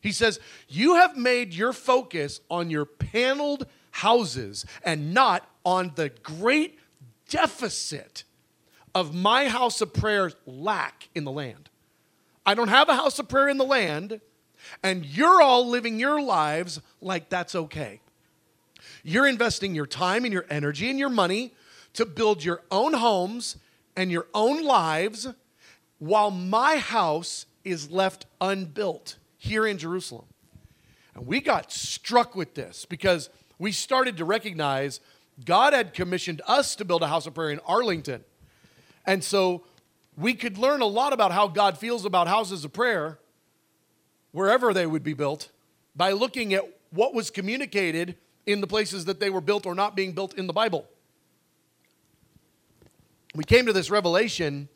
He 0.00 0.12
says, 0.12 0.40
You 0.66 0.94
have 0.94 1.14
made 1.14 1.52
your 1.52 1.74
focus 1.74 2.40
on 2.50 2.70
your 2.70 2.86
paneled 2.86 3.66
houses 3.92 4.66
and 4.84 5.14
not 5.14 5.48
on 5.64 5.92
the 5.94 6.08
great 6.22 6.78
deficit 7.28 8.24
of 8.94 9.14
my 9.14 9.48
house 9.48 9.80
of 9.80 9.92
prayer 9.94 10.32
lack 10.44 11.08
in 11.14 11.24
the 11.24 11.30
land. 11.30 11.70
I 12.44 12.54
don't 12.54 12.68
have 12.68 12.88
a 12.88 12.96
house 12.96 13.18
of 13.18 13.28
prayer 13.28 13.48
in 13.48 13.58
the 13.58 13.64
land, 13.64 14.20
and 14.82 15.06
you're 15.06 15.40
all 15.40 15.68
living 15.68 16.00
your 16.00 16.20
lives 16.20 16.80
like 17.00 17.28
that's 17.28 17.54
okay. 17.54 18.00
You're 19.04 19.26
investing 19.26 19.74
your 19.74 19.86
time 19.86 20.24
and 20.24 20.32
your 20.32 20.46
energy 20.50 20.90
and 20.90 20.98
your 20.98 21.08
money 21.08 21.54
to 21.94 22.04
build 22.04 22.44
your 22.44 22.62
own 22.70 22.94
homes 22.94 23.56
and 23.96 24.10
your 24.10 24.26
own 24.34 24.62
lives 24.62 25.28
while 25.98 26.30
my 26.30 26.78
house 26.78 27.46
is 27.64 27.90
left 27.90 28.26
unbuilt 28.40 29.16
here 29.38 29.66
in 29.66 29.78
Jerusalem. 29.78 30.24
And 31.14 31.26
we 31.26 31.40
got 31.40 31.70
struck 31.70 32.34
with 32.34 32.54
this 32.54 32.84
because 32.84 33.28
we 33.62 33.70
started 33.70 34.16
to 34.16 34.24
recognize 34.24 34.98
God 35.44 35.72
had 35.72 35.94
commissioned 35.94 36.42
us 36.48 36.74
to 36.74 36.84
build 36.84 37.00
a 37.04 37.06
house 37.06 37.28
of 37.28 37.34
prayer 37.34 37.50
in 37.50 37.60
Arlington. 37.60 38.24
And 39.06 39.22
so 39.22 39.62
we 40.16 40.34
could 40.34 40.58
learn 40.58 40.80
a 40.80 40.86
lot 40.86 41.12
about 41.12 41.30
how 41.30 41.46
God 41.46 41.78
feels 41.78 42.04
about 42.04 42.26
houses 42.26 42.64
of 42.64 42.72
prayer, 42.72 43.20
wherever 44.32 44.74
they 44.74 44.84
would 44.84 45.04
be 45.04 45.14
built 45.14 45.52
by 45.94 46.10
looking 46.10 46.52
at 46.52 46.64
what 46.90 47.14
was 47.14 47.30
communicated 47.30 48.16
in 48.46 48.60
the 48.60 48.66
places 48.66 49.04
that 49.04 49.20
they 49.20 49.30
were 49.30 49.40
built 49.40 49.64
or 49.64 49.76
not 49.76 49.94
being 49.94 50.10
built 50.10 50.36
in 50.36 50.48
the 50.48 50.52
Bible. 50.52 50.84
We 53.32 53.44
came 53.44 53.66
to 53.66 53.72
this 53.72 53.90
revelation. 53.90 54.68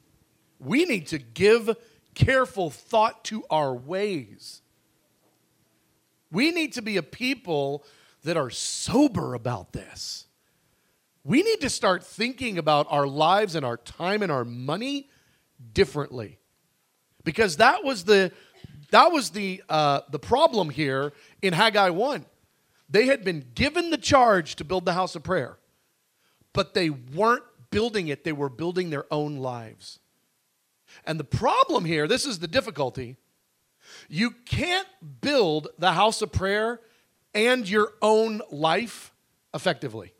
We 0.61 0.85
need 0.85 1.09
to 1.09 1.19
give 1.19 1.77
careful 2.15 2.71
thought 2.71 3.25
to 3.25 3.43
our 3.51 3.75
ways. 3.75 4.63
We 6.31 6.53
need 6.53 6.75
to 6.75 6.83
be 6.83 6.97
a 6.97 7.03
people 7.03 7.85
that 8.27 8.37
are 8.37 8.51
sober 8.51 9.35
about 9.35 9.73
this. 9.73 10.27
We 11.23 11.43
need 11.43 11.61
to 11.61 11.71
start 11.71 12.05
thinking 12.05 12.59
about 12.59 12.87
our 12.91 13.07
lives 13.07 13.55
and 13.55 13.65
our 13.65 13.77
time 13.77 14.23
and 14.23 14.31
our 14.31 14.45
money 14.45 15.09
differently. 15.73 16.39
Because 17.25 17.57
that 17.59 17.85
was 17.85 18.05
the 18.05 18.33
that 18.91 19.13
was 19.13 19.31
the 19.31 19.63
uh, 19.69 20.01
the 20.11 20.19
problem 20.19 20.71
here 20.71 21.13
in 21.41 21.53
Haggai 21.53 21.91
1. 21.91 22.25
They 22.89 23.07
had 23.07 23.25
been 23.25 23.45
given 23.55 23.91
the 23.91 23.97
charge 23.97 24.57
to 24.57 24.65
build 24.65 24.85
the 24.85 24.93
house 24.93 25.15
of 25.15 25.23
prayer, 25.23 25.59
but 26.53 26.75
they 26.75 26.91
weren't 26.91 27.45
building 27.71 28.09
it, 28.09 28.25
they 28.25 28.33
were 28.33 28.49
building 28.49 28.91
their 28.91 29.13
own 29.13 29.37
lives. 29.37 30.01
And 31.05 31.19
the 31.19 31.25
problem 31.25 31.85
here, 31.85 32.09
this 32.09 32.27
is 32.27 32.41
the 32.41 32.49
difficulty. 32.49 33.17
You 34.09 34.31
can't 34.31 34.89
build 35.21 35.69
the 35.79 35.93
house 35.93 36.23
of 36.23 36.33
prayer 36.33 36.81
and 37.37 37.69
your 37.69 37.93
own 38.03 38.41
life 38.51 39.13
effectively. 39.55 40.13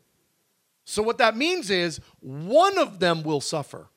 So, 0.85 1.01
what 1.01 1.17
that 1.17 1.35
means 1.35 1.69
is 1.69 1.99
one 2.21 2.77
of 2.77 2.99
them 2.99 3.23
will 3.23 3.41
suffer. 3.41 3.89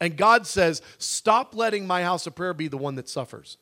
And 0.00 0.16
God 0.16 0.46
says, 0.46 0.80
Stop 0.96 1.54
letting 1.54 1.86
my 1.86 2.02
house 2.02 2.26
of 2.26 2.34
prayer 2.34 2.54
be 2.54 2.68
the 2.68 2.78
one 2.78 2.94
that 2.94 3.08
suffers. 3.08 3.58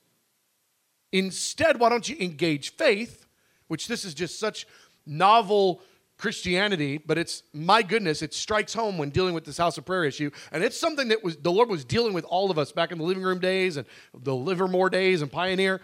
Instead, 1.11 1.81
why 1.81 1.89
don't 1.89 2.09
you 2.09 2.17
engage 2.21 2.77
faith, 2.77 3.27
which 3.69 3.89
this 3.89 4.05
is 4.05 4.15
just 4.15 4.39
such 4.39 4.67
novel 5.07 5.81
Christianity, 6.19 6.99
but 6.99 7.19
it's 7.19 7.43
my 7.53 7.83
goodness, 7.83 8.23
it 8.23 8.33
strikes 8.33 8.73
home 8.73 8.97
when 8.97 9.11
dealing 9.11 9.35
with 9.35 9.45
this 9.45 9.59
house 9.59 9.77
of 9.77 9.85
prayer 9.85 10.05
issue. 10.05 10.31
And 10.53 10.63
it's 10.63 10.79
something 10.79 11.09
that 11.09 11.25
was 11.25 11.37
the 11.37 11.53
Lord 11.53 11.69
was 11.69 11.85
dealing 11.85 12.13
with 12.13 12.25
all 12.25 12.51
of 12.51 12.59
us 12.59 12.73
back 12.73 12.93
in 12.93 12.99
the 12.99 13.05
living 13.05 13.23
room 13.23 13.39
days 13.39 13.77
and 13.77 13.87
the 14.15 14.35
Livermore 14.35 14.91
days 14.91 15.23
and 15.23 15.33
Pioneer. 15.33 15.81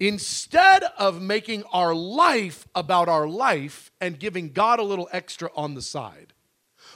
Instead 0.00 0.84
of 0.98 1.20
making 1.20 1.64
our 1.72 1.94
life 1.94 2.66
about 2.74 3.08
our 3.08 3.28
life 3.28 3.90
and 4.00 4.18
giving 4.18 4.52
God 4.52 4.78
a 4.78 4.84
little 4.84 5.08
extra 5.12 5.50
on 5.54 5.74
the 5.74 5.82
side, 5.82 6.32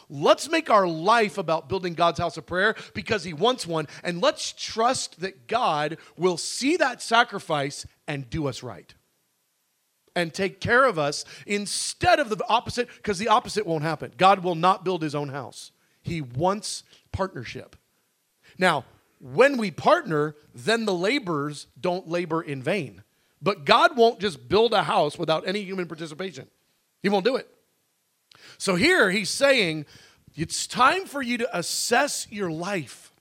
let's 0.09 0.49
make 0.49 0.71
our 0.71 0.89
life 0.89 1.37
about 1.37 1.69
building 1.69 1.95
God's 1.95 2.19
house 2.19 2.37
of 2.37 2.47
prayer 2.47 2.75
because 2.95 3.23
He 3.25 3.35
wants 3.35 3.67
one. 3.67 3.87
And 4.03 4.23
let's 4.23 4.53
trust 4.53 5.21
that 5.21 5.47
God 5.47 5.99
will 6.17 6.37
see 6.37 6.77
that 6.79 7.03
sacrifice 7.03 7.87
and 8.09 8.31
do 8.31 8.47
us 8.47 8.63
right 8.63 8.95
and 10.17 10.33
take 10.33 10.61
care 10.61 10.87
of 10.87 10.99
us 10.99 11.25
instead 11.47 12.19
of 12.19 12.31
the 12.31 12.43
opposite, 12.49 12.89
because 12.97 13.19
the 13.19 13.29
opposite 13.29 13.67
won't 13.67 13.85
happen. 13.85 14.13
God 14.17 14.43
will 14.43 14.55
not 14.55 14.85
build 14.85 15.03
his 15.03 15.15
own 15.15 15.29
house, 15.29 15.71
he 16.03 16.21
wants 16.21 16.83
partnership. 17.13 17.77
Now, 18.59 18.85
when 19.35 19.57
we 19.57 19.71
partner, 19.71 20.37
then 20.55 20.85
the 20.85 20.95
laborers 20.95 21.67
don't 21.81 22.09
labor 22.09 22.43
in 22.43 22.63
vain. 22.63 23.03
But 23.43 23.65
God 23.65 23.97
won't 23.97 24.21
just 24.21 24.49
build 24.49 24.73
a 24.73 24.83
house 24.83 25.19
without 25.19 25.47
any 25.47 25.63
human 25.63 25.87
participation, 25.87 26.49
He 27.03 27.09
won't 27.09 27.25
do 27.25 27.37
it. 27.37 27.49
So 28.59 28.75
here 28.75 29.11
he's 29.11 29.31
saying, 29.31 29.87
it's 30.35 30.67
time 30.67 31.07
for 31.07 31.23
you 31.23 31.39
to 31.39 31.59
assess 31.59 32.27
your 32.31 32.51
life. 32.51 33.13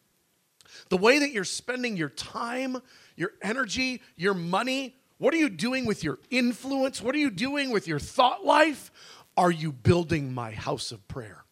The 0.89 0.97
way 0.97 1.19
that 1.19 1.31
you're 1.31 1.43
spending 1.43 1.97
your 1.97 2.09
time, 2.09 2.77
your 3.15 3.31
energy, 3.41 4.01
your 4.15 4.33
money, 4.33 4.95
what 5.17 5.33
are 5.33 5.37
you 5.37 5.49
doing 5.49 5.85
with 5.85 6.03
your 6.03 6.19
influence? 6.29 7.01
What 7.01 7.15
are 7.15 7.19
you 7.19 7.31
doing 7.31 7.71
with 7.71 7.87
your 7.87 7.99
thought 7.99 8.45
life? 8.45 8.91
Are 9.37 9.51
you 9.51 9.71
building 9.71 10.33
my 10.33 10.51
house 10.51 10.91
of 10.91 11.07
prayer? 11.07 11.43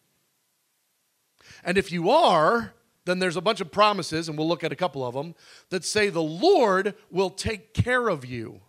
And 1.64 1.78
if 1.78 1.90
you 1.90 2.10
are, 2.10 2.74
then 3.04 3.18
there's 3.18 3.36
a 3.36 3.42
bunch 3.42 3.60
of 3.60 3.70
promises, 3.70 4.28
and 4.28 4.38
we'll 4.38 4.48
look 4.48 4.64
at 4.64 4.72
a 4.72 4.76
couple 4.76 5.06
of 5.06 5.14
them, 5.14 5.34
that 5.70 5.84
say 5.84 6.08
the 6.08 6.22
Lord 6.22 6.94
will 7.10 7.30
take 7.30 7.74
care 7.74 8.08
of 8.08 8.24
you. 8.24 8.60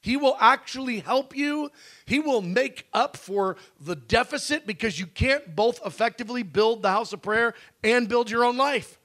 He 0.00 0.16
will 0.16 0.36
actually 0.38 1.00
help 1.00 1.36
you. 1.36 1.70
He 2.06 2.20
will 2.20 2.40
make 2.40 2.86
up 2.92 3.16
for 3.16 3.56
the 3.80 3.96
deficit 3.96 4.66
because 4.66 4.98
you 5.00 5.06
can't 5.06 5.56
both 5.56 5.80
effectively 5.84 6.42
build 6.42 6.82
the 6.82 6.90
house 6.90 7.12
of 7.12 7.20
prayer 7.20 7.54
and 7.82 8.08
build 8.08 8.30
your 8.30 8.44
own 8.44 8.56
life 8.56 8.98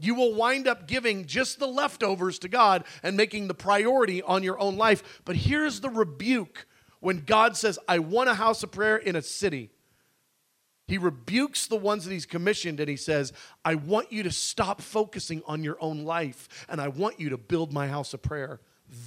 you 0.00 0.14
will 0.14 0.34
wind 0.34 0.66
up 0.66 0.86
giving 0.86 1.26
just 1.26 1.58
the 1.58 1.66
leftovers 1.66 2.38
to 2.40 2.48
God 2.48 2.84
and 3.02 3.16
making 3.16 3.46
the 3.48 3.54
priority 3.54 4.22
on 4.22 4.42
your 4.42 4.58
own 4.58 4.76
life. 4.76 5.20
But 5.24 5.36
here's 5.36 5.80
the 5.80 5.90
rebuke 5.90 6.66
when 7.00 7.20
God 7.20 7.56
says, 7.56 7.78
I 7.86 7.98
want 7.98 8.30
a 8.30 8.34
house 8.34 8.62
of 8.62 8.72
prayer 8.72 8.96
in 8.96 9.14
a 9.14 9.22
city. 9.22 9.70
He 10.90 10.98
rebukes 10.98 11.68
the 11.68 11.76
ones 11.76 12.04
that 12.04 12.10
he's 12.10 12.26
commissioned 12.26 12.80
and 12.80 12.88
he 12.88 12.96
says, 12.96 13.32
I 13.64 13.76
want 13.76 14.10
you 14.10 14.24
to 14.24 14.32
stop 14.32 14.80
focusing 14.80 15.40
on 15.46 15.62
your 15.62 15.76
own 15.80 16.02
life 16.02 16.66
and 16.68 16.80
I 16.80 16.88
want 16.88 17.20
you 17.20 17.28
to 17.28 17.38
build 17.38 17.72
my 17.72 17.86
house 17.86 18.12
of 18.12 18.22
prayer. 18.22 18.58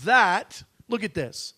That, 0.05 0.63
look 0.87 1.03
at 1.03 1.13
this, 1.13 1.55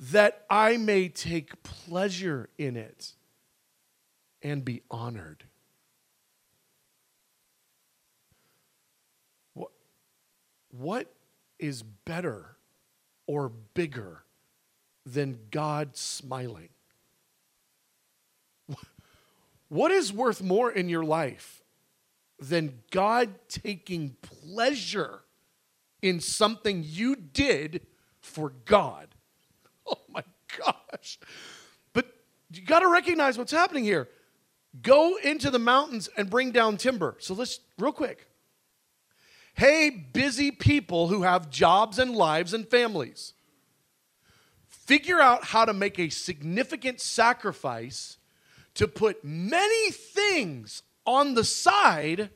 that 0.00 0.46
I 0.48 0.78
may 0.78 1.10
take 1.10 1.62
pleasure 1.62 2.48
in 2.56 2.78
it 2.78 3.12
and 4.40 4.64
be 4.64 4.80
honored. 4.90 5.44
What, 9.52 9.72
What 10.70 11.12
is 11.58 11.82
better 11.82 12.56
or 13.26 13.50
bigger 13.74 14.22
than 15.04 15.38
God 15.50 15.98
smiling? 15.98 16.70
What 19.68 19.90
is 19.90 20.12
worth 20.12 20.42
more 20.42 20.70
in 20.70 20.88
your 20.88 21.04
life 21.04 21.62
than 22.40 22.80
God 22.90 23.30
taking 23.48 24.16
pleasure 24.22 25.20
in 26.00 26.20
something 26.20 26.82
you 26.84 27.16
did 27.16 27.86
for 28.20 28.52
God? 28.64 29.08
Oh 29.90 29.96
my 30.10 30.22
gosh. 30.58 31.18
But 31.94 32.04
you 32.52 32.60
got 32.60 32.80
to 32.80 32.88
recognize 32.88 33.38
what's 33.38 33.52
happening 33.52 33.84
here. 33.84 34.06
Go 34.82 35.16
into 35.16 35.48
the 35.48 35.58
mountains 35.58 36.10
and 36.14 36.28
bring 36.28 36.50
down 36.50 36.76
timber. 36.76 37.16
So 37.20 37.32
let's, 37.32 37.60
real 37.78 37.90
quick, 37.90 38.28
Hey, 39.58 39.90
busy 39.90 40.52
people 40.52 41.08
who 41.08 41.22
have 41.22 41.50
jobs 41.50 41.98
and 41.98 42.14
lives 42.14 42.54
and 42.54 42.64
families, 42.64 43.32
figure 44.68 45.20
out 45.20 45.42
how 45.42 45.64
to 45.64 45.72
make 45.72 45.98
a 45.98 46.10
significant 46.10 47.00
sacrifice 47.00 48.17
to 48.78 48.86
put 48.86 49.24
many 49.24 49.90
things 49.90 50.84
on 51.04 51.34
the 51.34 51.42
side 51.42 52.30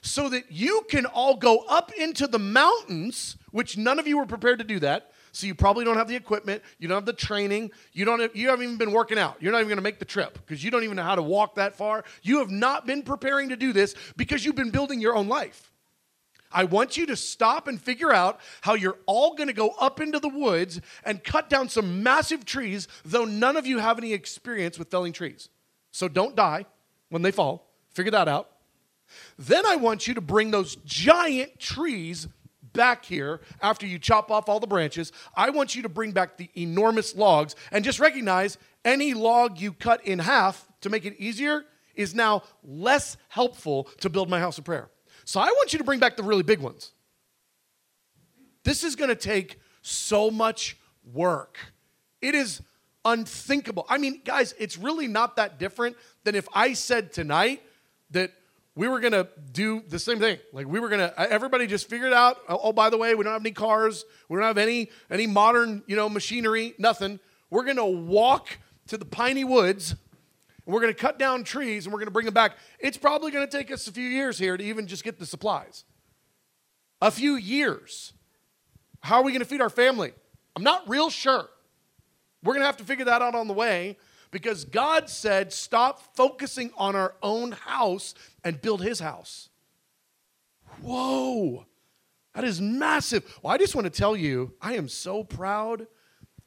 so 0.00 0.28
that 0.28 0.44
you 0.48 0.86
can 0.88 1.06
all 1.06 1.34
go 1.34 1.64
up 1.68 1.92
into 1.92 2.28
the 2.28 2.38
mountains, 2.38 3.36
which 3.50 3.76
none 3.76 3.98
of 3.98 4.06
you 4.06 4.16
were 4.16 4.26
prepared 4.26 4.60
to 4.60 4.64
do 4.64 4.78
that. 4.78 5.10
So 5.32 5.48
you 5.48 5.56
probably 5.56 5.84
don't 5.84 5.96
have 5.96 6.06
the 6.06 6.14
equipment, 6.14 6.62
you 6.78 6.86
don't 6.86 6.98
have 6.98 7.04
the 7.04 7.12
training, 7.12 7.72
you 7.92 8.04
don't 8.04 8.20
have, 8.20 8.34
you 8.34 8.48
haven't 8.48 8.64
even 8.64 8.76
been 8.76 8.92
working 8.92 9.18
out. 9.18 9.38
You're 9.40 9.50
not 9.50 9.58
even 9.58 9.68
going 9.68 9.78
to 9.78 9.82
make 9.82 9.98
the 9.98 10.04
trip 10.04 10.38
because 10.46 10.62
you 10.62 10.70
don't 10.70 10.84
even 10.84 10.96
know 10.96 11.02
how 11.02 11.16
to 11.16 11.22
walk 11.22 11.56
that 11.56 11.74
far. 11.74 12.04
You 12.22 12.38
have 12.38 12.50
not 12.50 12.86
been 12.86 13.02
preparing 13.02 13.48
to 13.48 13.56
do 13.56 13.72
this 13.72 13.96
because 14.16 14.44
you've 14.44 14.54
been 14.54 14.70
building 14.70 15.00
your 15.00 15.16
own 15.16 15.26
life. 15.26 15.72
I 16.52 16.62
want 16.62 16.96
you 16.96 17.06
to 17.06 17.16
stop 17.16 17.66
and 17.66 17.80
figure 17.80 18.12
out 18.12 18.38
how 18.60 18.74
you're 18.74 18.98
all 19.06 19.34
going 19.34 19.48
to 19.48 19.52
go 19.52 19.70
up 19.80 20.00
into 20.00 20.20
the 20.20 20.28
woods 20.28 20.80
and 21.04 21.22
cut 21.24 21.50
down 21.50 21.68
some 21.68 22.04
massive 22.04 22.44
trees, 22.44 22.86
though 23.04 23.24
none 23.24 23.56
of 23.56 23.66
you 23.66 23.78
have 23.78 23.98
any 23.98 24.12
experience 24.12 24.78
with 24.78 24.90
felling 24.92 25.12
trees. 25.12 25.48
So 25.90 26.08
don't 26.08 26.36
die 26.36 26.66
when 27.08 27.22
they 27.22 27.30
fall. 27.30 27.70
Figure 27.94 28.12
that 28.12 28.28
out. 28.28 28.50
Then 29.38 29.64
I 29.66 29.76
want 29.76 30.06
you 30.06 30.14
to 30.14 30.20
bring 30.20 30.50
those 30.50 30.76
giant 30.84 31.58
trees 31.58 32.28
back 32.72 33.04
here 33.04 33.40
after 33.62 33.86
you 33.86 33.98
chop 33.98 34.30
off 34.30 34.48
all 34.48 34.60
the 34.60 34.66
branches. 34.66 35.12
I 35.34 35.50
want 35.50 35.74
you 35.74 35.82
to 35.82 35.88
bring 35.88 36.12
back 36.12 36.36
the 36.36 36.50
enormous 36.54 37.16
logs 37.16 37.54
and 37.72 37.84
just 37.84 37.98
recognize 37.98 38.58
any 38.84 39.14
log 39.14 39.60
you 39.60 39.72
cut 39.72 40.06
in 40.06 40.18
half 40.18 40.68
to 40.82 40.90
make 40.90 41.04
it 41.04 41.16
easier 41.18 41.64
is 41.94 42.14
now 42.14 42.42
less 42.62 43.16
helpful 43.28 43.84
to 44.00 44.08
build 44.08 44.30
my 44.30 44.38
house 44.38 44.58
of 44.58 44.64
prayer. 44.64 44.90
So 45.24 45.40
I 45.40 45.46
want 45.46 45.72
you 45.72 45.78
to 45.78 45.84
bring 45.84 45.98
back 45.98 46.16
the 46.16 46.22
really 46.22 46.42
big 46.42 46.60
ones. 46.60 46.92
This 48.62 48.84
is 48.84 48.96
going 48.96 49.08
to 49.08 49.16
take 49.16 49.58
so 49.82 50.30
much 50.30 50.76
work. 51.12 51.58
It 52.20 52.34
is 52.34 52.62
unthinkable. 53.04 53.86
I 53.88 53.98
mean, 53.98 54.20
guys, 54.24 54.54
it's 54.58 54.76
really 54.76 55.06
not 55.06 55.36
that 55.36 55.58
different 55.58 55.96
than 56.24 56.34
if 56.34 56.48
I 56.52 56.72
said 56.72 57.12
tonight 57.12 57.62
that 58.10 58.32
we 58.74 58.86
were 58.86 59.00
to 59.12 59.28
do 59.52 59.82
the 59.88 59.98
same 59.98 60.20
thing. 60.20 60.38
Like 60.52 60.66
we 60.68 60.78
were 60.78 60.88
to 61.00 61.32
everybody 61.32 61.66
just 61.66 61.88
figured 61.88 62.12
out, 62.12 62.38
oh, 62.48 62.60
oh 62.64 62.72
by 62.72 62.90
the 62.90 62.96
way, 62.96 63.14
we 63.14 63.24
don't 63.24 63.32
have 63.32 63.42
any 63.42 63.50
cars, 63.50 64.04
we 64.28 64.36
don't 64.36 64.46
have 64.46 64.58
any 64.58 64.90
any 65.10 65.26
modern, 65.26 65.82
you 65.86 65.96
know, 65.96 66.08
machinery, 66.08 66.74
nothing. 66.78 67.18
We're 67.50 67.64
to 67.76 67.84
walk 67.84 68.58
to 68.88 68.96
the 68.96 69.04
piney 69.04 69.44
woods 69.44 69.92
and 69.92 70.74
we're 70.74 70.80
to 70.92 70.94
cut 70.94 71.18
down 71.18 71.44
trees 71.44 71.86
and 71.86 71.92
we're 71.92 71.98
to 72.04 72.12
bring 72.12 72.26
them 72.26 72.34
back. 72.34 72.52
It's 72.78 72.96
probably 72.98 73.32
to 73.48 73.56
take 73.56 73.72
us 73.72 73.88
a 73.88 73.92
few 73.92 74.06
years 74.06 74.38
here 74.38 74.56
to 74.56 74.62
even 74.62 74.86
just 74.86 75.02
get 75.02 75.18
the 75.18 75.26
supplies. 75.26 75.84
A 77.00 77.10
few 77.10 77.36
years. 77.36 78.12
How 79.00 79.16
are 79.16 79.22
we 79.22 79.32
to 79.40 79.46
feed 79.46 79.60
our 79.60 79.70
family? 79.70 80.12
I'm 80.54 80.62
not 80.62 80.88
real 80.88 81.10
sure. 81.10 81.48
We're 82.48 82.54
going 82.54 82.62
to 82.62 82.66
have 82.68 82.78
to 82.78 82.84
figure 82.84 83.04
that 83.04 83.20
out 83.20 83.34
on 83.34 83.46
the 83.46 83.52
way 83.52 83.98
because 84.30 84.64
God 84.64 85.10
said, 85.10 85.52
stop 85.52 86.16
focusing 86.16 86.70
on 86.78 86.96
our 86.96 87.14
own 87.22 87.52
house 87.52 88.14
and 88.42 88.58
build 88.58 88.80
his 88.80 89.00
house. 89.00 89.50
Whoa, 90.80 91.66
that 92.32 92.44
is 92.44 92.58
massive. 92.58 93.38
Well, 93.42 93.52
I 93.52 93.58
just 93.58 93.74
want 93.74 93.84
to 93.84 93.90
tell 93.90 94.16
you, 94.16 94.54
I 94.62 94.76
am 94.76 94.88
so 94.88 95.22
proud 95.22 95.88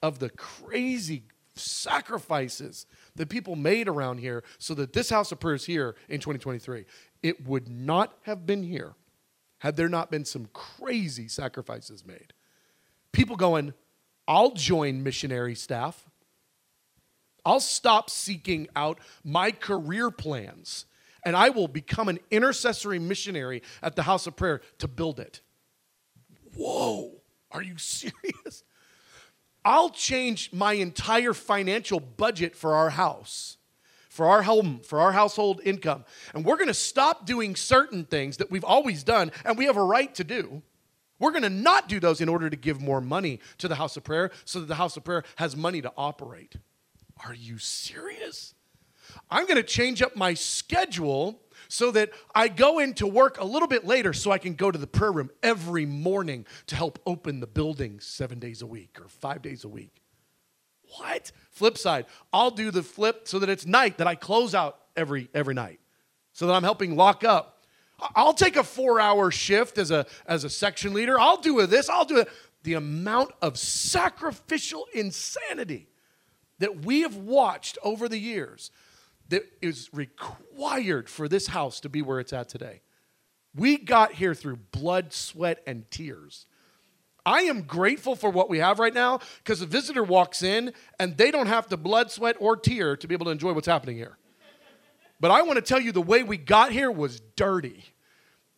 of 0.01 0.17
the 0.17 0.31
crazy 0.31 1.25
sacrifices 1.53 2.87
that 3.15 3.29
people 3.29 3.55
made 3.55 3.87
around 3.87 4.17
here 4.17 4.43
so 4.57 4.73
that 4.73 4.93
this 4.93 5.11
house 5.11 5.31
of 5.31 5.39
prayer 5.39 5.53
is 5.53 5.65
here 5.65 5.95
in 6.09 6.19
2023. 6.19 6.85
It 7.21 7.45
would 7.45 7.69
not 7.69 8.17
have 8.23 8.47
been 8.47 8.63
here 8.63 8.95
had 9.59 9.75
there 9.75 9.87
not 9.87 10.09
been 10.09 10.25
some 10.25 10.49
crazy 10.51 11.27
sacrifices 11.27 12.03
made. 12.03 12.33
People 13.11 13.35
going, 13.35 13.75
I'll 14.27 14.51
join 14.51 15.03
missionary 15.03 15.55
staff. 15.55 16.07
I'll 17.45 17.59
stop 17.59 18.09
seeking 18.09 18.67
out 18.75 18.99
my 19.23 19.51
career 19.51 20.11
plans 20.11 20.85
and 21.23 21.35
I 21.35 21.49
will 21.49 21.67
become 21.67 22.09
an 22.09 22.19
intercessory 22.29 22.99
missionary 22.99 23.61
at 23.81 23.95
the 23.95 24.03
house 24.03 24.27
of 24.27 24.35
prayer 24.35 24.61
to 24.79 24.87
build 24.87 25.19
it. 25.19 25.41
Whoa, 26.55 27.21
are 27.51 27.61
you 27.61 27.77
serious? 27.77 28.63
I'll 29.63 29.91
change 29.91 30.51
my 30.51 30.73
entire 30.73 31.33
financial 31.33 31.99
budget 31.99 32.55
for 32.55 32.75
our 32.75 32.89
house, 32.89 33.57
for 34.09 34.25
our 34.25 34.41
home, 34.41 34.81
for 34.83 34.99
our 34.99 35.11
household 35.11 35.61
income. 35.63 36.03
And 36.33 36.43
we're 36.43 36.55
going 36.55 36.67
to 36.67 36.73
stop 36.73 37.27
doing 37.27 37.55
certain 37.55 38.05
things 38.05 38.37
that 38.37 38.49
we've 38.49 38.63
always 38.63 39.03
done 39.03 39.31
and 39.45 39.57
we 39.57 39.65
have 39.65 39.77
a 39.77 39.83
right 39.83 40.13
to 40.15 40.23
do. 40.23 40.63
We're 41.21 41.31
going 41.31 41.43
to 41.43 41.49
not 41.49 41.87
do 41.87 41.99
those 41.99 42.19
in 42.19 42.27
order 42.27 42.49
to 42.49 42.55
give 42.57 42.81
more 42.81 42.99
money 42.99 43.39
to 43.59 43.67
the 43.67 43.75
house 43.75 43.95
of 43.95 44.03
prayer 44.03 44.31
so 44.43 44.59
that 44.59 44.65
the 44.65 44.75
house 44.75 44.97
of 44.97 45.03
prayer 45.03 45.23
has 45.35 45.55
money 45.55 45.81
to 45.81 45.93
operate. 45.95 46.55
Are 47.25 47.35
you 47.35 47.59
serious? 47.59 48.55
I'm 49.29 49.45
going 49.45 49.57
to 49.57 49.63
change 49.63 50.01
up 50.01 50.15
my 50.15 50.33
schedule 50.33 51.39
so 51.67 51.91
that 51.91 52.09
I 52.33 52.47
go 52.47 52.79
into 52.79 53.05
work 53.05 53.39
a 53.39 53.45
little 53.45 53.67
bit 53.67 53.85
later 53.85 54.13
so 54.13 54.31
I 54.31 54.39
can 54.39 54.55
go 54.55 54.71
to 54.71 54.77
the 54.79 54.87
prayer 54.87 55.11
room 55.11 55.29
every 55.43 55.85
morning 55.85 56.47
to 56.67 56.75
help 56.75 56.97
open 57.05 57.39
the 57.39 57.47
building 57.47 57.99
seven 57.99 58.39
days 58.39 58.63
a 58.63 58.65
week 58.65 58.97
or 58.99 59.07
five 59.07 59.43
days 59.43 59.63
a 59.63 59.69
week. 59.69 60.01
What? 60.97 61.31
Flip 61.51 61.77
side, 61.77 62.07
I'll 62.33 62.51
do 62.51 62.71
the 62.71 62.83
flip 62.83 63.27
so 63.27 63.37
that 63.39 63.49
it's 63.49 63.67
night 63.67 63.99
that 63.99 64.07
I 64.07 64.15
close 64.15 64.55
out 64.55 64.79
every 64.97 65.29
every 65.33 65.53
night. 65.53 65.79
So 66.33 66.47
that 66.47 66.53
I'm 66.53 66.63
helping 66.63 66.95
lock 66.95 67.23
up. 67.23 67.60
I'll 68.15 68.33
take 68.33 68.55
a 68.55 68.63
four 68.63 68.99
hour 68.99 69.31
shift 69.31 69.77
as 69.77 69.91
a 69.91 70.05
as 70.25 70.43
a 70.43 70.49
section 70.49 70.93
leader. 70.93 71.19
I'll 71.19 71.37
do 71.37 71.65
this, 71.67 71.89
I'll 71.89 72.05
do 72.05 72.17
it. 72.17 72.29
The 72.63 72.73
amount 72.73 73.31
of 73.41 73.57
sacrificial 73.57 74.85
insanity 74.93 75.87
that 76.59 76.85
we 76.85 77.01
have 77.01 77.15
watched 77.15 77.77
over 77.83 78.07
the 78.07 78.19
years 78.19 78.71
that 79.29 79.43
is 79.61 79.89
required 79.93 81.09
for 81.09 81.27
this 81.27 81.47
house 81.47 81.79
to 81.79 81.89
be 81.89 82.01
where 82.01 82.19
it's 82.19 82.33
at 82.33 82.49
today. 82.49 82.81
We 83.55 83.77
got 83.77 84.13
here 84.13 84.33
through 84.33 84.57
blood, 84.71 85.11
sweat, 85.11 85.61
and 85.65 85.89
tears. 85.89 86.45
I 87.25 87.41
am 87.43 87.63
grateful 87.63 88.15
for 88.15 88.29
what 88.29 88.49
we 88.49 88.59
have 88.59 88.79
right 88.79 88.93
now 88.93 89.19
because 89.43 89.61
a 89.61 89.65
visitor 89.65 90.03
walks 90.03 90.43
in 90.43 90.73
and 90.99 91.17
they 91.17 91.31
don't 91.31 91.47
have 91.47 91.67
to 91.67 91.77
blood, 91.77 92.11
sweat, 92.11 92.35
or 92.39 92.55
tear 92.55 92.95
to 92.97 93.07
be 93.07 93.13
able 93.13 93.25
to 93.25 93.31
enjoy 93.31 93.53
what's 93.53 93.67
happening 93.67 93.95
here. 93.95 94.17
But 95.19 95.31
I 95.31 95.43
want 95.43 95.57
to 95.57 95.61
tell 95.61 95.79
you 95.79 95.91
the 95.91 96.01
way 96.01 96.23
we 96.23 96.37
got 96.37 96.71
here 96.71 96.91
was 96.91 97.21
dirty. 97.35 97.85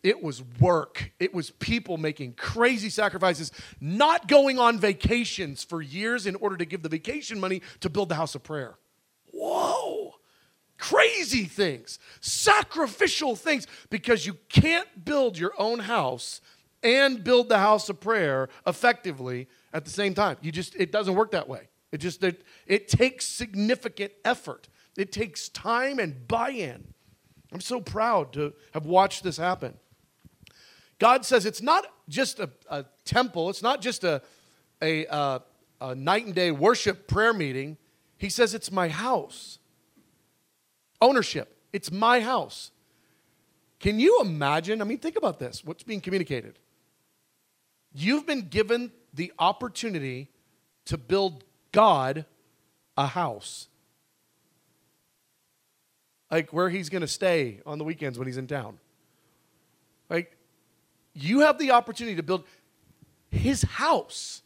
It 0.04 0.22
was 0.22 0.44
work. 0.60 1.10
It 1.18 1.34
was 1.34 1.50
people 1.50 1.96
making 1.96 2.34
crazy 2.34 2.90
sacrifices, 2.90 3.50
not 3.80 4.28
going 4.28 4.60
on 4.60 4.78
vacations 4.78 5.64
for 5.64 5.82
years 5.82 6.26
in 6.26 6.36
order 6.36 6.56
to 6.56 6.64
give 6.64 6.82
the 6.82 6.88
vacation 6.88 7.40
money 7.40 7.62
to 7.80 7.90
build 7.90 8.10
the 8.10 8.14
house 8.14 8.36
of 8.36 8.44
prayer. 8.44 8.76
Whoa 9.32 10.14
crazy 10.84 11.44
things, 11.44 11.98
sacrificial 12.20 13.36
things, 13.36 13.66
because 13.88 14.26
you 14.26 14.36
can't 14.50 15.04
build 15.04 15.38
your 15.38 15.52
own 15.58 15.78
house 15.78 16.42
and 16.82 17.24
build 17.24 17.48
the 17.48 17.58
house 17.58 17.88
of 17.88 17.98
prayer 18.00 18.48
effectively 18.66 19.48
at 19.72 19.84
the 19.84 19.90
same 19.90 20.12
time. 20.14 20.36
You 20.42 20.52
just 20.52 20.76
it 20.76 20.92
doesn't 20.92 21.14
work 21.14 21.30
that 21.30 21.48
way. 21.48 21.68
It 21.90 21.98
just 21.98 22.22
it, 22.22 22.44
it 22.66 22.88
takes 22.88 23.24
significant 23.24 24.12
effort. 24.24 24.68
It 24.96 25.10
takes 25.10 25.48
time 25.48 25.98
and 25.98 26.28
buy-in. 26.28 26.92
I'm 27.52 27.60
so 27.60 27.80
proud 27.80 28.32
to 28.34 28.52
have 28.74 28.84
watched 28.84 29.24
this 29.24 29.36
happen. 29.36 29.74
God 30.98 31.24
says 31.24 31.46
it's 31.46 31.62
not 31.62 31.86
just 32.08 32.38
a, 32.40 32.50
a 32.68 32.84
temple, 33.04 33.50
it's 33.50 33.62
not 33.62 33.80
just 33.80 34.04
a, 34.04 34.22
a, 34.82 35.04
a, 35.06 35.42
a 35.80 35.94
night 35.94 36.26
and 36.26 36.34
day 36.34 36.50
worship 36.50 37.08
prayer 37.08 37.32
meeting. 37.32 37.76
He 38.18 38.28
says 38.28 38.54
it's 38.54 38.70
my 38.70 38.88
house. 38.88 39.58
Ownership. 41.00 41.56
It's 41.72 41.90
my 41.90 42.20
house. 42.20 42.70
Can 43.80 43.98
you 43.98 44.20
imagine? 44.20 44.80
I 44.80 44.84
mean, 44.84 44.98
think 44.98 45.16
about 45.16 45.38
this. 45.38 45.64
What's 45.64 45.82
being 45.82 46.00
communicated? 46.00 46.58
You've 47.92 48.26
been 48.26 48.48
given 48.48 48.92
the 49.12 49.32
opportunity 49.38 50.30
to 50.86 50.96
build 50.96 51.44
God 51.72 52.24
a 52.96 53.06
house. 53.06 53.68
Like 56.30 56.52
where 56.52 56.70
he's 56.70 56.88
going 56.88 57.02
to 57.02 57.08
stay 57.08 57.60
on 57.66 57.78
the 57.78 57.84
weekends 57.84 58.18
when 58.18 58.26
he's 58.26 58.38
in 58.38 58.46
town. 58.46 58.78
You 61.14 61.40
have 61.40 61.58
the 61.58 61.70
opportunity 61.70 62.16
to 62.16 62.22
build 62.22 62.44
his 63.30 63.62
house. 63.62 64.42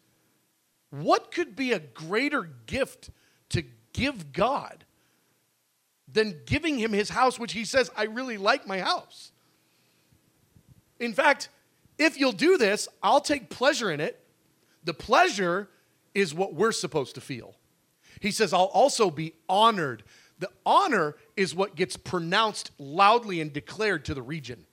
What 0.91 1.31
could 1.33 1.57
be 1.57 1.73
a 1.73 1.79
greater 1.79 2.49
gift 2.67 3.11
to 3.51 3.65
give 3.93 4.33
God 4.33 4.85
than 6.11 6.41
giving 6.47 6.79
him 6.79 6.93
his 6.93 7.11
house, 7.11 7.39
which 7.39 7.53
he 7.53 7.65
says, 7.65 7.91
I 7.97 8.05
really 8.05 8.39
like 8.39 8.67
my 8.67 8.81
house. 8.81 9.33
In 10.99 11.13
fact, 11.13 11.49
if 11.99 12.19
you'll 12.19 12.33
do 12.33 12.57
this, 12.57 12.89
I'll 13.03 13.21
take 13.21 13.51
pleasure 13.51 13.91
in 13.91 14.01
it. 14.01 14.19
The 14.85 14.95
pleasure 14.95 15.69
is 16.15 16.33
what 16.33 16.55
we're 16.55 16.73
supposed 16.73 17.15
to 17.17 17.21
feel. 17.21 17.55
He 18.21 18.31
says, 18.31 18.53
I'll 18.53 18.65
also 18.65 19.11
be 19.11 19.35
honored. 19.49 20.03
The 20.39 20.51
honor 20.65 21.17
is 21.37 21.55
what 21.55 21.75
gets 21.75 21.97
pronounced 21.97 22.71
loudly 22.79 23.41
and 23.41 23.53
declared 23.53 24.05
to 24.07 24.15
the 24.15 24.23
region. 24.23 24.65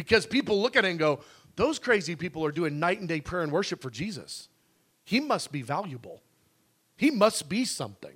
Because 0.00 0.24
people 0.24 0.62
look 0.62 0.76
at 0.76 0.86
it 0.86 0.88
and 0.88 0.98
go, 0.98 1.20
those 1.56 1.78
crazy 1.78 2.16
people 2.16 2.42
are 2.42 2.50
doing 2.50 2.80
night 2.80 3.00
and 3.00 3.06
day 3.06 3.20
prayer 3.20 3.42
and 3.42 3.52
worship 3.52 3.82
for 3.82 3.90
Jesus. 3.90 4.48
He 5.04 5.20
must 5.20 5.52
be 5.52 5.60
valuable. 5.60 6.22
He 6.96 7.10
must 7.10 7.50
be 7.50 7.66
something. 7.66 8.14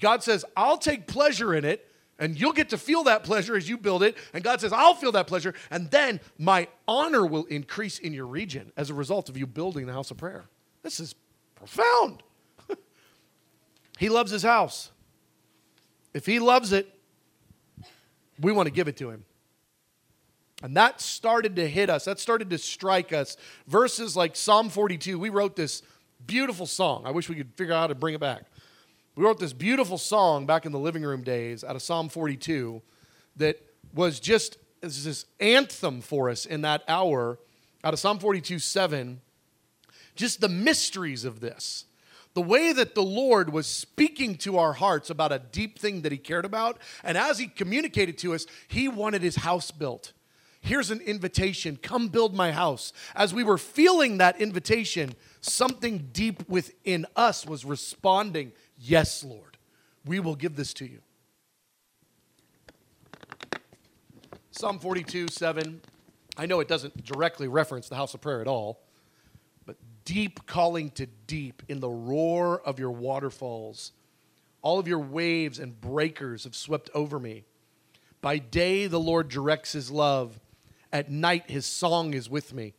God 0.00 0.24
says, 0.24 0.44
I'll 0.56 0.78
take 0.78 1.06
pleasure 1.06 1.54
in 1.54 1.64
it, 1.64 1.88
and 2.18 2.36
you'll 2.36 2.54
get 2.54 2.70
to 2.70 2.76
feel 2.76 3.04
that 3.04 3.22
pleasure 3.22 3.56
as 3.56 3.68
you 3.68 3.78
build 3.78 4.02
it. 4.02 4.16
And 4.34 4.42
God 4.42 4.60
says, 4.60 4.72
I'll 4.72 4.96
feel 4.96 5.12
that 5.12 5.28
pleasure, 5.28 5.54
and 5.70 5.88
then 5.92 6.18
my 6.38 6.66
honor 6.88 7.24
will 7.24 7.44
increase 7.44 8.00
in 8.00 8.12
your 8.12 8.26
region 8.26 8.72
as 8.76 8.90
a 8.90 8.94
result 8.94 9.28
of 9.28 9.36
you 9.36 9.46
building 9.46 9.86
the 9.86 9.92
house 9.92 10.10
of 10.10 10.16
prayer. 10.16 10.46
This 10.82 10.98
is 10.98 11.14
profound. 11.54 12.24
he 13.96 14.08
loves 14.08 14.32
his 14.32 14.42
house. 14.42 14.90
If 16.12 16.26
he 16.26 16.40
loves 16.40 16.72
it, 16.72 16.92
we 18.40 18.50
want 18.50 18.66
to 18.66 18.72
give 18.72 18.88
it 18.88 18.96
to 18.96 19.08
him. 19.08 19.24
And 20.62 20.76
that 20.76 21.00
started 21.00 21.56
to 21.56 21.68
hit 21.68 21.90
us. 21.90 22.04
That 22.04 22.20
started 22.20 22.50
to 22.50 22.58
strike 22.58 23.12
us. 23.12 23.36
Verses 23.66 24.16
like 24.16 24.36
Psalm 24.36 24.68
42, 24.68 25.18
we 25.18 25.28
wrote 25.28 25.56
this 25.56 25.82
beautiful 26.26 26.66
song. 26.66 27.02
I 27.04 27.10
wish 27.10 27.28
we 27.28 27.34
could 27.34 27.52
figure 27.54 27.74
out 27.74 27.80
how 27.80 27.86
to 27.88 27.94
bring 27.94 28.14
it 28.14 28.20
back. 28.20 28.44
We 29.16 29.24
wrote 29.24 29.38
this 29.38 29.52
beautiful 29.52 29.98
song 29.98 30.46
back 30.46 30.64
in 30.64 30.72
the 30.72 30.78
living 30.78 31.02
room 31.02 31.22
days 31.22 31.64
out 31.64 31.76
of 31.76 31.82
Psalm 31.82 32.08
42 32.08 32.80
that 33.36 33.60
was 33.92 34.20
just 34.20 34.56
this 34.80 35.26
anthem 35.38 36.00
for 36.00 36.30
us 36.30 36.46
in 36.46 36.62
that 36.62 36.82
hour 36.88 37.38
out 37.84 37.92
of 37.92 38.00
Psalm 38.00 38.18
42 38.18 38.58
7. 38.58 39.20
Just 40.14 40.40
the 40.40 40.48
mysteries 40.48 41.24
of 41.24 41.40
this. 41.40 41.86
The 42.34 42.42
way 42.42 42.72
that 42.72 42.94
the 42.94 43.02
Lord 43.02 43.52
was 43.52 43.66
speaking 43.66 44.36
to 44.38 44.56
our 44.58 44.72
hearts 44.72 45.10
about 45.10 45.32
a 45.32 45.38
deep 45.38 45.78
thing 45.78 46.02
that 46.02 46.12
He 46.12 46.18
cared 46.18 46.44
about. 46.44 46.78
And 47.04 47.18
as 47.18 47.38
He 47.38 47.46
communicated 47.46 48.18
to 48.18 48.34
us, 48.34 48.46
He 48.68 48.88
wanted 48.88 49.22
His 49.22 49.36
house 49.36 49.70
built. 49.70 50.12
Here's 50.62 50.92
an 50.92 51.00
invitation 51.00 51.76
come 51.76 52.08
build 52.08 52.34
my 52.34 52.52
house. 52.52 52.92
As 53.16 53.34
we 53.34 53.42
were 53.42 53.58
feeling 53.58 54.18
that 54.18 54.40
invitation, 54.40 55.14
something 55.40 56.10
deep 56.12 56.48
within 56.48 57.04
us 57.16 57.44
was 57.44 57.64
responding 57.64 58.52
Yes, 58.78 59.22
Lord, 59.22 59.58
we 60.04 60.18
will 60.18 60.34
give 60.34 60.56
this 60.56 60.72
to 60.74 60.86
you. 60.86 60.98
Psalm 64.50 64.78
42, 64.78 65.28
7. 65.28 65.80
I 66.36 66.46
know 66.46 66.60
it 66.60 66.68
doesn't 66.68 67.04
directly 67.04 67.46
reference 67.46 67.88
the 67.88 67.94
house 67.94 68.14
of 68.14 68.20
prayer 68.20 68.40
at 68.40 68.48
all, 68.48 68.82
but 69.66 69.76
deep 70.04 70.46
calling 70.46 70.90
to 70.90 71.06
deep 71.26 71.62
in 71.68 71.80
the 71.80 71.88
roar 71.88 72.60
of 72.60 72.78
your 72.78 72.90
waterfalls. 72.90 73.92
All 74.62 74.78
of 74.78 74.88
your 74.88 74.98
waves 74.98 75.58
and 75.58 75.80
breakers 75.80 76.44
have 76.44 76.56
swept 76.56 76.90
over 76.94 77.18
me. 77.18 77.44
By 78.20 78.38
day, 78.38 78.86
the 78.86 79.00
Lord 79.00 79.28
directs 79.28 79.72
his 79.72 79.90
love. 79.90 80.38
At 80.92 81.10
night, 81.10 81.50
his 81.50 81.64
song 81.66 82.14
is 82.14 82.28
with 82.28 82.52
me. 82.52 82.74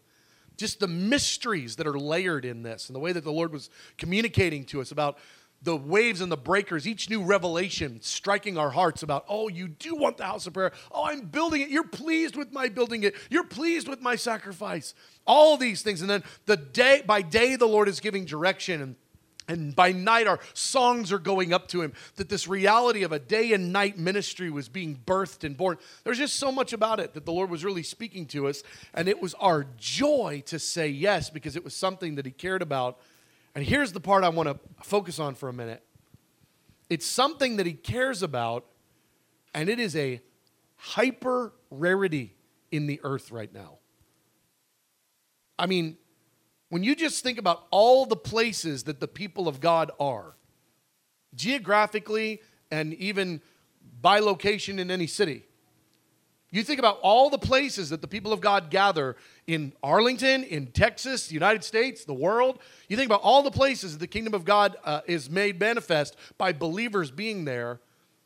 just 0.58 0.80
the 0.80 0.88
mysteries 0.88 1.78
that 1.78 1.88
are 1.88 1.98
layered 1.98 2.46
in 2.46 2.64
this 2.64 2.88
and 2.88 2.96
the 2.96 3.00
way 3.00 3.12
that 3.12 3.24
the 3.24 3.32
Lord 3.32 3.52
was 3.52 3.70
communicating 3.98 4.66
to 4.66 4.82
us 4.82 4.92
about 4.92 5.18
the 5.62 5.76
waves 5.78 6.20
and 6.20 6.30
the 6.32 6.38
breakers, 6.38 6.86
each 6.86 7.10
new 7.10 7.24
revelation 7.24 8.02
striking 8.02 8.58
our 8.58 8.70
hearts 8.70 9.02
about, 9.02 9.24
oh, 9.30 9.48
you 9.48 9.70
do 9.70 9.96
want 9.96 10.18
the 10.18 10.26
house 10.26 10.46
of 10.46 10.54
prayer. 10.54 10.74
Oh, 10.92 11.06
I'm 11.06 11.22
building 11.22 11.62
it. 11.62 11.70
You're 11.70 11.88
pleased 11.88 12.36
with 12.36 12.52
my 12.52 12.68
building 12.68 13.04
it. 13.04 13.16
You're 13.30 13.46
pleased 13.46 13.88
with 13.88 14.02
my 14.02 14.18
sacrifice. 14.18 14.94
All 15.26 15.56
these 15.56 15.82
things. 15.82 16.02
And 16.02 16.10
then 16.10 16.24
the 16.46 16.58
day 16.58 17.02
by 17.06 17.22
day, 17.22 17.56
the 17.56 17.66
Lord 17.66 17.88
is 17.88 18.02
giving 18.02 18.26
direction 18.26 18.82
and 18.82 18.96
and 19.48 19.76
by 19.76 19.92
night, 19.92 20.26
our 20.26 20.40
songs 20.54 21.12
are 21.12 21.20
going 21.20 21.54
up 21.54 21.68
to 21.70 21.82
him. 21.82 21.94
That 22.16 22.30
this 22.30 22.48
reality 22.48 23.04
of 23.04 23.12
a 23.12 23.20
day 23.20 23.54
and 23.54 23.74
night 23.74 23.98
ministry 23.98 24.50
was 24.50 24.70
being 24.70 25.00
birthed 25.06 25.44
and 25.44 25.58
born. 25.58 25.78
There's 26.04 26.18
just 26.18 26.38
so 26.38 26.52
much 26.52 26.72
about 26.72 27.00
it 27.00 27.14
that 27.14 27.26
the 27.26 27.34
Lord 27.34 27.50
was 27.50 27.66
really 27.66 27.84
speaking 27.84 28.26
to 28.28 28.48
us. 28.48 28.64
And 28.94 29.08
it 29.10 29.22
was 29.22 29.34
our 29.36 29.66
joy 29.78 30.44
to 30.46 30.60
say 30.60 30.88
yes 30.88 31.30
because 31.30 31.56
it 31.56 31.64
was 31.64 31.76
something 31.76 32.16
that 32.16 32.26
he 32.26 32.32
cared 32.32 32.62
about 32.62 33.00
and 33.56 33.64
here's 33.64 33.92
the 33.92 34.00
part 34.00 34.24
I 34.24 34.30
want 34.30 34.50
to 34.50 34.60
focus 34.84 35.20
on 35.20 35.36
for 35.36 35.50
a 35.50 35.54
minute 35.54 35.84
it's 36.90 37.06
something 37.06 37.56
that 37.56 37.66
he 37.66 37.74
cares 37.74 38.22
about, 38.22 38.66
and 39.56 39.68
it 39.68 39.80
is 39.80 39.96
a 39.96 40.22
hyper 40.76 41.54
rarity 41.72 42.36
in 42.72 42.86
the 42.86 43.00
earth 43.04 43.32
right 43.32 43.52
now. 43.52 43.78
I 45.58 45.66
mean, 45.66 45.98
when 46.74 46.82
you 46.82 46.96
just 46.96 47.22
think 47.22 47.38
about 47.38 47.68
all 47.70 48.08
the 48.08 48.16
places 48.16 48.86
that 48.86 49.00
the 49.00 49.08
people 49.08 49.48
of 49.48 49.62
God 49.62 49.92
are, 50.00 50.34
geographically 51.36 52.42
and 52.72 52.96
even 52.96 53.42
by 54.02 54.18
location 54.18 54.80
in 54.80 54.90
any 54.90 55.06
city, 55.06 55.44
you 56.50 56.64
think 56.64 56.80
about 56.80 56.98
all 57.04 57.30
the 57.30 57.38
places 57.38 57.92
that 57.92 58.02
the 58.02 58.08
people 58.08 58.34
of 58.34 58.42
God 58.42 58.72
gather 58.72 59.18
in 59.46 59.74
Arlington, 59.84 60.44
in 60.44 60.66
Texas, 60.66 61.28
the 61.28 61.36
United 61.36 61.64
States, 61.64 62.06
the 62.06 62.14
world. 62.16 62.58
You 62.90 62.98
think 62.98 63.06
about 63.06 63.22
all 63.22 63.44
the 63.44 63.52
places 63.52 63.92
that 63.92 64.00
the 64.00 64.08
kingdom 64.08 64.34
of 64.34 64.44
God 64.44 64.76
uh, 64.84 65.02
is 65.06 65.30
made 65.30 65.60
manifest 65.60 66.16
by 66.40 66.54
believers 66.54 67.12
being 67.12 67.46
there. 67.46 67.82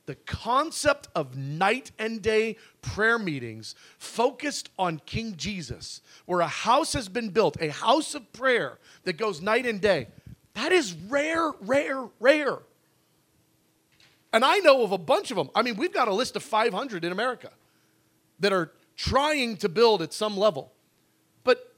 The 0.07 0.15
concept 0.15 1.09
of 1.15 1.35
night 1.35 1.91
and 1.99 2.21
day 2.21 2.55
prayer 2.81 3.19
meetings 3.19 3.75
focused 3.97 4.69
on 4.79 5.01
King 5.05 5.35
Jesus, 5.35 6.01
where 6.25 6.39
a 6.39 6.47
house 6.47 6.93
has 6.93 7.09
been 7.09 7.29
built, 7.29 7.57
a 7.59 7.67
house 7.67 8.15
of 8.15 8.31
prayer 8.31 8.79
that 9.03 9.17
goes 9.17 9.41
night 9.41 9.65
and 9.65 9.81
day, 9.81 10.07
that 10.53 10.71
is 10.71 10.93
rare, 10.93 11.51
rare, 11.59 12.05
rare. 12.21 12.59
And 14.31 14.45
I 14.45 14.59
know 14.59 14.81
of 14.83 14.93
a 14.93 14.97
bunch 14.97 15.29
of 15.29 15.35
them. 15.35 15.49
I 15.53 15.61
mean, 15.61 15.75
we've 15.75 15.93
got 15.93 16.07
a 16.07 16.13
list 16.13 16.37
of 16.37 16.43
500 16.43 17.03
in 17.03 17.11
America 17.11 17.51
that 18.39 18.53
are 18.53 18.71
trying 18.95 19.57
to 19.57 19.67
build 19.67 20.01
at 20.01 20.13
some 20.13 20.37
level. 20.37 20.71
But, 21.43 21.73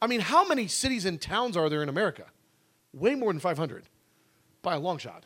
I 0.00 0.06
mean, 0.06 0.20
how 0.20 0.48
many 0.48 0.66
cities 0.66 1.04
and 1.04 1.20
towns 1.20 1.58
are 1.58 1.68
there 1.68 1.82
in 1.82 1.90
America? 1.90 2.24
Way 2.94 3.16
more 3.16 3.32
than 3.32 3.40
500 3.40 3.84
by 4.62 4.76
a 4.76 4.78
long 4.78 4.96
shot. 4.96 5.24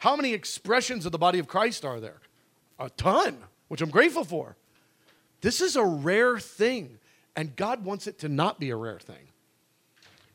How 0.00 0.16
many 0.16 0.32
expressions 0.32 1.06
of 1.06 1.12
the 1.12 1.18
body 1.18 1.38
of 1.38 1.46
Christ 1.46 1.84
are 1.84 2.00
there? 2.00 2.20
A 2.78 2.88
ton, 2.90 3.36
which 3.68 3.82
I'm 3.82 3.90
grateful 3.90 4.24
for. 4.24 4.56
This 5.42 5.60
is 5.60 5.76
a 5.76 5.84
rare 5.84 6.38
thing, 6.38 6.98
and 7.36 7.54
God 7.54 7.84
wants 7.84 8.06
it 8.06 8.18
to 8.20 8.28
not 8.28 8.58
be 8.58 8.70
a 8.70 8.76
rare 8.76 8.98
thing. 8.98 9.28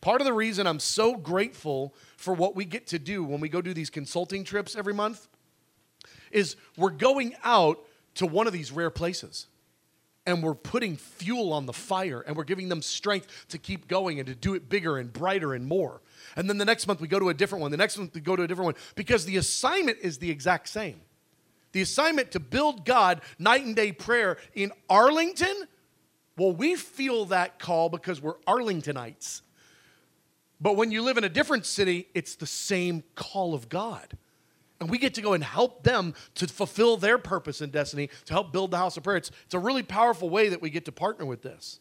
Part 0.02 0.22
of 0.22 0.26
the 0.26 0.34
reason 0.34 0.68
I'm 0.68 0.80
so 0.80 1.16
grateful 1.16 1.96
for 2.16 2.36
what 2.36 2.56
we 2.56 2.64
get 2.64 2.86
to 2.88 3.00
do 3.00 3.24
when 3.24 3.40
we 3.40 3.50
go 3.50 3.60
do 3.60 3.74
these 3.74 3.90
consulting 3.90 4.44
trips 4.44 4.76
every 4.76 4.94
month 4.94 5.28
is 6.32 6.58
we're 6.78 6.92
going 6.92 7.36
out 7.44 7.80
to 8.16 8.28
one 8.28 8.46
of 8.46 8.54
these 8.54 8.72
rare 8.72 8.92
places. 8.92 9.48
And 10.28 10.44
we're 10.44 10.54
putting 10.54 10.96
fuel 10.96 11.54
on 11.54 11.66
the 11.66 11.74
fire 11.74 12.22
and 12.22 12.36
we're 12.36 12.44
giving 12.44 12.70
them 12.70 12.84
strength 12.84 13.48
to 13.50 13.58
keep 13.58 13.88
going 13.88 14.20
and 14.20 14.28
to 14.28 14.36
do 14.36 14.54
it 14.54 14.70
bigger 14.70 14.98
and 14.98 15.12
brighter 15.12 15.56
and 15.56 15.66
more. 15.66 16.02
And 16.36 16.50
then 16.50 16.58
the 16.58 16.66
next 16.66 16.88
month 16.88 17.02
we 17.02 17.08
go 17.08 17.20
to 17.20 17.30
a 17.30 17.34
different 17.34 17.62
one. 17.62 17.72
The 17.72 17.78
next 17.78 17.98
month 17.98 18.14
we 18.14 18.22
go 18.22 18.36
to 18.36 18.44
a 18.44 18.48
different 18.48 18.66
one 18.66 18.76
because 18.96 19.26
the 19.26 19.38
assignment 19.38 20.00
is 20.02 20.18
the 20.18 20.30
exact 20.30 20.68
same. 20.70 21.00
The 21.72 21.82
assignment 21.82 22.32
to 22.32 22.40
build 22.40 22.86
God 22.86 23.22
night 23.38 23.66
and 23.66 23.76
day 23.76 23.92
prayer 23.92 24.38
in 24.54 24.72
Arlington, 24.90 25.56
well, 26.38 26.54
we 26.54 26.76
feel 26.76 27.26
that 27.26 27.60
call 27.60 27.90
because 27.90 28.22
we're 28.22 28.38
Arlingtonites. 28.48 29.42
But 30.60 30.78
when 30.78 30.92
you 30.92 31.02
live 31.02 31.18
in 31.18 31.24
a 31.24 31.30
different 31.30 31.66
city, 31.66 32.08
it's 32.14 32.36
the 32.36 32.48
same 32.48 33.04
call 33.16 33.54
of 33.54 33.68
God. 33.70 34.18
And 34.80 34.90
we 34.90 34.98
get 34.98 35.14
to 35.16 35.22
go 35.22 35.34
and 35.34 35.44
help 35.44 35.84
them 35.84 36.14
to 36.36 36.48
fulfill 36.48 36.98
their 36.98 37.18
purpose 37.18 37.62
and 37.62 37.72
destiny 37.72 38.10
to 38.26 38.34
help 38.34 38.52
build 38.52 38.72
the 38.72 38.78
house 38.78 38.98
of 38.98 39.04
prayer. 39.04 39.18
It's, 39.18 39.32
it's 39.46 39.54
a 39.54 39.60
really 39.60 39.84
powerful 39.84 40.30
way 40.30 40.50
that 40.50 40.62
we 40.62 40.70
get 40.70 40.86
to 40.86 40.92
partner 40.92 41.26
with 41.26 41.42
this. 41.42 41.80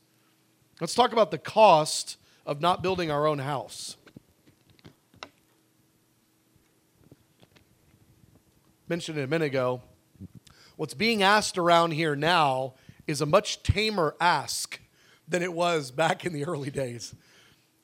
Let's 0.81 0.95
talk 0.95 1.12
about 1.12 1.31
the 1.31 1.38
cost 1.38 2.17
of 2.47 2.61
not 2.61 2.83
building 2.83 3.11
our 3.11 3.27
own 3.27 3.38
house. 3.38 3.97
Mentioned 8.87 9.16
it 9.16 9.23
a 9.23 9.27
minute 9.27 9.47
ago. 9.47 9.81
What's 10.77 10.92
being 10.92 11.23
asked 11.23 11.57
around 11.57 11.92
here 11.92 12.14
now 12.14 12.75
is 13.07 13.23
a 13.23 13.27
much 13.27 13.62
tamer 13.62 14.14
ask 14.20 14.79
than 15.27 15.42
it 15.42 15.55
was 15.55 15.90
back 15.90 16.27
in 16.27 16.35
the 16.35 16.44
early 16.44 16.70
days. 16.70 17.14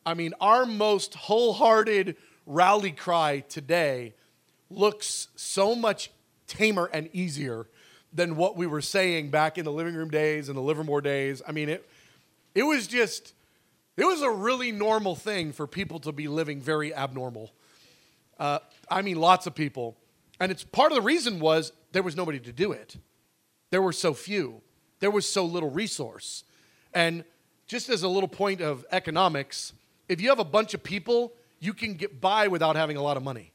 I 0.05 0.13
mean, 0.13 0.35
our 0.43 0.67
most 0.67 1.15
wholehearted 1.15 2.17
rally 2.45 2.91
cry 2.91 3.41
today 3.49 4.13
looks 4.69 5.29
so 5.37 5.75
much 5.75 6.11
tamer 6.47 6.91
and 6.93 7.09
easier 7.15 7.67
than 8.13 8.37
what 8.37 8.57
we 8.57 8.67
were 8.67 8.83
saying 8.83 9.31
back 9.31 9.57
in 9.57 9.65
the 9.65 9.73
living 9.73 9.95
room 9.95 10.11
days 10.11 10.49
and 10.51 10.57
the 10.57 10.63
Livermore 10.63 11.01
days. 11.01 11.41
I 11.49 11.53
mean, 11.53 11.71
it, 11.71 11.89
it 12.55 12.65
was 12.65 12.87
just, 12.87 13.33
it 13.97 14.05
was 14.05 14.21
a 14.21 14.31
really 14.31 14.71
normal 14.71 15.17
thing 15.17 15.53
for 15.53 15.67
people 15.67 15.99
to 16.01 16.13
be 16.13 16.29
living 16.29 16.61
very 16.61 16.95
abnormal. 16.95 17.53
Uh, 18.39 18.59
I 18.91 19.01
mean, 19.01 19.17
lots 19.17 19.47
of 19.47 19.55
people. 19.55 19.97
And 20.41 20.51
it's 20.51 20.65
part 20.65 20.91
of 20.91 20.97
the 20.97 21.03
reason 21.03 21.39
was 21.39 21.73
there 21.93 22.03
was 22.03 22.17
nobody 22.17 22.41
to 22.41 22.53
do 22.53 22.73
it. 22.73 22.97
There 23.71 23.83
were 23.83 23.93
so 23.93 24.15
few. 24.15 24.63
There 24.99 25.11
was 25.11 25.29
so 25.29 25.45
little 25.45 25.71
resource. 25.71 26.45
And 26.95 27.25
just 27.67 27.91
as 27.91 28.03
a 28.03 28.09
little 28.09 28.29
point 28.29 28.61
of 28.61 28.85
economics, 28.91 29.75
if 30.09 30.21
you 30.21 30.31
have 30.31 30.39
a 30.39 30.45
bunch 30.45 30.75
of 30.75 30.83
people, 30.83 31.35
you 31.61 31.75
can 31.75 31.95
get 31.95 32.21
by 32.21 32.49
without 32.49 32.75
having 32.75 32.97
a 32.97 33.03
lot 33.03 33.17
of 33.17 33.23
money. 33.23 33.53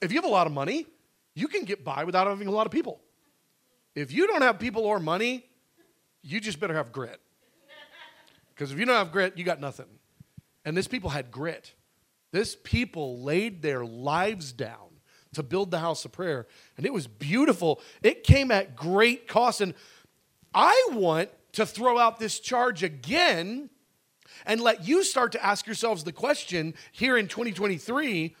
If 0.00 0.12
you 0.12 0.18
have 0.18 0.28
a 0.28 0.32
lot 0.32 0.46
of 0.46 0.52
money, 0.52 0.86
you 1.34 1.46
can 1.46 1.64
get 1.64 1.84
by 1.84 2.04
without 2.04 2.26
having 2.26 2.48
a 2.48 2.50
lot 2.50 2.66
of 2.66 2.72
people. 2.72 3.00
If 3.94 4.12
you 4.12 4.26
don't 4.26 4.42
have 4.42 4.58
people 4.58 4.84
or 4.84 4.98
money, 4.98 5.46
you 6.22 6.40
just 6.40 6.60
better 6.60 6.74
have 6.74 6.92
grit. 6.92 7.20
Because 8.54 8.72
if 8.72 8.78
you 8.78 8.84
don't 8.84 8.96
have 8.96 9.12
grit, 9.12 9.38
you 9.38 9.44
got 9.44 9.60
nothing. 9.60 9.86
And 10.64 10.76
this 10.76 10.88
people 10.88 11.10
had 11.10 11.30
grit. 11.30 11.72
This 12.32 12.56
people 12.62 13.22
laid 13.22 13.62
their 13.62 13.84
lives 13.84 14.52
down 14.52 14.89
to 15.34 15.42
build 15.42 15.70
the 15.70 15.78
house 15.78 16.04
of 16.04 16.12
prayer. 16.12 16.46
And 16.76 16.84
it 16.84 16.92
was 16.92 17.06
beautiful. 17.06 17.80
It 18.02 18.24
came 18.24 18.50
at 18.50 18.76
great 18.76 19.28
cost. 19.28 19.60
And 19.60 19.74
I 20.54 20.88
want 20.92 21.30
to 21.52 21.66
throw 21.66 21.98
out 21.98 22.18
this 22.18 22.40
charge 22.40 22.82
again 22.82 23.70
and 24.46 24.60
let 24.60 24.86
you 24.86 25.04
start 25.04 25.32
to 25.32 25.44
ask 25.44 25.66
yourselves 25.66 26.04
the 26.04 26.12
question 26.12 26.74
here 26.92 27.16
in 27.16 27.28
2023 27.28 28.34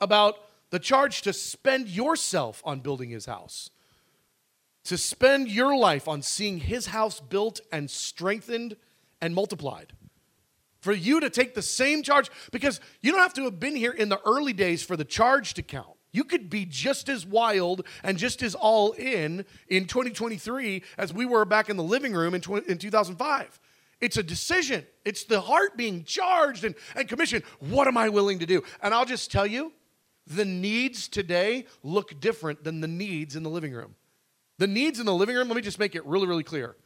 about 0.00 0.36
the 0.70 0.78
charge 0.78 1.22
to 1.22 1.32
spend 1.32 1.88
yourself 1.88 2.62
on 2.64 2.80
building 2.80 3.10
his 3.10 3.26
house, 3.26 3.70
to 4.84 4.98
spend 4.98 5.48
your 5.48 5.76
life 5.76 6.08
on 6.08 6.22
seeing 6.22 6.58
his 6.58 6.86
house 6.86 7.20
built 7.20 7.60
and 7.72 7.90
strengthened 7.90 8.76
and 9.20 9.34
multiplied. 9.34 9.92
For 10.80 10.92
you 10.92 11.20
to 11.20 11.30
take 11.30 11.54
the 11.54 11.62
same 11.62 12.02
charge, 12.02 12.30
because 12.52 12.80
you 13.00 13.10
don't 13.10 13.20
have 13.20 13.34
to 13.34 13.44
have 13.44 13.58
been 13.58 13.74
here 13.74 13.92
in 13.92 14.08
the 14.08 14.20
early 14.24 14.52
days 14.52 14.82
for 14.82 14.96
the 14.96 15.04
charge 15.04 15.54
to 15.54 15.62
count. 15.62 15.95
You 16.16 16.24
could 16.24 16.48
be 16.48 16.64
just 16.64 17.10
as 17.10 17.26
wild 17.26 17.86
and 18.02 18.16
just 18.16 18.42
as 18.42 18.54
all 18.54 18.92
in 18.92 19.44
in 19.68 19.84
2023 19.84 20.82
as 20.96 21.12
we 21.12 21.26
were 21.26 21.44
back 21.44 21.68
in 21.68 21.76
the 21.76 21.82
living 21.82 22.14
room 22.14 22.34
in, 22.34 22.40
20, 22.40 22.70
in 22.70 22.78
2005. 22.78 23.60
It's 24.00 24.16
a 24.16 24.22
decision. 24.22 24.86
It's 25.04 25.24
the 25.24 25.42
heart 25.42 25.76
being 25.76 26.04
charged 26.04 26.64
and, 26.64 26.74
and 26.94 27.06
commissioned. 27.06 27.44
What 27.60 27.86
am 27.86 27.98
I 27.98 28.08
willing 28.08 28.38
to 28.38 28.46
do? 28.46 28.62
And 28.82 28.94
I'll 28.94 29.04
just 29.04 29.30
tell 29.30 29.46
you, 29.46 29.74
the 30.26 30.46
needs 30.46 31.06
today 31.06 31.66
look 31.82 32.18
different 32.18 32.64
than 32.64 32.80
the 32.80 32.88
needs 32.88 33.36
in 33.36 33.42
the 33.42 33.50
living 33.50 33.74
room. 33.74 33.94
The 34.56 34.66
needs 34.66 34.98
in 34.98 35.04
the 35.04 35.14
living 35.14 35.36
room, 35.36 35.48
let 35.48 35.56
me 35.56 35.60
just 35.60 35.78
make 35.78 35.94
it 35.94 36.06
really, 36.06 36.26
really 36.26 36.44
clear. 36.44 36.76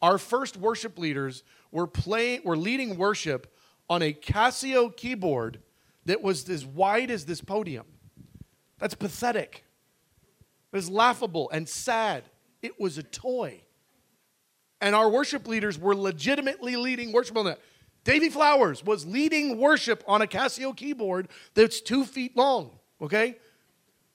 Our 0.00 0.18
first 0.18 0.56
worship 0.56 1.00
leaders 1.00 1.42
were 1.72 1.88
playing, 1.88 2.42
were 2.44 2.56
leading 2.56 2.96
worship 2.96 3.52
on 3.90 4.02
a 4.02 4.12
Casio 4.12 4.96
keyboard 4.96 5.62
that 6.04 6.22
was 6.22 6.48
as 6.48 6.64
wide 6.64 7.10
as 7.10 7.26
this 7.26 7.40
podium. 7.40 7.84
That's 8.78 8.94
pathetic. 8.94 9.64
It 10.72 10.76
was 10.76 10.90
laughable 10.90 11.50
and 11.50 11.68
sad. 11.68 12.24
It 12.62 12.80
was 12.80 12.98
a 12.98 13.02
toy. 13.02 13.60
And 14.80 14.94
our 14.94 15.08
worship 15.08 15.48
leaders 15.48 15.78
were 15.78 15.94
legitimately 15.94 16.76
leading 16.76 17.12
worship 17.12 17.36
on 17.36 17.46
that. 17.46 17.60
Davy 18.04 18.28
Flowers 18.28 18.84
was 18.84 19.04
leading 19.04 19.58
worship 19.58 20.04
on 20.06 20.22
a 20.22 20.26
Casio 20.26 20.74
keyboard 20.76 21.28
that's 21.54 21.80
two 21.80 22.04
feet 22.04 22.36
long. 22.36 22.70
Okay? 23.00 23.36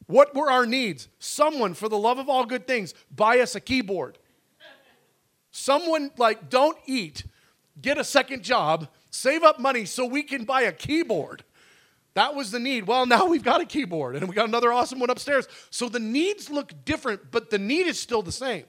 What 0.08 0.36
were 0.36 0.50
our 0.50 0.66
needs? 0.66 1.08
Someone, 1.20 1.74
for 1.74 1.90
the 1.90 1.98
love 1.98 2.18
of 2.18 2.30
all 2.30 2.46
good 2.46 2.68
things, 2.68 2.94
buy 3.14 3.40
us 3.40 3.56
a 3.56 3.60
keyboard. 3.60 4.18
Someone, 5.52 6.12
like, 6.18 6.50
don't 6.50 6.78
eat 6.86 7.24
get 7.82 7.98
a 7.98 8.04
second 8.04 8.44
job, 8.44 8.88
save 9.10 9.44
up 9.44 9.60
money 9.60 9.86
so 9.86 10.06
we 10.06 10.24
can 10.24 10.44
buy 10.44 10.64
a 10.64 10.72
keyboard. 10.72 11.44
That 12.16 12.36
was 12.36 12.52
the 12.52 12.60
need. 12.60 12.86
Well, 12.88 13.06
now 13.06 13.26
we've 13.26 13.44
got 13.44 13.62
a 13.62 13.66
keyboard 13.66 14.16
and 14.16 14.28
we 14.28 14.36
got 14.36 14.48
another 14.48 14.72
awesome 14.72 15.00
one 15.00 15.10
upstairs. 15.10 15.48
So 15.70 15.90
the 15.90 16.00
needs 16.00 16.50
look 16.50 16.86
different, 16.86 17.32
but 17.32 17.50
the 17.50 17.58
need 17.58 17.88
is 17.88 18.00
still 18.00 18.22
the 18.22 18.32
same. 18.32 18.66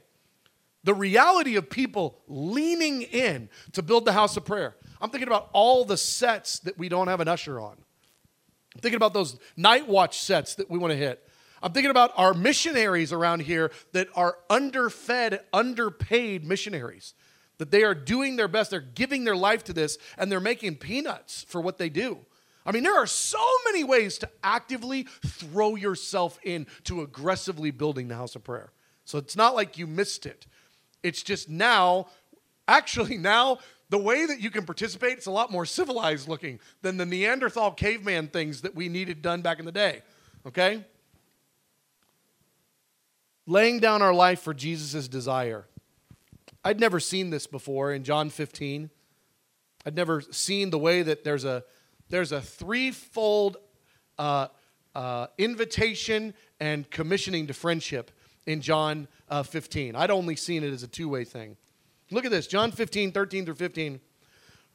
The 0.84 0.94
reality 0.94 1.56
of 1.56 1.68
people 1.68 2.20
leaning 2.26 3.02
in 3.02 3.48
to 3.72 3.82
build 3.82 4.04
the 4.04 4.12
house 4.12 4.36
of 4.36 4.44
prayer. 4.44 4.76
I'm 5.00 5.10
thinking 5.10 5.28
about 5.28 5.50
all 5.52 5.84
the 5.84 5.96
sets 5.96 6.60
that 6.60 6.78
we 6.78 6.88
don't 6.88 7.08
have 7.08 7.20
an 7.20 7.28
usher 7.28 7.60
on. 7.60 7.76
I'm 8.74 8.80
thinking 8.80 8.96
about 8.96 9.14
those 9.14 9.38
night 9.56 9.88
watch 9.88 10.18
sets 10.20 10.54
that 10.56 10.70
we 10.70 10.78
want 10.78 10.92
to 10.92 10.96
hit. 10.96 11.26
I'm 11.62 11.72
thinking 11.72 11.90
about 11.90 12.12
our 12.16 12.34
missionaries 12.34 13.12
around 13.12 13.40
here 13.40 13.70
that 13.92 14.08
are 14.14 14.36
underfed, 14.50 15.40
underpaid 15.52 16.44
missionaries. 16.44 17.14
That 17.58 17.70
they 17.70 17.84
are 17.84 17.94
doing 17.94 18.36
their 18.36 18.48
best, 18.48 18.70
they're 18.70 18.80
giving 18.80 19.24
their 19.24 19.36
life 19.36 19.64
to 19.64 19.72
this, 19.72 19.96
and 20.18 20.30
they're 20.30 20.40
making 20.40 20.76
peanuts 20.76 21.44
for 21.48 21.60
what 21.60 21.78
they 21.78 21.88
do. 21.88 22.18
I 22.66 22.72
mean, 22.72 22.82
there 22.82 22.96
are 22.96 23.06
so 23.06 23.44
many 23.66 23.84
ways 23.84 24.18
to 24.18 24.28
actively 24.42 25.06
throw 25.24 25.74
yourself 25.76 26.38
in 26.42 26.66
to 26.84 27.02
aggressively 27.02 27.70
building 27.70 28.08
the 28.08 28.14
house 28.14 28.36
of 28.36 28.44
prayer. 28.44 28.72
So 29.04 29.18
it's 29.18 29.36
not 29.36 29.54
like 29.54 29.76
you 29.76 29.86
missed 29.86 30.24
it. 30.24 30.46
It's 31.02 31.22
just 31.22 31.50
now, 31.50 32.06
actually, 32.66 33.18
now 33.18 33.58
the 33.90 33.98
way 33.98 34.24
that 34.24 34.40
you 34.40 34.50
can 34.50 34.64
participate 34.64 35.18
it's 35.18 35.26
a 35.26 35.30
lot 35.30 35.52
more 35.52 35.66
civilized 35.66 36.26
looking 36.26 36.58
than 36.80 36.96
the 36.96 37.04
Neanderthal 37.04 37.72
caveman 37.72 38.28
things 38.28 38.62
that 38.62 38.74
we 38.74 38.88
needed 38.88 39.20
done 39.20 39.42
back 39.42 39.58
in 39.58 39.66
the 39.66 39.72
day. 39.72 40.02
Okay? 40.46 40.82
Laying 43.46 43.78
down 43.78 44.00
our 44.00 44.14
life 44.14 44.40
for 44.40 44.54
Jesus' 44.54 45.06
desire. 45.06 45.66
I'd 46.64 46.80
never 46.80 46.98
seen 46.98 47.28
this 47.28 47.46
before 47.46 47.92
in 47.92 48.04
John 48.04 48.30
15. 48.30 48.88
I'd 49.84 49.94
never 49.94 50.22
seen 50.22 50.70
the 50.70 50.78
way 50.78 51.02
that 51.02 51.24
there's 51.24 51.44
a 51.44 51.62
there's 52.08 52.32
a 52.32 52.40
threefold 52.40 53.56
uh, 54.18 54.48
uh, 54.94 55.26
invitation 55.38 56.34
and 56.60 56.88
commissioning 56.90 57.46
to 57.46 57.54
friendship 57.54 58.10
in 58.46 58.60
John 58.60 59.08
uh, 59.28 59.42
15. 59.42 59.96
I'd 59.96 60.10
only 60.10 60.36
seen 60.36 60.62
it 60.62 60.72
as 60.72 60.82
a 60.82 60.88
two 60.88 61.08
way 61.08 61.24
thing. 61.24 61.56
Look 62.10 62.24
at 62.24 62.30
this 62.30 62.46
John 62.46 62.70
15, 62.70 63.12
13 63.12 63.44
through 63.44 63.54
15. 63.54 64.00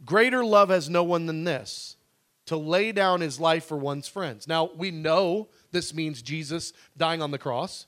Greater 0.05 0.43
love 0.43 0.69
has 0.69 0.89
no 0.89 1.03
one 1.03 1.25
than 1.25 1.43
this 1.43 1.97
to 2.45 2.57
lay 2.57 2.91
down 2.91 3.21
his 3.21 3.39
life 3.39 3.65
for 3.65 3.77
one's 3.77 4.07
friends. 4.07 4.47
Now, 4.47 4.71
we 4.75 4.89
know 4.89 5.49
this 5.71 5.93
means 5.93 6.21
Jesus 6.21 6.73
dying 6.97 7.21
on 7.21 7.31
the 7.31 7.37
cross, 7.37 7.85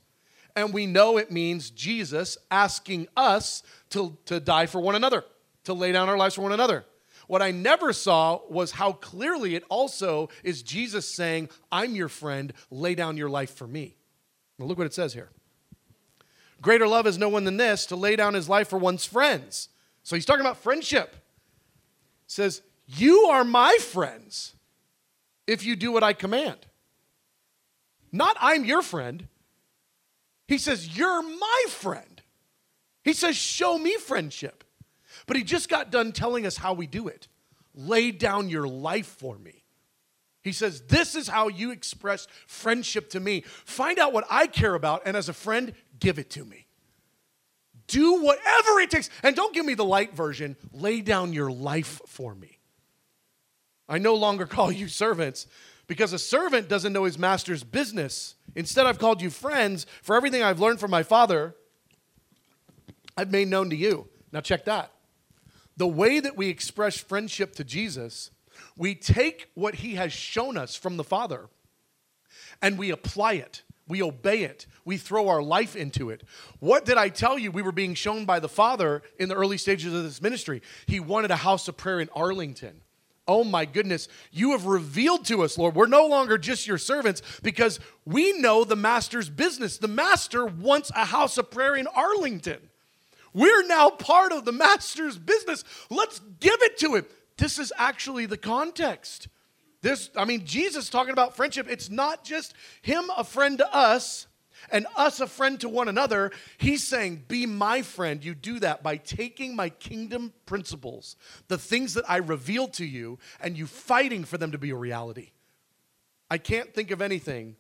and 0.56 0.74
we 0.74 0.86
know 0.86 1.18
it 1.18 1.32
means 1.32 1.72
Jesus 1.72 2.38
asking 2.52 3.08
us 3.18 3.64
to, 3.90 4.18
to 4.26 4.40
die 4.40 4.68
for 4.68 4.80
one 4.80 4.94
another, 4.94 5.24
to 5.64 5.74
lay 5.74 5.92
down 5.92 6.10
our 6.10 6.18
lives 6.18 6.36
for 6.36 6.42
one 6.42 6.52
another. 6.52 6.86
What 7.32 7.42
I 7.42 7.52
never 7.52 7.94
saw 7.94 8.42
was 8.50 8.72
how 8.72 8.92
clearly 8.92 9.56
it 9.56 9.64
also 9.70 10.28
is 10.44 10.62
Jesus 10.62 11.08
saying, 11.08 11.48
I'm 11.72 11.96
your 11.96 12.10
friend, 12.10 12.52
lay 12.70 12.94
down 12.94 13.16
your 13.16 13.30
life 13.30 13.56
for 13.56 13.66
me. 13.66 13.96
Now, 14.60 14.66
look 14.66 14.78
what 14.78 14.86
it 14.86 14.94
says 14.94 15.14
here. 15.14 15.30
Greater 16.62 16.86
love 16.86 17.08
is 17.08 17.18
no 17.18 17.30
one 17.30 17.46
than 17.46 17.56
this 17.56 17.86
to 17.86 17.96
lay 17.96 18.18
down 18.18 18.34
his 18.34 18.50
life 18.50 18.68
for 18.68 18.78
one's 18.78 19.06
friends. 19.06 19.70
So 20.04 20.18
he's 20.18 20.26
talking 20.26 20.42
about 20.42 20.58
friendship. 20.58 21.16
says, 22.28 22.64
You 22.86 23.28
are 23.28 23.46
my 23.46 23.78
friends 23.80 24.54
if 25.48 25.64
you 25.64 25.78
do 25.78 25.94
what 25.94 26.04
I 26.04 26.12
command. 26.12 26.58
Not 28.12 28.36
I'm 28.42 28.66
your 28.66 28.82
friend. 28.82 29.30
He 30.50 30.58
says, 30.58 30.98
You're 30.98 31.22
my 31.22 31.66
friend. 31.70 32.22
He 33.06 33.14
says, 33.14 33.38
Show 33.38 33.78
me 33.78 33.96
friendship. 33.96 34.66
But 35.32 35.38
he 35.38 35.46
just 35.46 35.70
got 35.70 35.92
done 35.92 36.12
telling 36.12 36.46
us 36.46 36.58
how 36.58 36.74
we 36.74 36.88
do 36.88 37.08
it. 37.08 37.30
Lay 37.74 38.12
down 38.12 38.50
your 38.50 38.68
life 38.68 39.08
for 39.08 39.38
me. 39.38 39.64
He 40.42 40.52
says, 40.52 40.82
This 40.82 41.16
is 41.16 41.30
how 41.30 41.48
you 41.48 41.72
express 41.72 42.28
friendship 42.48 43.12
to 43.12 43.22
me. 43.22 43.46
Find 43.64 43.98
out 43.98 44.12
what 44.12 44.26
I 44.30 44.48
care 44.48 44.76
about, 44.76 45.04
and 45.06 45.16
as 45.16 45.30
a 45.30 45.34
friend, 45.34 45.72
give 46.02 46.20
it 46.20 46.32
to 46.32 46.44
me. 46.44 46.68
Do 47.88 48.22
whatever 48.22 48.82
it 48.82 48.92
takes. 48.92 49.10
And 49.24 49.34
don't 49.34 49.54
give 49.54 49.66
me 49.66 49.74
the 49.74 49.86
light 49.86 50.14
version. 50.14 50.58
Lay 50.74 51.00
down 51.00 51.32
your 51.32 51.50
life 51.50 52.02
for 52.08 52.36
me. 52.36 52.60
I 53.88 54.00
no 54.00 54.16
longer 54.16 54.46
call 54.46 54.70
you 54.70 54.90
servants 54.90 55.48
because 55.88 56.12
a 56.12 56.20
servant 56.20 56.68
doesn't 56.68 56.92
know 56.92 57.06
his 57.06 57.18
master's 57.18 57.64
business. 57.64 58.36
Instead, 58.54 58.86
I've 58.86 59.00
called 59.00 59.22
you 59.22 59.30
friends 59.30 59.86
for 60.02 60.18
everything 60.18 60.44
I've 60.44 60.60
learned 60.60 60.82
from 60.82 60.92
my 60.92 61.04
father, 61.04 61.56
I've 63.16 63.32
made 63.32 63.48
known 63.48 63.70
to 63.70 63.78
you. 63.78 64.10
Now, 64.34 64.42
check 64.42 64.66
that. 64.66 64.92
The 65.82 65.88
way 65.88 66.20
that 66.20 66.38
we 66.38 66.48
express 66.48 66.98
friendship 66.98 67.56
to 67.56 67.64
Jesus, 67.64 68.30
we 68.78 68.94
take 68.94 69.50
what 69.56 69.74
he 69.74 69.96
has 69.96 70.14
shown 70.14 70.56
us 70.56 70.76
from 70.76 70.96
the 70.96 71.04
Father 71.04 71.50
and 72.62 72.78
we 72.78 72.92
apply 72.92 73.34
it. 73.34 73.64
We 73.88 74.04
obey 74.04 74.44
it. 74.44 74.68
We 74.86 74.98
throw 74.98 75.28
our 75.28 75.42
life 75.42 75.76
into 75.76 76.12
it. 76.12 76.22
What 76.60 76.86
did 76.86 77.00
I 77.00 77.10
tell 77.10 77.36
you 77.40 77.50
we 77.50 77.64
were 77.64 77.72
being 77.72 77.96
shown 77.96 78.26
by 78.26 78.40
the 78.40 78.48
Father 78.48 79.02
in 79.18 79.28
the 79.28 79.34
early 79.34 79.58
stages 79.58 79.92
of 79.92 80.04
this 80.04 80.22
ministry? 80.22 80.62
He 80.86 81.00
wanted 81.00 81.32
a 81.32 81.36
house 81.38 81.68
of 81.68 81.78
prayer 81.78 82.00
in 82.00 82.10
Arlington. 82.16 82.82
Oh 83.28 83.44
my 83.44 83.66
goodness, 83.66 84.08
you 84.32 84.52
have 84.52 84.68
revealed 84.68 85.26
to 85.26 85.42
us, 85.42 85.58
Lord. 85.58 85.74
We're 85.74 85.88
no 85.88 86.06
longer 86.06 86.38
just 86.38 86.68
your 86.68 86.78
servants 86.78 87.24
because 87.42 87.80
we 88.06 88.34
know 88.34 88.64
the 88.64 88.76
master's 88.76 89.32
business. 89.32 89.80
The 89.80 89.88
master 89.88 90.46
wants 90.46 90.92
a 90.92 91.06
house 91.06 91.40
of 91.40 91.50
prayer 91.50 91.76
in 91.76 91.88
Arlington. 91.88 92.70
We're 93.34 93.66
now 93.66 93.90
part 93.90 94.32
of 94.32 94.46
the 94.46 94.52
master's 94.52 95.18
business. 95.18 95.64
Let's 95.90 96.20
give 96.40 96.62
it 96.62 96.78
to 96.80 96.96
him. 96.96 97.06
This 97.38 97.60
is 97.60 97.74
actually 97.78 98.26
the 98.26 98.38
context. 98.38 99.28
This, 99.82 100.12
I 100.16 100.26
mean, 100.26 100.46
Jesus 100.46 100.90
talking 100.90 101.14
about 101.14 101.36
friendship, 101.36 101.68
it's 101.70 101.90
not 101.90 102.24
just 102.24 102.54
him 102.82 103.10
a 103.18 103.24
friend 103.24 103.58
to 103.58 103.76
us 103.76 104.28
and 104.72 104.86
us 104.96 105.20
a 105.20 105.28
friend 105.28 105.60
to 105.62 105.70
one 105.70 105.88
another. 105.88 106.32
He's 106.58 106.84
saying, 106.84 107.24
Be 107.28 107.46
my 107.46 107.82
friend. 107.82 108.24
You 108.24 108.36
do 108.36 108.60
that 108.60 108.84
by 108.84 108.98
taking 108.98 109.56
my 109.56 109.70
kingdom 109.70 110.34
principles, 110.46 111.16
the 111.48 111.58
things 111.58 111.96
that 111.96 112.10
I 112.10 112.18
reveal 112.18 112.68
to 112.70 112.86
you, 112.86 113.18
and 113.40 113.58
you 113.58 113.66
fighting 113.66 114.24
for 114.24 114.38
them 114.38 114.52
to 114.52 114.58
be 114.58 114.70
a 114.70 114.76
reality. 114.76 115.32
I 116.30 116.38
can't 116.38 116.74
think 116.74 116.92
of 116.92 117.02
anything 117.02 117.56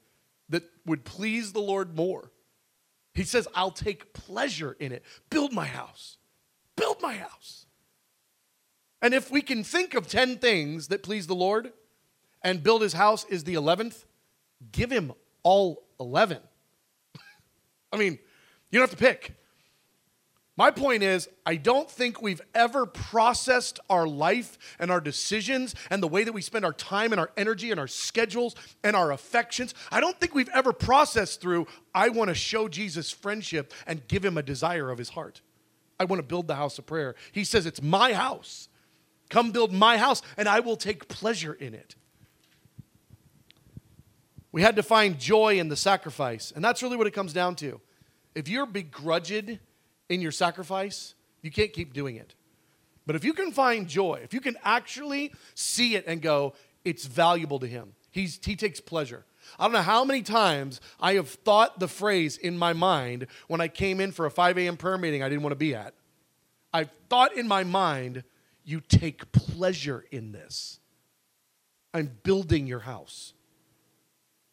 that 0.50 0.64
would 0.86 1.04
please 1.04 1.54
the 1.54 1.60
Lord 1.60 1.96
more. 1.96 2.32
He 3.14 3.24
says, 3.24 3.48
I'll 3.54 3.72
take 3.72 4.14
pleasure 4.14 4.76
in 4.80 4.92
it. 4.92 5.04
Build 5.30 5.52
my 5.52 5.66
house. 5.66 6.18
Build 6.76 7.02
my 7.02 7.14
house. 7.14 7.66
And 9.02 9.14
if 9.14 9.32
we 9.32 9.42
can 9.42 9.64
think 9.64 9.94
of 9.94 10.08
10 10.08 10.38
things 10.38 10.88
that 10.88 11.04
please 11.04 11.28
the 11.28 11.36
Lord, 11.36 11.74
and 12.44 12.64
build 12.64 12.82
his 12.82 12.94
house 12.94 13.26
is 13.26 13.44
the 13.44 13.56
11th, 13.56 14.06
give 14.72 14.92
him 14.92 15.14
all 15.44 15.84
11. 16.00 16.40
I 17.92 17.98
mean, 17.98 18.18
you 18.70 18.80
don't 18.80 18.90
have 18.90 18.98
to 18.98 19.04
pick. 19.04 19.36
My 20.58 20.70
point 20.70 21.02
is, 21.02 21.30
I 21.46 21.56
don't 21.56 21.90
think 21.90 22.22
we've 22.22 22.42
ever 22.54 22.86
processed 22.86 23.80
our 23.90 24.06
life 24.06 24.58
and 24.80 24.92
our 24.92 25.00
decisions 25.00 25.76
and 25.90 26.04
the 26.04 26.08
way 26.08 26.24
that 26.24 26.34
we 26.34 26.42
spend 26.42 26.66
our 26.66 26.74
time 26.74 27.14
and 27.14 27.20
our 27.22 27.32
energy 27.38 27.72
and 27.72 27.80
our 27.80 27.88
schedules 27.88 28.56
and 28.84 28.96
our 28.96 29.12
affections. 29.12 29.74
I 29.92 30.02
don't 30.02 30.20
think 30.20 30.36
we've 30.36 30.50
ever 30.54 30.74
processed 30.74 31.40
through, 31.40 31.68
I 31.96 32.10
want 32.10 32.28
to 32.28 32.36
show 32.36 32.68
Jesus 32.68 33.12
friendship 33.12 33.74
and 33.88 34.06
give 34.08 34.26
him 34.26 34.38
a 34.38 34.44
desire 34.44 34.90
of 34.90 34.98
his 34.98 35.10
heart. 35.10 35.42
I 36.00 36.04
want 36.04 36.20
to 36.20 36.28
build 36.28 36.48
the 36.48 36.56
house 36.56 36.78
of 36.78 36.86
prayer. 36.86 37.16
He 37.32 37.44
says, 37.44 37.66
It's 37.66 37.82
my 37.82 38.14
house. 38.14 38.68
Come 39.30 39.52
build 39.52 39.72
my 39.72 39.98
house, 39.98 40.22
and 40.36 40.50
I 40.50 40.60
will 40.60 40.76
take 40.76 41.08
pleasure 41.08 41.54
in 41.54 41.74
it. 41.74 41.96
We 44.52 44.62
had 44.62 44.76
to 44.76 44.84
find 44.84 45.18
joy 45.18 45.58
in 45.58 45.70
the 45.70 45.78
sacrifice. 45.78 46.52
And 46.54 46.64
that's 46.64 46.84
really 46.84 46.98
what 46.98 47.08
it 47.08 47.12
comes 47.12 47.32
down 47.32 47.56
to. 47.58 47.80
If 48.36 48.50
you're 48.50 48.66
begrudged 48.66 49.60
in 50.12 50.22
your 50.22 50.32
sacrifice, 50.32 51.16
you 51.42 51.50
can't 51.50 51.72
keep 51.72 51.94
doing 51.94 52.18
it. 52.18 52.36
But 53.08 53.16
if 53.16 53.24
you 53.24 53.34
can 53.34 53.52
find 53.52 53.88
joy, 53.88 54.20
if 54.24 54.34
you 54.34 54.42
can 54.42 54.58
actually 54.64 55.34
see 55.56 55.96
it 55.96 56.04
and 56.06 56.22
go, 56.22 56.54
it's 56.84 57.06
valuable 57.06 57.60
to 57.60 57.68
him, 57.68 57.94
He's, 58.12 58.40
he 58.44 58.58
takes 58.58 58.82
pleasure. 58.82 59.24
I 59.58 59.64
don't 59.64 59.74
know 59.74 59.82
how 59.82 60.04
many 60.04 60.22
times 60.22 60.82
I 61.00 61.14
have 61.14 61.30
thought 61.30 61.80
the 61.80 61.88
phrase 61.88 62.38
in 62.38 62.58
my 62.58 62.74
mind 62.74 63.28
when 63.48 63.62
I 63.62 63.70
came 63.70 64.00
in 64.00 64.12
for 64.12 64.26
a 64.26 64.32
5 64.32 64.58
a.m. 64.58 64.78
prayer 64.78 64.98
meeting 64.98 65.24
I 65.24 65.30
didn't 65.30 65.44
want 65.44 65.54
to 65.54 65.58
be 65.58 65.74
at. 65.74 65.94
I've 66.74 66.90
thought 67.10 67.36
in 67.36 67.48
my 67.48 67.64
mind, 67.64 68.24
you 68.64 68.82
take 68.82 69.32
pleasure 69.32 70.06
in 70.12 70.32
this. 70.32 70.80
I'm 71.94 72.12
building 72.24 72.68
your 72.68 72.80
house. 72.80 73.34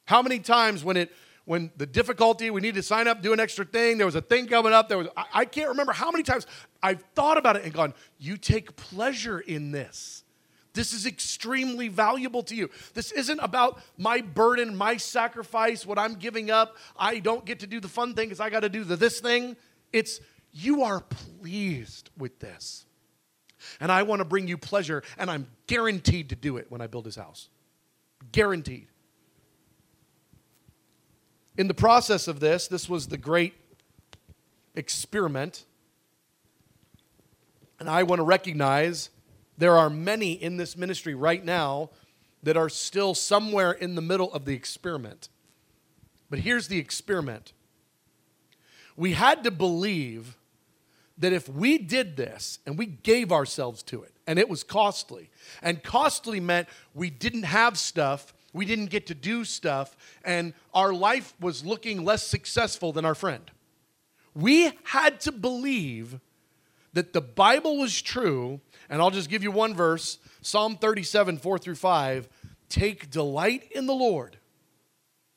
How 0.06 0.22
many 0.22 0.38
times 0.38 0.84
when 0.84 0.96
it 0.96 1.12
when 1.48 1.70
the 1.78 1.86
difficulty, 1.86 2.50
we 2.50 2.60
need 2.60 2.74
to 2.74 2.82
sign 2.82 3.08
up, 3.08 3.22
do 3.22 3.32
an 3.32 3.40
extra 3.40 3.64
thing, 3.64 3.96
there 3.96 4.04
was 4.04 4.14
a 4.14 4.20
thing 4.20 4.46
coming 4.46 4.74
up, 4.74 4.90
there 4.90 4.98
was 4.98 5.08
I, 5.16 5.24
I 5.32 5.44
can't 5.46 5.70
remember 5.70 5.92
how 5.92 6.10
many 6.10 6.22
times 6.22 6.46
I've 6.82 7.02
thought 7.14 7.38
about 7.38 7.56
it 7.56 7.64
and 7.64 7.72
gone, 7.72 7.94
you 8.18 8.36
take 8.36 8.76
pleasure 8.76 9.40
in 9.40 9.72
this. 9.72 10.24
This 10.74 10.92
is 10.92 11.06
extremely 11.06 11.88
valuable 11.88 12.42
to 12.42 12.54
you. 12.54 12.68
This 12.92 13.12
isn't 13.12 13.38
about 13.38 13.80
my 13.96 14.20
burden, 14.20 14.76
my 14.76 14.98
sacrifice, 14.98 15.86
what 15.86 15.98
I'm 15.98 16.16
giving 16.16 16.50
up. 16.50 16.76
I 16.98 17.18
don't 17.18 17.46
get 17.46 17.60
to 17.60 17.66
do 17.66 17.80
the 17.80 17.88
fun 17.88 18.12
thing 18.12 18.26
because 18.26 18.40
I 18.40 18.50
got 18.50 18.60
to 18.60 18.68
do 18.68 18.84
the 18.84 18.96
this 18.96 19.18
thing. 19.18 19.56
It's 19.90 20.20
you 20.52 20.82
are 20.82 21.00
pleased 21.00 22.10
with 22.18 22.40
this. 22.40 22.84
And 23.80 23.90
I 23.90 24.02
want 24.02 24.20
to 24.20 24.26
bring 24.26 24.48
you 24.48 24.58
pleasure, 24.58 25.02
and 25.16 25.30
I'm 25.30 25.46
guaranteed 25.66 26.28
to 26.28 26.36
do 26.36 26.58
it 26.58 26.66
when 26.68 26.82
I 26.82 26.88
build 26.88 27.06
his 27.06 27.16
house. 27.16 27.48
Guaranteed. 28.32 28.88
In 31.58 31.66
the 31.66 31.74
process 31.74 32.28
of 32.28 32.38
this, 32.38 32.68
this 32.68 32.88
was 32.88 33.08
the 33.08 33.18
great 33.18 33.52
experiment. 34.76 35.64
And 37.80 37.90
I 37.90 38.04
want 38.04 38.20
to 38.20 38.24
recognize 38.24 39.10
there 39.58 39.76
are 39.76 39.90
many 39.90 40.32
in 40.32 40.56
this 40.56 40.76
ministry 40.76 41.16
right 41.16 41.44
now 41.44 41.90
that 42.44 42.56
are 42.56 42.68
still 42.68 43.12
somewhere 43.12 43.72
in 43.72 43.96
the 43.96 44.00
middle 44.00 44.32
of 44.32 44.44
the 44.44 44.54
experiment. 44.54 45.28
But 46.30 46.38
here's 46.38 46.68
the 46.68 46.78
experiment 46.78 47.52
we 48.96 49.12
had 49.12 49.42
to 49.42 49.50
believe 49.50 50.36
that 51.18 51.32
if 51.32 51.48
we 51.48 51.78
did 51.78 52.16
this 52.16 52.60
and 52.66 52.78
we 52.78 52.86
gave 52.86 53.32
ourselves 53.32 53.82
to 53.84 54.04
it, 54.04 54.12
and 54.28 54.38
it 54.38 54.48
was 54.48 54.62
costly, 54.62 55.30
and 55.60 55.82
costly 55.82 56.38
meant 56.38 56.68
we 56.94 57.10
didn't 57.10 57.44
have 57.44 57.76
stuff, 57.76 58.32
we 58.52 58.64
didn't 58.64 58.86
get 58.86 59.06
to 59.08 59.14
do 59.14 59.44
stuff, 59.44 59.96
and 60.24 60.54
our 60.72 60.92
life 60.92 61.34
was 61.40 61.64
looking 61.64 62.04
less 62.04 62.26
successful 62.26 62.92
than 62.92 63.04
our 63.04 63.14
friend. 63.14 63.50
We 64.34 64.72
had 64.84 65.20
to 65.22 65.32
believe 65.32 66.20
that 66.92 67.12
the 67.12 67.20
Bible 67.20 67.76
was 67.76 68.00
true, 68.00 68.60
and 68.88 69.00
I'll 69.00 69.10
just 69.10 69.28
give 69.28 69.42
you 69.42 69.50
one 69.50 69.74
verse 69.74 70.18
Psalm 70.40 70.76
37, 70.76 71.38
4 71.38 71.58
through 71.58 71.74
5. 71.74 72.28
Take 72.68 73.10
delight 73.10 73.70
in 73.72 73.86
the 73.86 73.94
Lord, 73.94 74.38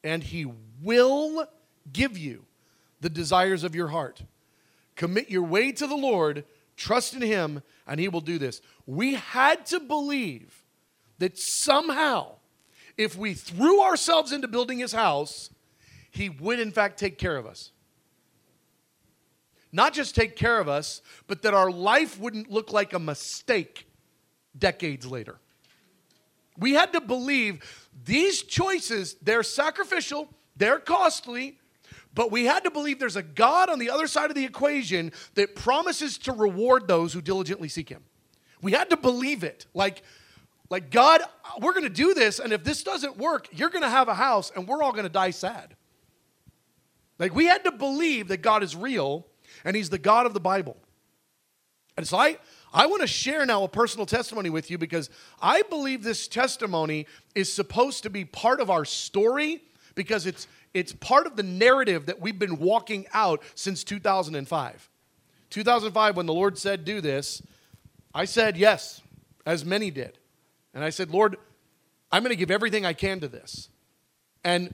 and 0.03 0.23
he 0.23 0.45
will 0.81 1.47
give 1.91 2.17
you 2.17 2.45
the 3.01 3.09
desires 3.09 3.63
of 3.63 3.75
your 3.75 3.87
heart. 3.87 4.23
Commit 4.95 5.29
your 5.29 5.43
way 5.43 5.71
to 5.71 5.87
the 5.87 5.95
Lord, 5.95 6.45
trust 6.77 7.13
in 7.13 7.21
him, 7.21 7.63
and 7.87 7.99
he 7.99 8.07
will 8.07 8.21
do 8.21 8.37
this. 8.37 8.61
We 8.85 9.15
had 9.15 9.65
to 9.67 9.79
believe 9.79 10.63
that 11.19 11.37
somehow, 11.37 12.33
if 12.97 13.17
we 13.17 13.33
threw 13.33 13.81
ourselves 13.81 14.31
into 14.31 14.47
building 14.47 14.79
his 14.79 14.91
house, 14.91 15.49
he 16.11 16.29
would 16.29 16.59
in 16.59 16.71
fact 16.71 16.99
take 16.99 17.17
care 17.17 17.37
of 17.37 17.45
us. 17.45 17.71
Not 19.71 19.93
just 19.93 20.15
take 20.15 20.35
care 20.35 20.59
of 20.59 20.67
us, 20.67 21.01
but 21.27 21.43
that 21.43 21.53
our 21.53 21.71
life 21.71 22.19
wouldn't 22.19 22.51
look 22.51 22.73
like 22.73 22.93
a 22.93 22.99
mistake 22.99 23.87
decades 24.57 25.05
later. 25.05 25.39
We 26.57 26.73
had 26.73 26.91
to 26.93 27.01
believe 27.01 27.63
these 28.03 28.43
choices, 28.43 29.15
they're 29.21 29.43
sacrificial, 29.43 30.29
they're 30.57 30.79
costly, 30.79 31.57
but 32.13 32.31
we 32.31 32.45
had 32.45 32.65
to 32.65 32.71
believe 32.71 32.99
there's 32.99 33.15
a 33.15 33.23
God 33.23 33.69
on 33.69 33.79
the 33.79 33.89
other 33.89 34.07
side 34.07 34.29
of 34.29 34.35
the 34.35 34.43
equation 34.43 35.13
that 35.35 35.55
promises 35.55 36.17
to 36.19 36.33
reward 36.33 36.87
those 36.87 37.13
who 37.13 37.21
diligently 37.21 37.69
seek 37.69 37.87
him. 37.87 38.03
We 38.61 38.73
had 38.73 38.89
to 38.89 38.97
believe 38.97 39.43
it. 39.43 39.65
Like, 39.73 40.03
like 40.71 40.89
God, 40.89 41.21
we're 41.59 41.73
going 41.73 41.83
to 41.83 41.89
do 41.89 42.13
this, 42.13 42.39
and 42.39 42.53
if 42.53 42.63
this 42.63 42.81
doesn't 42.81 43.17
work, 43.17 43.49
you're 43.51 43.69
going 43.69 43.83
to 43.83 43.89
have 43.89 44.07
a 44.07 44.13
house, 44.13 44.53
and 44.55 44.65
we're 44.65 44.81
all 44.81 44.93
going 44.93 45.03
to 45.03 45.09
die 45.09 45.31
sad. 45.31 45.75
Like, 47.19 47.35
we 47.35 47.45
had 47.45 47.65
to 47.65 47.73
believe 47.73 48.29
that 48.29 48.37
God 48.37 48.63
is 48.63 48.73
real, 48.73 49.27
and 49.65 49.75
He's 49.75 49.89
the 49.89 49.97
God 49.97 50.25
of 50.25 50.33
the 50.33 50.39
Bible. 50.39 50.77
And 51.97 52.07
so 52.07 52.17
I, 52.17 52.37
I 52.73 52.87
want 52.87 53.01
to 53.01 53.07
share 53.07 53.45
now 53.45 53.65
a 53.65 53.67
personal 53.67 54.05
testimony 54.05 54.49
with 54.49 54.71
you 54.71 54.77
because 54.77 55.09
I 55.41 55.61
believe 55.63 56.03
this 56.03 56.29
testimony 56.29 57.05
is 57.35 57.51
supposed 57.51 58.03
to 58.03 58.09
be 58.09 58.23
part 58.23 58.61
of 58.61 58.69
our 58.69 58.85
story 58.85 59.61
because 59.93 60.25
it's, 60.25 60.47
it's 60.73 60.93
part 60.93 61.27
of 61.27 61.35
the 61.35 61.43
narrative 61.43 62.05
that 62.05 62.21
we've 62.21 62.39
been 62.39 62.59
walking 62.59 63.07
out 63.13 63.43
since 63.55 63.83
2005. 63.83 64.89
2005, 65.49 66.15
when 66.15 66.25
the 66.25 66.33
Lord 66.33 66.57
said, 66.57 66.85
Do 66.85 67.01
this, 67.01 67.43
I 68.15 68.23
said 68.23 68.55
yes, 68.55 69.01
as 69.45 69.65
many 69.65 69.91
did. 69.91 70.17
And 70.73 70.83
I 70.83 70.89
said, 70.89 71.11
Lord, 71.11 71.37
I'm 72.11 72.23
going 72.23 72.31
to 72.31 72.37
give 72.37 72.51
everything 72.51 72.85
I 72.85 72.93
can 72.93 73.19
to 73.21 73.27
this. 73.27 73.69
And 74.43 74.73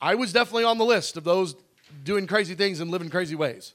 I 0.00 0.14
was 0.14 0.32
definitely 0.32 0.64
on 0.64 0.78
the 0.78 0.84
list 0.84 1.16
of 1.16 1.24
those 1.24 1.54
doing 2.02 2.26
crazy 2.26 2.54
things 2.54 2.80
and 2.80 2.90
living 2.90 3.10
crazy 3.10 3.34
ways. 3.34 3.74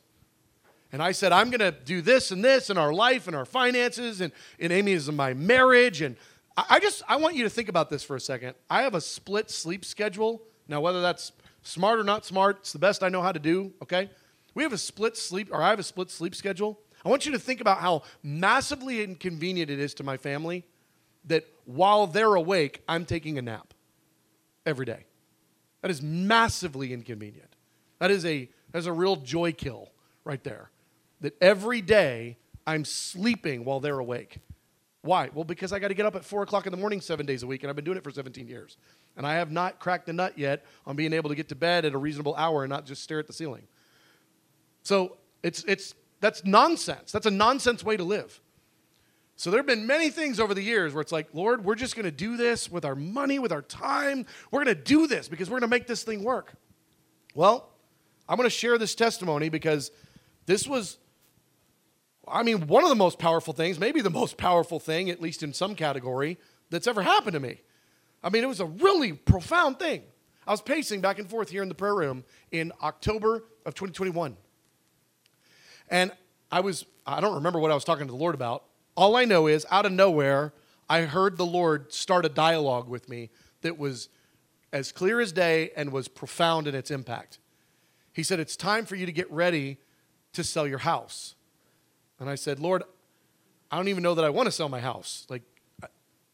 And 0.91 1.03
I 1.03 1.12
said, 1.12 1.32
I'm 1.32 1.49
going 1.49 1.60
to 1.60 1.72
do 1.72 2.01
this 2.01 2.32
and 2.32 2.43
this 2.43 2.70
in 2.70 2.78
our 2.78 2.91
life 2.91 3.28
and 3.28 3.36
our 3.36 3.45
finances 3.45 4.22
and 4.22 4.32
in 4.57 4.72
Amy's 4.72 5.07
and 5.07 5.16
my 5.16 5.34
marriage. 5.34 6.01
And 6.01 6.16
I 6.57 6.80
just, 6.80 7.03
I 7.07 7.18
want 7.18 7.36
you 7.36 7.43
to 7.43 7.49
think 7.49 7.70
about 7.70 7.89
this 7.89 8.03
for 8.03 8.16
a 8.16 8.20
second. 8.20 8.55
I 8.70 8.82
have 8.82 8.95
a 8.95 9.01
split 9.01 9.51
sleep 9.51 9.86
schedule. 9.86 10.41
Now, 10.68 10.82
whether 10.82 11.01
that's 11.01 11.32
smart 11.62 11.99
or 11.99 12.03
not 12.03 12.26
smart, 12.26 12.57
it's 12.62 12.74
the 12.74 12.80
best 12.80 13.03
I 13.03 13.10
know 13.10 13.22
how 13.22 13.32
to 13.32 13.39
do, 13.39 13.72
okay? 13.84 14.10
We 14.55 14.64
have 14.64 14.74
a 14.74 14.78
split 14.78 15.16
sleep, 15.16 15.49
or 15.51 15.62
I 15.62 15.70
have 15.70 15.80
a 15.80 15.84
split 15.84 16.10
sleep 16.10 16.34
schedule. 16.34 16.80
I 17.05 17.10
want 17.10 17.26
you 17.26 17.32
to 17.34 17.39
think 17.39 17.62
about 17.62 17.80
how 17.80 18.03
massively 18.24 19.03
inconvenient 19.03 19.70
it 19.70 19.80
is 19.80 19.93
to 19.95 20.03
my 20.03 20.18
family 20.18 20.66
that 21.26 21.45
while 21.65 22.07
they're 22.07 22.36
awake, 22.36 22.82
I'm 22.88 23.05
taking 23.05 23.38
a 23.38 23.41
nap 23.41 23.74
every 24.65 24.86
day. 24.86 25.05
That 25.82 25.91
is 25.91 26.01
massively 26.01 26.93
inconvenient. 26.93 27.55
That 27.99 28.11
is 28.11 28.26
a, 28.26 28.49
that 28.72 28.80
is 28.80 28.86
a 28.86 28.93
real 28.93 29.15
joy 29.15 29.51
kill 29.51 29.91
right 30.24 30.43
there 30.43 30.70
that 31.22 31.36
every 31.41 31.82
day 31.82 32.38
I'm 32.65 32.86
sleeping 32.86 33.65
while 33.65 33.80
they're 33.80 33.99
awake. 33.99 34.39
Why? 35.01 35.30
Well, 35.34 35.45
because 35.45 35.72
I 35.72 35.80
got 35.80 35.89
to 35.89 35.93
get 35.93 36.05
up 36.05 36.15
at 36.15 36.26
four 36.26 36.43
o'clock 36.43 36.65
in 36.65 36.72
the 36.72 36.78
morning 36.78 37.01
seven 37.01 37.26
days 37.26 37.43
a 37.43 37.47
week, 37.47 37.63
and 37.63 37.70
I've 37.70 37.76
been 37.76 37.86
doing 37.86 37.97
it 37.97 38.03
for 38.03 38.11
17 38.11 38.47
years. 38.47 38.78
And 39.15 39.26
I 39.26 39.36
have 39.36 39.51
not 39.51 39.80
cracked 39.80 40.05
the 40.05 40.13
nut 40.13 40.38
yet 40.38 40.65
on 40.86 40.95
being 40.95 41.13
able 41.13 41.30
to 41.30 41.36
get 41.36 41.49
to 41.49 41.55
bed 41.55 41.86
at 41.86 41.93
a 41.93 41.97
reasonable 41.97 42.36
hour 42.36 42.63
and 42.63 42.70
not 42.70 42.86
just 42.86 43.01
stare 43.01 43.20
at 43.20 43.28
the 43.28 43.34
ceiling. 43.34 43.67
So 44.84 45.17
it's, 45.41 45.63
it's, 45.65 45.93
that's 46.20 46.43
nonsense. 46.45 47.11
That's 47.11 47.26
a 47.26 47.32
nonsense 47.32 47.84
way 47.84 47.97
to 47.97 48.03
live. 48.03 48.41
So 49.40 49.50
there 49.50 49.60
have 49.60 49.66
been 49.66 49.88
many 49.88 50.10
things 50.10 50.38
over 50.38 50.54
the 50.54 50.62
years 50.62 50.94
where 50.94 51.00
it's 51.00 51.14
like, 51.14 51.30
Lord, 51.32 51.64
we're 51.64 51.76
just 51.76 51.96
going 51.96 52.04
to 52.04 52.12
do 52.12 52.36
this 52.36 52.70
with 52.70 52.84
our 52.84 52.94
money, 52.94 53.40
with 53.40 53.54
our 53.54 53.62
time. 53.62 54.26
We're 54.52 54.66
going 54.66 54.76
to 54.76 54.84
do 54.84 55.08
this 55.08 55.30
because 55.30 55.50
we're 55.50 55.62
going 55.62 55.70
to 55.70 55.74
make 55.74 55.88
this 55.88 56.04
thing 56.04 56.26
work. 56.26 56.52
Well, 57.34 57.70
I'm 58.28 58.36
going 58.36 58.48
to 58.48 58.54
share 58.54 58.78
this 58.78 58.96
testimony 58.96 59.48
because 59.48 59.92
this 60.46 60.68
was 60.68 60.98
I 62.28 62.44
mean, 62.44 62.68
one 62.68 62.84
of 62.84 62.90
the 62.90 62.98
most 62.98 63.18
powerful 63.18 63.54
things, 63.54 63.80
maybe 63.80 64.02
the 64.02 64.10
most 64.10 64.36
powerful 64.36 64.78
thing, 64.78 65.10
at 65.10 65.22
least 65.22 65.42
in 65.42 65.54
some 65.54 65.74
category, 65.74 66.38
that's 66.70 66.86
ever 66.86 67.02
happened 67.02 67.36
to 67.36 67.40
me. 67.40 67.62
I 68.22 68.30
mean, 68.30 68.44
it 68.44 68.48
was 68.48 68.60
a 68.60 68.66
really 68.66 69.14
profound 69.14 69.80
thing. 69.80 70.04
I 70.46 70.52
was 70.52 70.62
pacing 70.62 71.00
back 71.00 71.18
and 71.18 71.30
forth 71.30 71.50
here 71.50 71.64
in 71.64 71.70
the 71.70 71.76
prayer 71.76 71.96
room 71.96 72.26
in 72.52 72.74
October 72.84 73.46
of 73.66 73.74
2021. 73.74 74.36
And 75.88 76.12
I 76.52 76.60
was, 76.60 76.86
I 77.08 77.22
don't 77.22 77.36
remember 77.36 77.58
what 77.60 77.72
I 77.72 77.74
was 77.74 77.86
talking 77.86 78.06
to 78.06 78.12
the 78.12 78.18
Lord 78.18 78.36
about. 78.36 78.66
All 79.00 79.16
I 79.16 79.24
know 79.24 79.47
is, 79.47 79.66
out 79.72 79.86
of 79.86 79.93
nowhere, 79.93 80.52
I 80.89 81.04
heard 81.04 81.38
the 81.38 81.45
Lord 81.45 81.93
start 81.93 82.26
a 82.26 82.30
dialogue 82.30 82.89
with 82.89 83.08
me 83.08 83.30
that 83.62 83.78
was 83.78 84.10
as 84.74 84.91
clear 84.91 85.22
as 85.22 85.32
day 85.32 85.72
and 85.78 85.93
was 85.93 86.10
profound 86.10 86.68
in 86.68 86.76
its 86.76 86.91
impact. 86.91 87.39
He 88.12 88.24
said, 88.24 88.41
It's 88.41 88.58
time 88.58 88.86
for 88.86 88.97
you 88.97 89.06
to 89.06 89.14
get 89.14 89.32
ready 89.32 89.78
to 90.34 90.43
sell 90.43 90.68
your 90.68 90.80
house. 90.80 91.36
And 92.20 92.30
I 92.30 92.36
said, 92.36 92.60
Lord, 92.60 92.84
I 93.72 93.78
don't 93.78 93.88
even 93.88 94.04
know 94.04 94.16
that 94.16 94.26
I 94.26 94.32
want 94.32 94.47
to 94.47 94.52
sell 94.52 94.68
my 94.68 94.82
house. 94.82 95.26
Like, 95.30 95.43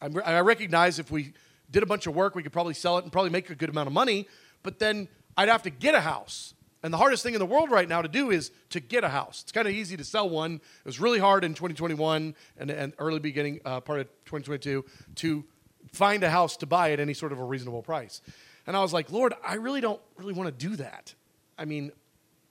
I, 0.01 0.07
I 0.25 0.39
recognize 0.39 0.97
if 0.97 1.11
we 1.11 1.33
did 1.69 1.83
a 1.83 1.85
bunch 1.85 2.07
of 2.07 2.15
work, 2.15 2.33
we 2.33 2.41
could 2.41 2.51
probably 2.51 2.73
sell 2.73 2.97
it 2.97 3.03
and 3.03 3.11
probably 3.11 3.29
make 3.29 3.51
a 3.51 3.55
good 3.55 3.69
amount 3.69 3.85
of 3.85 3.93
money, 3.93 4.27
but 4.63 4.79
then 4.79 5.07
I'd 5.37 5.49
have 5.49 5.61
to 5.61 5.69
get 5.69 5.93
a 5.93 6.01
house. 6.01 6.54
And 6.85 6.93
the 6.93 6.99
hardest 6.99 7.23
thing 7.23 7.33
in 7.33 7.39
the 7.39 7.47
world 7.47 7.71
right 7.71 7.89
now 7.89 8.03
to 8.03 8.07
do 8.07 8.29
is 8.29 8.51
to 8.69 8.79
get 8.79 9.03
a 9.03 9.09
house. 9.09 9.41
It's 9.41 9.51
kind 9.51 9.67
of 9.67 9.73
easy 9.73 9.97
to 9.97 10.03
sell 10.03 10.29
one. 10.29 10.53
It 10.53 10.85
was 10.85 10.99
really 10.99 11.17
hard 11.17 11.43
in 11.43 11.55
2021 11.55 12.35
and, 12.59 12.69
and 12.69 12.93
early 12.99 13.17
beginning 13.17 13.59
uh, 13.65 13.79
part 13.81 14.01
of 14.01 14.05
2022 14.25 14.85
to 15.15 15.43
find 15.93 16.23
a 16.23 16.29
house 16.29 16.57
to 16.57 16.67
buy 16.67 16.91
at 16.91 16.99
any 16.99 17.15
sort 17.15 17.31
of 17.31 17.39
a 17.39 17.43
reasonable 17.43 17.81
price. 17.81 18.21
And 18.67 18.77
I 18.77 18.83
was 18.83 18.93
like, 18.93 19.11
Lord, 19.11 19.33
I 19.43 19.55
really 19.55 19.81
don't 19.81 19.99
really 20.17 20.33
want 20.33 20.47
to 20.47 20.67
do 20.67 20.75
that. 20.75 21.15
I 21.57 21.65
mean, 21.65 21.91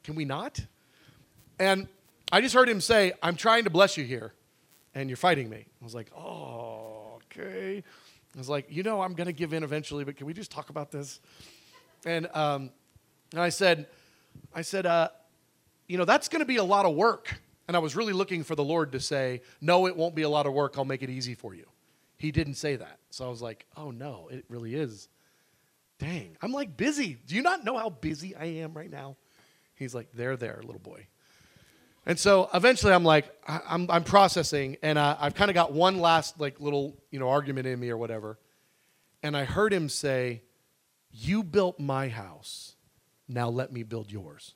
can 0.03 0.16
we 0.16 0.24
not? 0.24 0.59
And 1.61 1.87
I 2.32 2.41
just 2.41 2.57
heard 2.57 2.68
him 2.68 2.80
say, 2.80 3.12
I'm 3.22 3.37
trying 3.37 3.62
to 3.64 3.70
bless 3.70 3.97
you 3.97 4.03
here, 4.03 4.32
and 4.97 5.09
you're 5.09 5.16
fighting 5.16 5.49
me. 5.49 5.64
I 5.80 5.85
was 5.85 5.95
like, 5.95 6.11
oh, 6.12 7.20
okay. 7.26 7.85
I 8.35 8.39
was 8.39 8.49
like, 8.49 8.66
you 8.68 8.82
know, 8.82 9.01
I'm 9.01 9.12
going 9.12 9.28
to 9.28 9.32
give 9.32 9.53
in 9.53 9.62
eventually, 9.62 10.03
but 10.03 10.16
can 10.16 10.26
we 10.26 10.35
just 10.35 10.51
talk 10.51 10.70
about 10.70 10.91
this? 10.91 11.20
And, 12.05 12.26
um, 12.35 12.70
and 13.30 13.41
I 13.41 13.51
said, 13.51 13.87
I 14.55 14.62
said, 14.62 14.87
uh, 14.87 15.09
you 15.87 15.99
know, 15.99 16.05
that's 16.05 16.28
going 16.28 16.41
to 16.41 16.47
be 16.47 16.57
a 16.57 16.64
lot 16.64 16.87
of 16.87 16.95
work. 16.95 17.41
And 17.66 17.76
I 17.76 17.80
was 17.80 17.97
really 17.97 18.12
looking 18.12 18.45
for 18.45 18.55
the 18.55 18.64
Lord 18.64 18.93
to 18.93 19.01
say, 19.01 19.43
no, 19.61 19.87
it 19.87 19.97
won't 19.97 20.14
be 20.14 20.22
a 20.22 20.28
lot 20.28 20.47
of 20.47 20.53
work. 20.53 20.74
I'll 20.76 20.85
make 20.85 21.03
it 21.03 21.11
easy 21.11 21.35
for 21.35 21.55
you. 21.55 21.66
He 22.16 22.30
didn't 22.30 22.55
say 22.55 22.76
that. 22.76 22.99
So 23.11 23.26
I 23.26 23.28
was 23.28 23.43
like, 23.43 23.66
oh, 23.76 23.91
no, 23.91 24.28
it 24.30 24.45
really 24.49 24.74
is. 24.74 25.09
Dang, 25.99 26.37
I'm 26.43 26.53
like 26.53 26.76
busy. 26.76 27.18
Do 27.26 27.35
you 27.35 27.43
not 27.43 27.64
know 27.64 27.76
how 27.76 27.91
busy 27.91 28.35
I 28.35 28.45
am 28.45 28.74
right 28.74 28.91
now? 28.91 29.16
He's 29.74 29.95
like, 29.95 30.09
there, 30.12 30.37
there, 30.37 30.61
little 30.64 30.80
boy. 30.80 31.07
And 32.07 32.18
so 32.18 32.51
eventually 32.53 32.93
I'm 32.93 33.05
like, 33.05 33.26
I'm, 33.47 33.91
I'm 33.91 34.05
processing, 34.05 34.76
and 34.82 34.99
I, 34.99 35.16
I've 35.18 35.35
kind 35.35 35.51
of 35.51 35.55
got 35.55 35.72
one 35.72 35.99
last 35.99 36.39
like 36.39 36.61
little 36.61 36.97
you 37.11 37.18
know 37.18 37.30
argument 37.30 37.66
in 37.66 37.80
me 37.80 37.89
or 37.89 37.97
whatever. 37.97 38.39
And 39.22 39.37
I 39.37 39.45
heard 39.45 39.72
him 39.72 39.89
say, 39.89 40.43
You 41.11 41.43
built 41.43 41.80
my 41.80 42.09
house, 42.09 42.74
now 43.29 43.49
let 43.49 43.72
me 43.72 43.83
build 43.83 44.11
yours. 44.11 44.55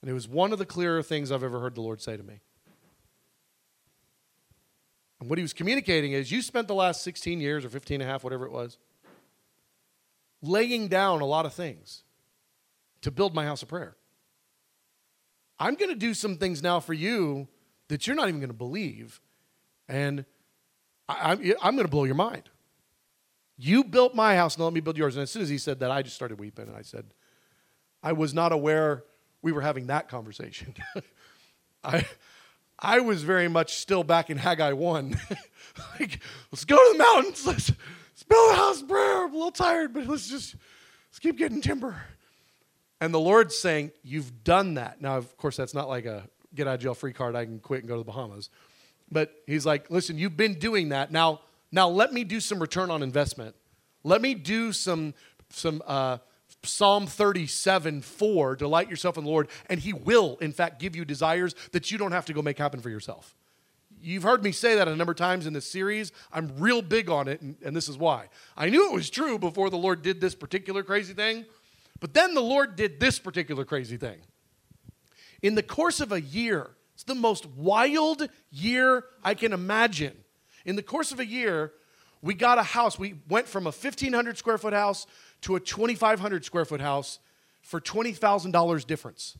And 0.00 0.10
it 0.10 0.14
was 0.14 0.26
one 0.26 0.52
of 0.52 0.58
the 0.58 0.66
clearer 0.66 1.02
things 1.02 1.30
I've 1.30 1.44
ever 1.44 1.60
heard 1.60 1.74
the 1.74 1.82
Lord 1.82 2.00
say 2.00 2.16
to 2.16 2.22
me. 2.22 2.40
And 5.20 5.28
what 5.28 5.38
he 5.38 5.42
was 5.42 5.52
communicating 5.52 6.12
is 6.12 6.32
you 6.32 6.40
spent 6.40 6.66
the 6.66 6.74
last 6.74 7.02
16 7.02 7.40
years 7.40 7.64
or 7.64 7.68
15 7.68 8.00
and 8.00 8.08
a 8.08 8.10
half, 8.10 8.24
whatever 8.24 8.46
it 8.46 8.52
was, 8.52 8.78
laying 10.40 10.88
down 10.88 11.20
a 11.20 11.26
lot 11.26 11.44
of 11.44 11.52
things 11.52 12.04
to 13.02 13.10
build 13.10 13.34
my 13.34 13.44
house 13.44 13.62
of 13.62 13.68
prayer. 13.68 13.96
I'm 15.58 15.74
going 15.74 15.90
to 15.90 15.96
do 15.96 16.14
some 16.14 16.36
things 16.38 16.62
now 16.62 16.80
for 16.80 16.94
you 16.94 17.48
that 17.88 18.06
you're 18.06 18.16
not 18.16 18.28
even 18.28 18.40
going 18.40 18.48
to 18.48 18.54
believe. 18.54 19.20
And 19.88 20.24
I, 21.06 21.32
am 21.32 21.54
I'm 21.60 21.74
going 21.74 21.86
to 21.86 21.90
blow 21.90 22.04
your 22.04 22.14
mind. 22.14 22.48
You 23.62 23.84
built 23.84 24.14
my 24.14 24.36
house, 24.36 24.56
now 24.56 24.64
let 24.64 24.72
me 24.72 24.80
build 24.80 24.96
yours. 24.96 25.16
And 25.16 25.22
as 25.22 25.30
soon 25.30 25.42
as 25.42 25.50
he 25.50 25.58
said 25.58 25.80
that, 25.80 25.90
I 25.90 26.00
just 26.00 26.16
started 26.16 26.40
weeping. 26.40 26.66
And 26.66 26.74
I 26.74 26.80
said, 26.80 27.04
I 28.02 28.12
was 28.12 28.32
not 28.32 28.52
aware 28.52 29.04
we 29.42 29.52
were 29.52 29.60
having 29.60 29.88
that 29.88 30.08
conversation. 30.08 30.74
I, 31.84 32.06
I 32.78 33.00
was 33.00 33.22
very 33.22 33.48
much 33.48 33.74
still 33.76 34.02
back 34.02 34.30
in 34.30 34.38
Haggai 34.38 34.72
1. 34.72 35.20
like, 36.00 36.20
let's 36.50 36.64
go 36.64 36.76
to 36.76 36.92
the 36.96 37.04
mountains. 37.04 37.46
Let's, 37.46 37.68
let's 37.68 38.22
build 38.22 38.52
a 38.52 38.54
house 38.54 38.80
prayer. 38.80 39.24
I'm 39.24 39.32
a 39.34 39.36
little 39.36 39.50
tired, 39.50 39.92
but 39.92 40.06
let's 40.06 40.30
just 40.30 40.54
let's 41.10 41.18
keep 41.18 41.36
getting 41.36 41.60
timber. 41.60 42.00
And 42.98 43.12
the 43.12 43.20
Lord's 43.20 43.58
saying, 43.58 43.92
You've 44.02 44.42
done 44.42 44.74
that. 44.74 45.02
Now, 45.02 45.18
of 45.18 45.36
course, 45.36 45.58
that's 45.58 45.74
not 45.74 45.86
like 45.86 46.06
a 46.06 46.26
get 46.54 46.66
out 46.66 46.76
of 46.76 46.80
jail 46.80 46.94
free 46.94 47.12
card. 47.12 47.36
I 47.36 47.44
can 47.44 47.58
quit 47.58 47.80
and 47.80 47.88
go 47.88 47.96
to 47.96 48.00
the 48.00 48.04
Bahamas. 48.04 48.48
But 49.12 49.34
he's 49.46 49.66
like, 49.66 49.90
Listen, 49.90 50.16
you've 50.16 50.38
been 50.38 50.54
doing 50.54 50.88
that. 50.90 51.12
Now, 51.12 51.40
now 51.72 51.88
let 51.88 52.12
me 52.12 52.24
do 52.24 52.40
some 52.40 52.58
return 52.58 52.90
on 52.90 53.02
investment. 53.02 53.54
Let 54.02 54.22
me 54.22 54.34
do 54.34 54.72
some, 54.72 55.14
some 55.50 55.82
uh, 55.86 56.18
Psalm 56.62 57.06
37 57.06 58.02
4, 58.02 58.56
delight 58.56 58.90
yourself 58.90 59.16
in 59.16 59.24
the 59.24 59.30
Lord, 59.30 59.48
and 59.68 59.80
he 59.80 59.92
will, 59.92 60.36
in 60.40 60.52
fact, 60.52 60.80
give 60.80 60.96
you 60.96 61.04
desires 61.04 61.54
that 61.72 61.90
you 61.90 61.98
don't 61.98 62.12
have 62.12 62.26
to 62.26 62.32
go 62.32 62.42
make 62.42 62.58
happen 62.58 62.80
for 62.80 62.90
yourself. 62.90 63.34
You've 64.02 64.22
heard 64.22 64.42
me 64.42 64.52
say 64.52 64.76
that 64.76 64.88
a 64.88 64.96
number 64.96 65.12
of 65.12 65.18
times 65.18 65.46
in 65.46 65.52
this 65.52 65.70
series. 65.70 66.10
I'm 66.32 66.58
real 66.58 66.80
big 66.80 67.10
on 67.10 67.28
it, 67.28 67.42
and, 67.42 67.56
and 67.62 67.76
this 67.76 67.88
is 67.88 67.98
why. 67.98 68.28
I 68.56 68.70
knew 68.70 68.90
it 68.90 68.94
was 68.94 69.10
true 69.10 69.38
before 69.38 69.68
the 69.68 69.76
Lord 69.76 70.02
did 70.02 70.20
this 70.20 70.34
particular 70.34 70.82
crazy 70.82 71.12
thing, 71.12 71.44
but 72.00 72.14
then 72.14 72.34
the 72.34 72.40
Lord 72.40 72.76
did 72.76 72.98
this 72.98 73.18
particular 73.18 73.64
crazy 73.64 73.98
thing. 73.98 74.18
In 75.42 75.54
the 75.54 75.62
course 75.62 76.00
of 76.00 76.12
a 76.12 76.20
year, 76.20 76.70
it's 76.94 77.04
the 77.04 77.14
most 77.14 77.46
wild 77.46 78.28
year 78.50 79.04
I 79.22 79.34
can 79.34 79.52
imagine. 79.52 80.16
In 80.64 80.76
the 80.76 80.82
course 80.82 81.12
of 81.12 81.20
a 81.20 81.26
year, 81.26 81.72
we 82.22 82.34
got 82.34 82.58
a 82.58 82.62
house. 82.62 82.98
We 82.98 83.14
went 83.28 83.48
from 83.48 83.66
a 83.66 83.70
1,500 83.70 84.36
square 84.36 84.58
foot 84.58 84.72
house 84.72 85.06
to 85.42 85.56
a 85.56 85.60
2,500 85.60 86.44
square 86.44 86.64
foot 86.64 86.80
house 86.80 87.18
for 87.62 87.80
$20,000 87.80 88.86
difference. 88.86 89.38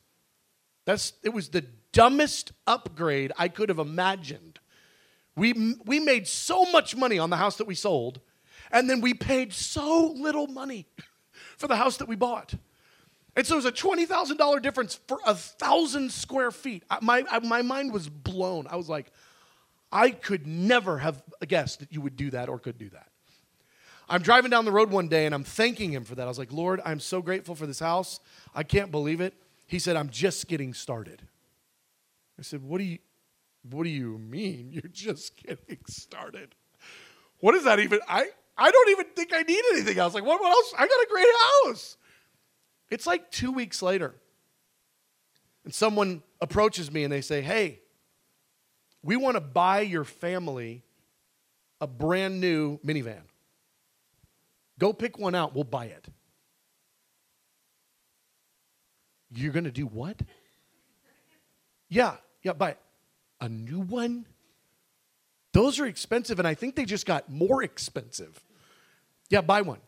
That's, 0.84 1.12
it 1.22 1.30
was 1.30 1.50
the 1.50 1.64
dumbest 1.92 2.52
upgrade 2.66 3.32
I 3.38 3.48
could 3.48 3.68
have 3.68 3.78
imagined. 3.78 4.58
We, 5.36 5.76
we 5.84 6.00
made 6.00 6.26
so 6.26 6.64
much 6.66 6.96
money 6.96 7.18
on 7.18 7.30
the 7.30 7.36
house 7.36 7.56
that 7.56 7.66
we 7.66 7.74
sold, 7.74 8.20
and 8.70 8.88
then 8.88 9.00
we 9.00 9.14
paid 9.14 9.52
so 9.52 10.14
little 10.16 10.46
money 10.46 10.86
for 11.56 11.68
the 11.68 11.76
house 11.76 11.98
that 11.98 12.08
we 12.08 12.16
bought. 12.16 12.54
And 13.36 13.46
so 13.46 13.54
it 13.54 13.62
was 13.62 13.64
a 13.66 13.72
$20,000 13.72 14.62
difference 14.62 15.00
for 15.06 15.18
a 15.24 15.34
thousand 15.34 16.10
square 16.10 16.50
feet. 16.50 16.82
I, 16.90 16.98
my, 17.00 17.24
I, 17.30 17.38
my 17.40 17.62
mind 17.62 17.92
was 17.92 18.08
blown. 18.08 18.66
I 18.68 18.76
was 18.76 18.88
like, 18.88 19.12
I 19.93 20.11
could 20.11 20.47
never 20.47 20.99
have 20.99 21.22
guessed 21.47 21.80
that 21.80 21.93
you 21.93 22.01
would 22.01 22.16
do 22.16 22.30
that 22.30 22.49
or 22.49 22.59
could 22.59 22.78
do 22.78 22.88
that. 22.91 23.09
I'm 24.09 24.22
driving 24.22 24.51
down 24.51 24.64
the 24.64 24.72
road 24.72 24.91
one 24.91 25.09
day 25.09 25.26
and 25.26 25.34
I'm 25.34 25.45
thanking 25.45 25.93
him 25.93 26.05
for 26.05 26.16
that. 26.16 26.24
I 26.24 26.26
was 26.26 26.38
like, 26.38 26.53
Lord, 26.53 26.80
I'm 26.84 27.01
so 27.01 27.22
grateful 27.22 27.55
for 27.55 27.66
this 27.66 27.78
house. 27.78 28.20
I 28.55 28.64
can't 28.64 28.91
believe 28.91 29.20
it. 29.20 29.34
He 29.66 29.78
said, 29.78 29.97
I'm 29.97 30.11
just 30.11 30.49
getting 30.49 30.74
started. 30.74 31.22
I 32.38 32.43
said, 32.43 32.62
What 32.62 32.78
do 32.78 32.84
you 32.84 32.99
what 33.68 33.84
do 33.84 33.91
you 33.91 34.18
mean 34.18 34.70
you're 34.72 34.91
just 34.91 35.36
getting 35.36 35.78
started? 35.86 36.55
What 37.41 37.55
is 37.55 37.64
that 37.64 37.78
even? 37.80 38.01
I, 38.09 38.26
I 38.57 38.70
don't 38.70 38.91
even 38.91 39.07
think 39.14 39.32
I 39.32 39.43
need 39.43 39.62
anything 39.72 39.99
else. 39.99 40.14
Like, 40.14 40.24
what, 40.24 40.41
what 40.41 40.51
else? 40.51 40.74
I 40.78 40.86
got 40.86 41.03
a 41.03 41.07
great 41.09 41.26
house. 41.66 41.97
It's 42.91 43.07
like 43.07 43.30
two 43.30 43.53
weeks 43.53 43.80
later. 43.82 44.14
And 45.64 45.74
someone 45.74 46.22
approaches 46.41 46.91
me 46.91 47.05
and 47.05 47.12
they 47.12 47.20
say, 47.20 47.43
Hey, 47.43 47.80
we 49.03 49.16
want 49.16 49.36
to 49.36 49.40
buy 49.40 49.80
your 49.80 50.05
family 50.05 50.82
a 51.80 51.86
brand 51.86 52.40
new 52.40 52.78
minivan. 52.78 53.22
Go 54.78 54.92
pick 54.92 55.18
one 55.18 55.34
out, 55.34 55.55
we'll 55.55 55.64
buy 55.64 55.86
it. 55.86 56.07
You're 59.32 59.53
going 59.53 59.64
to 59.64 59.70
do 59.70 59.86
what? 59.86 60.20
Yeah, 61.88 62.16
yeah, 62.42 62.53
buy 62.53 62.70
it. 62.70 62.78
A 63.40 63.48
new 63.48 63.80
one? 63.80 64.26
Those 65.53 65.80
are 65.80 65.86
expensive, 65.86 66.38
and 66.38 66.46
I 66.46 66.55
think 66.55 66.76
they 66.76 66.84
just 66.84 67.07
got 67.07 67.30
more 67.30 67.62
expensive. 67.62 68.40
Yeah, 69.28 69.40
buy 69.40 69.62
one. 69.62 69.80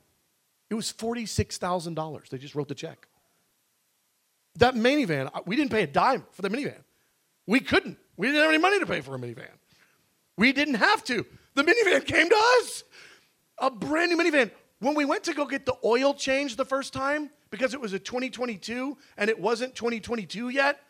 It 0.70 0.74
was 0.74 0.92
$46,000. 0.92 2.28
They 2.28 2.38
just 2.38 2.54
wrote 2.54 2.68
the 2.68 2.74
check. 2.74 3.06
That 4.56 4.74
minivan, 4.74 5.30
uh, 5.32 5.40
we 5.46 5.56
didn't 5.56 5.70
pay 5.70 5.82
a 5.82 5.86
dime 5.86 6.24
for 6.32 6.42
the 6.42 6.50
minivan. 6.50 6.82
We 7.46 7.60
couldn't. 7.60 7.98
We 8.16 8.28
didn't 8.28 8.42
have 8.42 8.50
any 8.50 8.58
money 8.58 8.78
to 8.78 8.86
pay 8.86 9.00
for 9.00 9.14
a 9.14 9.18
minivan. 9.18 9.48
We 10.36 10.52
didn't 10.52 10.74
have 10.74 11.04
to. 11.04 11.26
The 11.54 11.62
minivan 11.62 12.06
came 12.06 12.28
to 12.28 12.36
us. 12.60 12.84
A 13.58 13.70
brand 13.70 14.10
new 14.10 14.18
minivan. 14.18 14.50
When 14.80 14.94
we 14.94 15.04
went 15.04 15.24
to 15.24 15.34
go 15.34 15.46
get 15.46 15.64
the 15.64 15.76
oil 15.84 16.14
change 16.14 16.56
the 16.56 16.64
first 16.64 16.92
time, 16.92 17.30
because 17.50 17.74
it 17.74 17.80
was 17.80 17.92
a 17.92 17.98
2022 17.98 18.96
and 19.16 19.30
it 19.30 19.38
wasn't 19.38 19.74
2022 19.74 20.48
yet, 20.48 20.80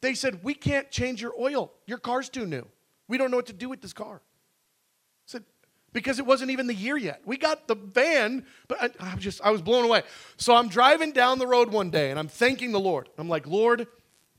they 0.00 0.14
said, 0.14 0.42
We 0.42 0.54
can't 0.54 0.90
change 0.90 1.22
your 1.22 1.32
oil. 1.38 1.72
Your 1.86 1.98
car's 1.98 2.28
too 2.28 2.46
new. 2.46 2.66
We 3.08 3.16
don't 3.16 3.30
know 3.30 3.38
what 3.38 3.46
to 3.46 3.52
do 3.52 3.68
with 3.68 3.80
this 3.80 3.92
car. 3.92 4.16
I 4.16 5.26
said, 5.26 5.44
because 5.92 6.18
it 6.18 6.26
wasn't 6.26 6.50
even 6.50 6.66
the 6.66 6.74
year 6.74 6.96
yet. 6.96 7.22
We 7.24 7.36
got 7.36 7.66
the 7.66 7.74
van, 7.74 8.44
but 8.68 8.82
I, 8.82 9.12
I 9.12 9.16
just, 9.16 9.40
I 9.42 9.50
was 9.50 9.62
blown 9.62 9.84
away. 9.84 10.02
So 10.36 10.54
I'm 10.54 10.68
driving 10.68 11.12
down 11.12 11.38
the 11.38 11.46
road 11.46 11.70
one 11.70 11.90
day 11.90 12.10
and 12.10 12.18
I'm 12.18 12.28
thanking 12.28 12.72
the 12.72 12.80
Lord. 12.80 13.08
I'm 13.18 13.28
like, 13.28 13.46
Lord, 13.46 13.86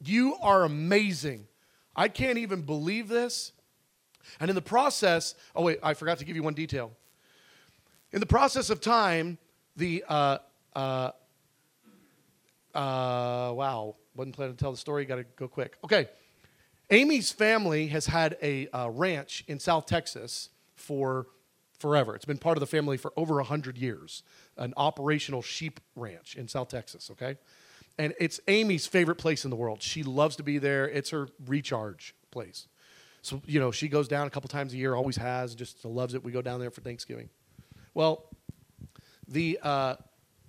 you 0.03 0.35
are 0.41 0.63
amazing. 0.63 1.47
I 1.95 2.07
can't 2.07 2.37
even 2.37 2.61
believe 2.61 3.07
this. 3.07 3.51
And 4.39 4.49
in 4.49 4.55
the 4.55 4.61
process, 4.61 5.35
oh, 5.55 5.63
wait, 5.63 5.79
I 5.83 5.93
forgot 5.93 6.19
to 6.19 6.25
give 6.25 6.35
you 6.35 6.43
one 6.43 6.53
detail. 6.53 6.91
In 8.11 8.19
the 8.19 8.25
process 8.25 8.69
of 8.69 8.81
time, 8.81 9.37
the, 9.75 10.03
uh, 10.07 10.37
uh, 10.75 11.11
uh, 12.73 13.51
wow, 13.53 13.95
wasn't 14.15 14.35
planning 14.35 14.55
to 14.55 14.59
tell 14.59 14.71
the 14.71 14.77
story, 14.77 15.05
got 15.05 15.15
to 15.15 15.25
go 15.35 15.47
quick. 15.47 15.77
Okay. 15.83 16.07
Amy's 16.89 17.31
family 17.31 17.87
has 17.87 18.05
had 18.05 18.37
a 18.43 18.67
uh, 18.69 18.89
ranch 18.89 19.45
in 19.47 19.59
South 19.59 19.85
Texas 19.85 20.49
for 20.75 21.27
forever. 21.79 22.15
It's 22.15 22.25
been 22.25 22.37
part 22.37 22.57
of 22.57 22.59
the 22.59 22.67
family 22.67 22.97
for 22.97 23.13
over 23.17 23.35
100 23.35 23.77
years, 23.77 24.23
an 24.57 24.73
operational 24.77 25.41
sheep 25.41 25.79
ranch 25.95 26.35
in 26.35 26.47
South 26.47 26.67
Texas, 26.67 27.09
okay? 27.11 27.37
And 28.01 28.15
it's 28.19 28.39
Amy's 28.47 28.87
favorite 28.87 29.17
place 29.17 29.43
in 29.43 29.51
the 29.51 29.55
world. 29.55 29.83
She 29.83 30.01
loves 30.01 30.35
to 30.37 30.43
be 30.43 30.57
there, 30.57 30.89
it's 30.89 31.11
her 31.11 31.27
recharge 31.45 32.15
place. 32.31 32.67
So, 33.21 33.43
you 33.45 33.59
know, 33.59 33.69
she 33.69 33.87
goes 33.87 34.07
down 34.07 34.25
a 34.25 34.31
couple 34.31 34.47
times 34.47 34.73
a 34.73 34.77
year, 34.77 34.95
always 34.95 35.17
has, 35.17 35.53
just 35.53 35.85
loves 35.85 36.15
it. 36.15 36.23
We 36.23 36.31
go 36.31 36.41
down 36.41 36.59
there 36.59 36.71
for 36.71 36.81
Thanksgiving. 36.81 37.29
Well, 37.93 38.25
the, 39.27 39.59
uh, 39.61 39.97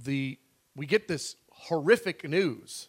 the, 0.03 0.38
we 0.76 0.86
get 0.86 1.09
this 1.09 1.36
horrific 1.50 2.26
news 2.26 2.88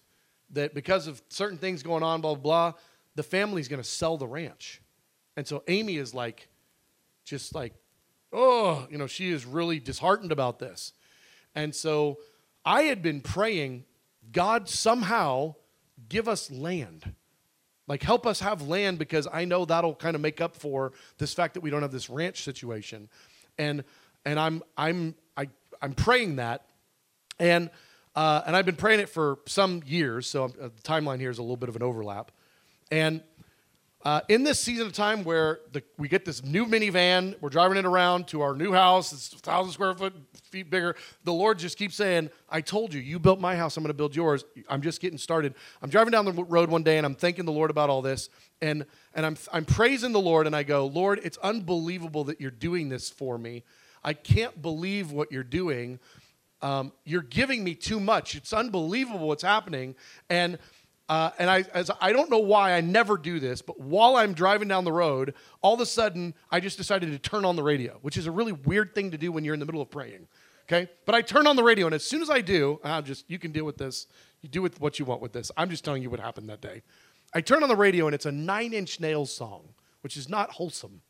that 0.52 0.74
because 0.74 1.08
of 1.08 1.22
certain 1.28 1.58
things 1.58 1.84
going 1.84 2.02
on, 2.02 2.22
blah, 2.22 2.36
blah, 2.36 2.72
blah, 2.72 2.80
the 3.16 3.24
family's 3.24 3.68
going 3.68 3.82
to 3.82 3.88
sell 3.88 4.16
the 4.16 4.28
ranch. 4.28 4.82
And 5.36 5.46
so 5.46 5.64
Amy 5.68 5.98
is 5.98 6.14
like, 6.14 6.48
just 7.26 7.54
like, 7.54 7.74
oh, 8.32 8.88
you 8.90 8.98
know, 8.98 9.08
she 9.08 9.30
is 9.30 9.46
really 9.46 9.82
disheartened 9.82 10.32
about 10.32 10.60
this. 10.60 10.94
And 11.54 11.76
so 11.76 12.20
I 12.64 12.84
had 12.84 13.02
been 13.02 13.20
praying, 13.20 13.84
God, 14.32 14.70
somehow 14.70 15.56
give 16.10 16.28
us 16.28 16.50
land. 16.52 17.14
Like, 17.88 18.02
help 18.02 18.26
us 18.26 18.40
have 18.40 18.62
land 18.62 18.98
because 18.98 19.28
I 19.32 19.46
know 19.46 19.66
that'll 19.66 19.96
kind 19.96 20.16
of 20.16 20.22
make 20.22 20.40
up 20.40 20.56
for 20.56 20.94
this 21.18 21.34
fact 21.34 21.56
that 21.56 21.62
we 21.62 21.70
don't 21.70 21.82
have 21.82 21.92
this 21.92 22.10
ranch 22.10 22.44
situation. 22.44 23.10
And 23.58 23.84
and 24.26 24.40
I'm 24.40 24.64
I'm 24.78 25.16
I, 25.36 25.50
I'm 25.82 25.94
praying 25.94 26.38
that, 26.38 26.66
and 27.40 27.70
uh, 28.16 28.42
and 28.46 28.56
I've 28.56 28.66
been 28.66 28.78
praying 28.78 29.02
it 29.02 29.10
for 29.10 29.40
some 29.46 29.84
years. 29.86 30.28
So 30.28 30.46
uh, 30.46 30.50
the 30.76 30.82
timeline 30.84 31.20
here 31.20 31.30
is 31.30 31.40
a 31.40 31.42
little 31.42 31.58
bit 31.58 31.70
of 31.70 31.76
an 31.76 31.84
overlap, 31.84 32.32
and. 32.92 33.22
Uh, 34.04 34.20
in 34.28 34.44
this 34.44 34.60
season 34.60 34.86
of 34.86 34.92
time 34.92 35.24
where 35.24 35.62
the, 35.72 35.82
we 35.98 36.10
get 36.10 36.26
this 36.26 36.44
new 36.44 36.66
minivan, 36.66 37.40
we're 37.40 37.48
driving 37.48 37.78
it 37.78 37.86
around 37.86 38.28
to 38.28 38.42
our 38.42 38.54
new 38.54 38.74
house, 38.74 39.14
it's 39.14 39.32
a 39.32 39.36
1,000 39.36 39.72
square 39.72 39.94
foot 39.94 40.14
feet 40.44 40.70
bigger. 40.70 40.94
The 41.24 41.32
Lord 41.32 41.58
just 41.58 41.78
keeps 41.78 41.96
saying, 41.96 42.30
I 42.50 42.60
told 42.60 42.94
you, 42.94 43.00
you 43.00 43.18
built 43.18 43.40
my 43.40 43.56
house, 43.56 43.78
I'm 43.78 43.84
going 43.84 43.90
to 43.90 43.94
build 43.94 44.14
yours. 44.14 44.44
I'm 44.68 44.82
just 44.82 45.00
getting 45.00 45.18
started. 45.18 45.56
I'm 45.82 45.90
driving 45.90 46.12
down 46.12 46.26
the 46.26 46.44
road 46.44 46.70
one 46.70 46.84
day 46.84 46.98
and 46.98 47.06
I'm 47.06 47.16
thanking 47.16 47.46
the 47.46 47.54
Lord 47.54 47.72
about 47.72 47.90
all 47.90 48.02
this. 48.02 48.28
And, 48.62 48.86
and 49.16 49.26
I'm, 49.26 49.38
I'm 49.54 49.64
praising 49.64 50.12
the 50.12 50.20
Lord 50.20 50.48
and 50.48 50.56
I 50.56 50.64
go, 50.64 50.86
Lord, 50.86 51.22
it's 51.24 51.38
unbelievable 51.38 52.26
that 52.26 52.42
you're 52.42 52.52
doing 52.52 52.90
this 52.90 53.10
for 53.10 53.38
me. 53.38 53.64
I 54.04 54.12
can't 54.12 54.62
believe 54.62 55.12
what 55.12 55.32
you're 55.32 55.44
doing. 55.44 55.98
Um, 56.62 56.92
you're 57.06 57.22
giving 57.22 57.64
me 57.64 57.74
too 57.74 58.02
much. 58.02 58.36
It's 58.36 58.52
unbelievable 58.52 59.30
what's 59.30 59.44
happening. 59.44 59.96
And 60.30 60.60
Uh, 61.10 61.32
and 61.38 61.50
I, 61.50 61.66
as, 61.74 61.92
I 62.00 62.14
don't 62.14 62.30
know 62.30 62.40
why 62.40 62.74
I 62.74 62.82
never 62.82 63.18
do 63.18 63.40
this, 63.40 63.62
but 63.62 63.80
while 63.80 64.16
I'm 64.16 64.34
driving 64.34 64.70
down 64.70 64.86
the 64.86 64.92
road, 64.92 65.34
all 65.62 65.74
of 65.74 65.82
a 65.82 65.86
sudden 65.86 66.34
I 66.50 66.60
just 66.60 66.78
decided 66.78 67.12
to 67.12 67.20
turn 67.20 67.44
on 67.44 67.56
the 67.56 67.64
radio, 67.64 68.00
which 68.02 68.18
is 68.18 68.26
a 68.26 68.32
really 68.32 68.54
weird 68.54 68.96
thing 68.96 69.12
to 69.12 69.18
do 69.18 69.32
when 69.32 69.44
you're 69.44 69.54
in 69.54 69.60
the 69.60 69.66
middle 69.66 69.82
of 69.82 69.92
praying. 69.92 70.28
Okay, 70.66 70.90
but 71.06 71.14
I 71.14 71.22
turn 71.22 71.46
on 71.46 71.58
the 71.58 71.64
radio, 71.64 71.88
and 71.88 71.94
as 71.94 72.06
soon 72.06 72.22
as 72.22 72.30
I 72.30 72.40
do, 72.40 72.80
I'm 72.86 73.04
just 73.04 73.30
you 73.30 73.38
can 73.38 73.52
deal 73.52 73.66
with 73.66 73.78
this. 73.78 74.08
You 74.42 74.48
do 74.48 74.62
with 74.62 74.80
what 74.80 74.98
you 74.98 75.04
want 75.04 75.22
with 75.22 75.34
this. 75.34 75.52
I'm 75.58 75.70
just 75.70 75.84
telling 75.84 76.02
you 76.02 76.10
what 76.10 76.22
happened 76.22 76.50
that 76.50 76.62
day. 76.62 76.84
I 77.34 77.42
turn 77.42 77.64
on 77.64 77.70
the 77.70 77.76
radio, 77.76 78.06
and 78.06 78.16
it's 78.16 78.26
a 78.26 78.32
Nine 78.32 78.72
Inch 78.72 79.02
Nails 79.02 79.36
song, 79.36 79.70
which 80.02 80.16
is 80.16 80.30
not 80.30 80.52
wholesome. 80.52 81.02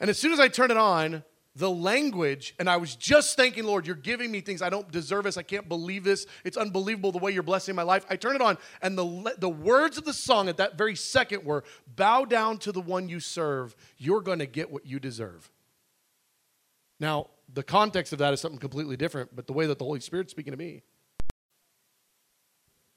and 0.00 0.10
as 0.10 0.18
soon 0.18 0.32
as 0.32 0.40
I 0.40 0.48
turn 0.48 0.72
it 0.72 0.76
on, 0.76 1.22
the 1.56 1.70
language, 1.70 2.54
and 2.58 2.68
I 2.68 2.78
was 2.78 2.96
just 2.96 3.36
thanking, 3.36 3.64
Lord, 3.64 3.86
you're 3.86 3.94
giving 3.94 4.30
me 4.32 4.40
things 4.40 4.60
I 4.60 4.70
don't 4.70 4.90
deserve 4.90 5.24
this. 5.24 5.36
I 5.36 5.42
can't 5.42 5.68
believe 5.68 6.02
this. 6.02 6.26
It's 6.44 6.56
unbelievable 6.56 7.12
the 7.12 7.18
way 7.18 7.30
you're 7.30 7.44
blessing 7.44 7.76
my 7.76 7.84
life. 7.84 8.04
I 8.10 8.16
turn 8.16 8.34
it 8.34 8.42
on, 8.42 8.58
and 8.82 8.98
the, 8.98 9.34
the 9.38 9.48
words 9.48 9.96
of 9.96 10.04
the 10.04 10.12
song 10.12 10.48
at 10.48 10.56
that 10.56 10.76
very 10.76 10.96
second 10.96 11.44
were 11.44 11.62
Bow 11.94 12.24
down 12.24 12.58
to 12.58 12.72
the 12.72 12.80
one 12.80 13.08
you 13.08 13.20
serve. 13.20 13.76
You're 13.98 14.20
going 14.20 14.40
to 14.40 14.46
get 14.46 14.70
what 14.70 14.84
you 14.84 14.98
deserve. 14.98 15.48
Now, 16.98 17.28
the 17.52 17.62
context 17.62 18.12
of 18.12 18.18
that 18.18 18.32
is 18.32 18.40
something 18.40 18.58
completely 18.58 18.96
different, 18.96 19.36
but 19.36 19.46
the 19.46 19.52
way 19.52 19.66
that 19.66 19.78
the 19.78 19.84
Holy 19.84 20.00
Spirit's 20.00 20.32
speaking 20.32 20.52
to 20.52 20.56
me, 20.56 20.82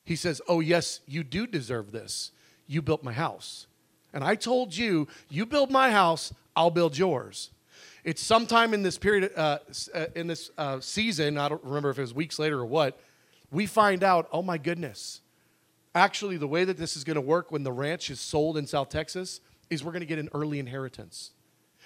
He 0.03 0.15
says, 0.15 0.41
Oh, 0.47 0.61
yes, 0.61 1.01
you 1.05 1.23
do 1.23 1.45
deserve 1.45 1.91
this. 1.91 2.31
You 2.65 2.81
built 2.81 3.03
my 3.03 3.13
house. 3.13 3.67
And 4.13 4.23
I 4.23 4.33
told 4.33 4.75
you, 4.75 5.07
you 5.29 5.45
build 5.45 5.69
my 5.69 5.91
house, 5.91 6.33
I'll 6.55 6.71
build 6.71 6.97
yours. 6.97 7.51
It's 8.07 8.23
sometime 8.23 8.73
in 8.73 8.83
this 8.83 8.97
period, 8.97 9.33
uh, 9.35 9.57
uh, 9.93 10.05
in 10.15 10.27
this 10.27 10.49
uh, 10.57 10.79
season, 10.79 11.37
I 11.37 11.49
don't 11.49 11.61
remember 11.61 11.89
if 11.89 11.97
it 11.97 12.03
was 12.03 12.13
weeks 12.13 12.39
later 12.39 12.59
or 12.59 12.65
what, 12.65 12.97
we 13.51 13.65
find 13.65 14.01
out, 14.01 14.29
oh 14.31 14.41
my 14.41 14.57
goodness, 14.57 15.19
actually, 15.93 16.37
the 16.37 16.47
way 16.47 16.63
that 16.63 16.77
this 16.77 16.95
is 16.95 17.03
going 17.03 17.15
to 17.15 17.21
work 17.21 17.51
when 17.51 17.63
the 17.63 17.71
ranch 17.73 18.09
is 18.09 18.21
sold 18.21 18.55
in 18.55 18.65
South 18.65 18.87
Texas 18.87 19.41
is 19.69 19.83
we're 19.83 19.91
going 19.91 19.99
to 19.99 20.05
get 20.05 20.19
an 20.19 20.29
early 20.33 20.57
inheritance. 20.57 21.31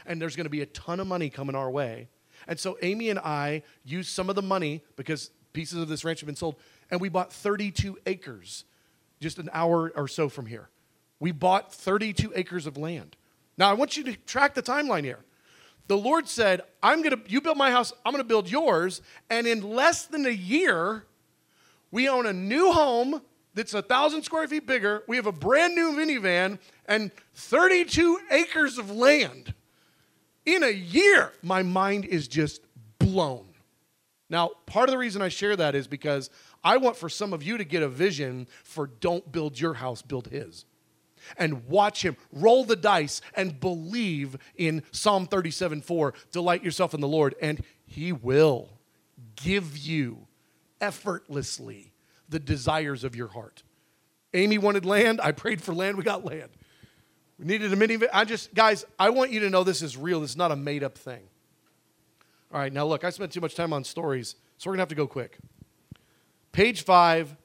And 0.05 0.21
there's 0.21 0.35
going 0.35 0.45
to 0.45 0.51
be 0.51 0.61
a 0.61 0.67
ton 0.67 0.99
of 0.99 1.07
money 1.07 1.31
coming 1.31 1.55
our 1.55 1.71
way. 1.71 2.07
And 2.47 2.59
so 2.59 2.77
Amy 2.83 3.09
and 3.09 3.17
I 3.17 3.63
used 3.83 4.11
some 4.11 4.29
of 4.29 4.35
the 4.35 4.43
money 4.43 4.83
because 4.97 5.31
pieces 5.53 5.79
of 5.81 5.87
this 5.87 6.05
ranch 6.05 6.19
have 6.19 6.27
been 6.27 6.35
sold, 6.35 6.55
and 6.91 7.01
we 7.01 7.09
bought 7.09 7.33
32 7.33 7.97
acres 8.05 8.65
just 9.19 9.39
an 9.39 9.49
hour 9.53 9.91
or 9.95 10.07
so 10.07 10.29
from 10.29 10.45
here. 10.45 10.69
We 11.19 11.31
bought 11.31 11.73
32 11.73 12.33
acres 12.35 12.67
of 12.67 12.77
land. 12.77 13.17
Now, 13.57 13.71
I 13.71 13.73
want 13.73 13.97
you 13.97 14.03
to 14.03 14.15
track 14.17 14.53
the 14.53 14.61
timeline 14.61 15.03
here 15.03 15.25
the 15.91 15.97
Lord 15.97 16.25
said, 16.29 16.61
I'm 16.81 17.01
going 17.01 17.21
to, 17.21 17.29
you 17.29 17.41
build 17.41 17.57
my 17.57 17.69
house, 17.69 17.91
I'm 18.05 18.13
going 18.13 18.23
to 18.23 18.27
build 18.27 18.49
yours. 18.49 19.01
And 19.29 19.45
in 19.45 19.61
less 19.61 20.05
than 20.05 20.25
a 20.25 20.29
year, 20.29 21.03
we 21.91 22.07
own 22.07 22.25
a 22.25 22.31
new 22.31 22.71
home 22.71 23.21
that's 23.55 23.73
a 23.73 23.81
thousand 23.81 24.23
square 24.23 24.47
feet 24.47 24.65
bigger. 24.65 25.03
We 25.05 25.17
have 25.17 25.25
a 25.25 25.33
brand 25.33 25.75
new 25.75 25.91
minivan 25.91 26.59
and 26.85 27.11
32 27.33 28.19
acres 28.31 28.77
of 28.77 28.89
land. 28.89 29.53
In 30.45 30.63
a 30.63 30.69
year, 30.69 31.33
my 31.43 31.61
mind 31.61 32.05
is 32.05 32.29
just 32.29 32.61
blown. 32.97 33.47
Now, 34.29 34.51
part 34.67 34.87
of 34.87 34.93
the 34.93 34.97
reason 34.97 35.21
I 35.21 35.27
share 35.27 35.57
that 35.57 35.75
is 35.75 35.87
because 35.87 36.29
I 36.63 36.77
want 36.77 36.95
for 36.95 37.09
some 37.09 37.33
of 37.33 37.43
you 37.43 37.57
to 37.57 37.65
get 37.65 37.83
a 37.83 37.89
vision 37.89 38.47
for 38.63 38.87
don't 38.87 39.29
build 39.29 39.59
your 39.59 39.73
house, 39.73 40.01
build 40.01 40.29
his 40.29 40.63
and 41.37 41.67
watch 41.67 42.03
him 42.03 42.17
roll 42.31 42.65
the 42.65 42.75
dice 42.75 43.21
and 43.35 43.59
believe 43.59 44.37
in 44.55 44.83
Psalm 44.91 45.27
37 45.27 45.81
4. 45.81 46.13
Delight 46.31 46.63
yourself 46.63 46.93
in 46.93 47.01
the 47.01 47.07
Lord, 47.07 47.35
and 47.41 47.63
he 47.85 48.11
will 48.11 48.69
give 49.35 49.77
you 49.77 50.27
effortlessly 50.79 51.93
the 52.29 52.39
desires 52.39 53.03
of 53.03 53.15
your 53.15 53.27
heart. 53.27 53.63
Amy 54.33 54.57
wanted 54.57 54.85
land. 54.85 55.19
I 55.21 55.31
prayed 55.31 55.61
for 55.61 55.73
land. 55.73 55.97
We 55.97 56.03
got 56.03 56.23
land. 56.23 56.49
We 57.37 57.45
needed 57.45 57.73
a 57.73 57.75
minivan. 57.75 58.07
I 58.13 58.23
just, 58.23 58.53
guys, 58.53 58.85
I 58.97 59.09
want 59.09 59.31
you 59.31 59.41
to 59.41 59.49
know 59.49 59.63
this 59.63 59.81
is 59.81 59.97
real. 59.97 60.21
This 60.21 60.31
is 60.31 60.37
not 60.37 60.51
a 60.51 60.55
made 60.55 60.83
up 60.83 60.97
thing. 60.97 61.23
All 62.53 62.59
right, 62.59 62.71
now 62.71 62.85
look, 62.85 63.03
I 63.03 63.09
spent 63.09 63.31
too 63.31 63.41
much 63.41 63.55
time 63.55 63.73
on 63.73 63.83
stories, 63.83 64.35
so 64.57 64.69
we're 64.69 64.73
going 64.73 64.79
to 64.79 64.81
have 64.81 64.89
to 64.89 64.95
go 64.95 65.07
quick. 65.07 65.37
Page 66.51 66.83
five 66.83 67.35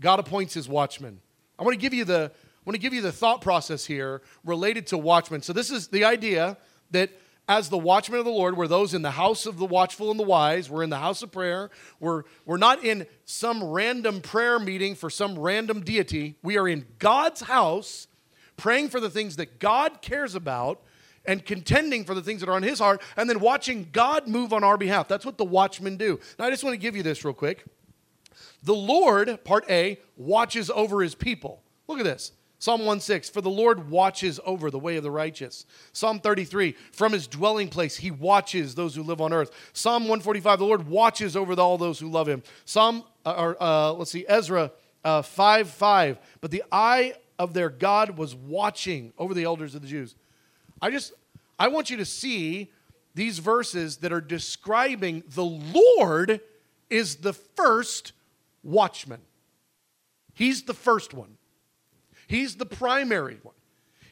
God 0.00 0.20
appoints 0.20 0.54
his 0.54 0.68
watchmen. 0.68 1.20
I 1.58 1.62
want 1.62 1.74
to 1.74 1.80
give 1.80 1.94
you 1.94 2.04
the 2.04 2.32
I 2.66 2.70
want 2.70 2.74
to 2.74 2.80
give 2.80 2.94
you 2.94 3.00
the 3.00 3.12
thought 3.12 3.42
process 3.42 3.84
here 3.86 4.22
related 4.44 4.88
to 4.88 4.98
watchmen. 4.98 5.40
So, 5.40 5.52
this 5.52 5.70
is 5.70 5.86
the 5.86 6.04
idea 6.04 6.56
that 6.90 7.10
as 7.48 7.68
the 7.68 7.78
watchmen 7.78 8.18
of 8.18 8.24
the 8.24 8.32
Lord, 8.32 8.56
we're 8.56 8.66
those 8.66 8.92
in 8.92 9.02
the 9.02 9.12
house 9.12 9.46
of 9.46 9.56
the 9.56 9.66
watchful 9.66 10.10
and 10.10 10.18
the 10.18 10.24
wise. 10.24 10.68
We're 10.68 10.82
in 10.82 10.90
the 10.90 10.98
house 10.98 11.22
of 11.22 11.30
prayer. 11.30 11.70
We're, 12.00 12.24
we're 12.44 12.56
not 12.56 12.82
in 12.82 13.06
some 13.24 13.62
random 13.62 14.20
prayer 14.20 14.58
meeting 14.58 14.96
for 14.96 15.10
some 15.10 15.38
random 15.38 15.82
deity. 15.82 16.34
We 16.42 16.58
are 16.58 16.66
in 16.66 16.86
God's 16.98 17.42
house 17.42 18.08
praying 18.56 18.88
for 18.88 18.98
the 18.98 19.10
things 19.10 19.36
that 19.36 19.60
God 19.60 20.02
cares 20.02 20.34
about 20.34 20.82
and 21.24 21.44
contending 21.44 22.04
for 22.04 22.14
the 22.14 22.22
things 22.22 22.40
that 22.40 22.48
are 22.48 22.56
on 22.56 22.64
his 22.64 22.80
heart 22.80 23.00
and 23.16 23.30
then 23.30 23.38
watching 23.38 23.90
God 23.92 24.26
move 24.26 24.52
on 24.52 24.64
our 24.64 24.76
behalf. 24.76 25.06
That's 25.06 25.24
what 25.24 25.38
the 25.38 25.44
watchmen 25.44 25.96
do. 25.96 26.18
Now, 26.40 26.46
I 26.46 26.50
just 26.50 26.64
want 26.64 26.74
to 26.74 26.78
give 26.78 26.96
you 26.96 27.04
this 27.04 27.24
real 27.24 27.34
quick. 27.34 27.64
The 28.64 28.74
Lord, 28.74 29.44
part 29.44 29.64
A, 29.70 30.00
watches 30.16 30.68
over 30.68 31.00
his 31.00 31.14
people. 31.14 31.62
Look 31.86 32.00
at 32.00 32.04
this. 32.04 32.32
Psalm 32.58 32.86
1 32.86 33.00
6, 33.00 33.28
for 33.28 33.40
the 33.40 33.50
Lord 33.50 33.90
watches 33.90 34.40
over 34.44 34.70
the 34.70 34.78
way 34.78 34.96
of 34.96 35.02
the 35.02 35.10
righteous. 35.10 35.66
Psalm 35.92 36.20
33, 36.20 36.72
from 36.92 37.12
his 37.12 37.26
dwelling 37.26 37.68
place, 37.68 37.96
he 37.96 38.10
watches 38.10 38.74
those 38.74 38.94
who 38.94 39.02
live 39.02 39.20
on 39.20 39.32
earth. 39.32 39.50
Psalm 39.74 40.04
145, 40.04 40.58
the 40.58 40.64
Lord 40.64 40.88
watches 40.88 41.36
over 41.36 41.52
all 41.60 41.76
those 41.76 41.98
who 41.98 42.08
love 42.08 42.28
him. 42.28 42.42
Psalm, 42.64 43.04
uh, 43.26 43.34
or, 43.36 43.62
uh, 43.62 43.92
let's 43.92 44.10
see, 44.10 44.24
Ezra 44.26 44.72
uh, 45.04 45.22
5 45.22 45.68
5, 45.68 46.18
but 46.40 46.50
the 46.50 46.64
eye 46.72 47.14
of 47.38 47.52
their 47.52 47.68
God 47.68 48.16
was 48.16 48.34
watching 48.34 49.12
over 49.18 49.34
the 49.34 49.44
elders 49.44 49.74
of 49.74 49.82
the 49.82 49.88
Jews. 49.88 50.14
I 50.80 50.90
just, 50.90 51.12
I 51.58 51.68
want 51.68 51.90
you 51.90 51.98
to 51.98 52.04
see 52.06 52.72
these 53.14 53.38
verses 53.38 53.98
that 53.98 54.12
are 54.12 54.20
describing 54.20 55.24
the 55.28 55.44
Lord 55.44 56.40
is 56.88 57.16
the 57.16 57.32
first 57.32 58.12
watchman. 58.62 59.20
He's 60.34 60.62
the 60.62 60.74
first 60.74 61.14
one. 61.14 61.36
He's 62.26 62.56
the 62.56 62.66
primary 62.66 63.38
one. 63.42 63.54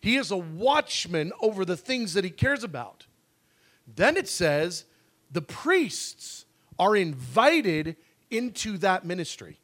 He 0.01 0.17
is 0.17 0.31
a 0.31 0.37
watchman 0.37 1.33
over 1.41 1.65
the 1.65 1.77
things 1.77 2.15
that 2.15 2.25
he 2.25 2.31
cares 2.31 2.62
about. 2.62 3.07
Then 3.87 4.17
it 4.17 4.29
says 4.29 4.85
the 5.31 5.43
priests 5.43 6.45
are 6.79 6.97
invited 6.97 7.97
into 8.31 8.79
that 8.79 9.05
ministry, 9.05 9.59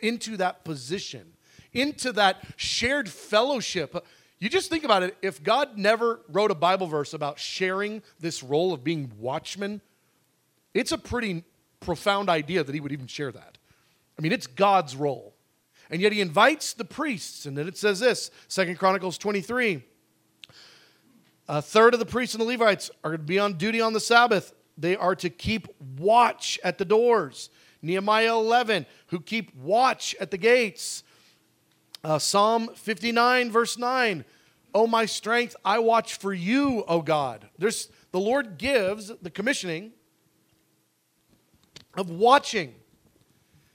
into 0.00 0.36
that 0.38 0.64
position, 0.64 1.34
into 1.72 2.12
that 2.12 2.44
shared 2.56 3.08
fellowship. 3.08 4.04
You 4.38 4.48
just 4.48 4.70
think 4.70 4.84
about 4.84 5.02
it. 5.02 5.16
If 5.22 5.42
God 5.42 5.76
never 5.76 6.20
wrote 6.28 6.50
a 6.50 6.54
Bible 6.54 6.86
verse 6.86 7.14
about 7.14 7.38
sharing 7.38 8.02
this 8.20 8.42
role 8.42 8.72
of 8.72 8.84
being 8.84 9.12
watchman, 9.18 9.80
it's 10.72 10.92
a 10.92 10.98
pretty 10.98 11.44
profound 11.80 12.28
idea 12.28 12.64
that 12.64 12.74
he 12.74 12.80
would 12.80 12.92
even 12.92 13.06
share 13.06 13.32
that. 13.32 13.58
I 14.18 14.22
mean, 14.22 14.32
it's 14.32 14.46
God's 14.46 14.96
role. 14.96 15.33
And 15.90 16.00
yet 16.00 16.12
he 16.12 16.20
invites 16.20 16.72
the 16.72 16.84
priests. 16.84 17.46
And 17.46 17.56
then 17.56 17.68
it 17.68 17.76
says 17.76 18.00
this 18.00 18.30
Second 18.48 18.78
Chronicles 18.78 19.18
23. 19.18 19.82
A 21.48 21.60
third 21.60 21.92
of 21.92 22.00
the 22.00 22.06
priests 22.06 22.34
and 22.34 22.40
the 22.40 22.46
Levites 22.46 22.90
are 23.02 23.10
going 23.10 23.20
to 23.20 23.26
be 23.26 23.38
on 23.38 23.54
duty 23.54 23.80
on 23.80 23.92
the 23.92 24.00
Sabbath. 24.00 24.54
They 24.78 24.96
are 24.96 25.14
to 25.16 25.28
keep 25.30 25.68
watch 25.98 26.58
at 26.64 26.78
the 26.78 26.84
doors. 26.84 27.50
Nehemiah 27.82 28.34
11, 28.34 28.86
who 29.08 29.20
keep 29.20 29.54
watch 29.54 30.14
at 30.18 30.30
the 30.30 30.38
gates. 30.38 31.04
Uh, 32.02 32.18
Psalm 32.18 32.70
59, 32.74 33.50
verse 33.50 33.76
9. 33.76 34.24
Oh, 34.74 34.86
my 34.86 35.04
strength, 35.04 35.54
I 35.64 35.78
watch 35.78 36.16
for 36.16 36.32
you, 36.32 36.82
O 36.88 37.02
God. 37.02 37.48
There's, 37.58 37.88
the 38.10 38.18
Lord 38.18 38.58
gives 38.58 39.12
the 39.20 39.30
commissioning 39.30 39.92
of 41.94 42.10
watching 42.10 42.74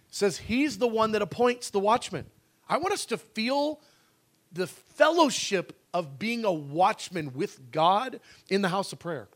says 0.10 0.38
he's 0.38 0.78
the 0.78 0.88
one 0.88 1.12
that 1.12 1.22
appoints 1.22 1.70
the 1.70 1.80
watchman. 1.80 2.26
I 2.68 2.78
want 2.78 2.94
us 2.94 3.06
to 3.08 3.18
feel 3.18 3.82
the 4.52 4.68
fellowship 4.68 5.76
of 5.94 6.20
being 6.20 6.46
a 6.46 6.52
watchman 6.52 7.34
with 7.34 7.72
God 7.72 8.20
in 8.50 8.62
the 8.62 8.70
house 8.70 8.94
of 8.94 9.00
prayer. 9.00 9.28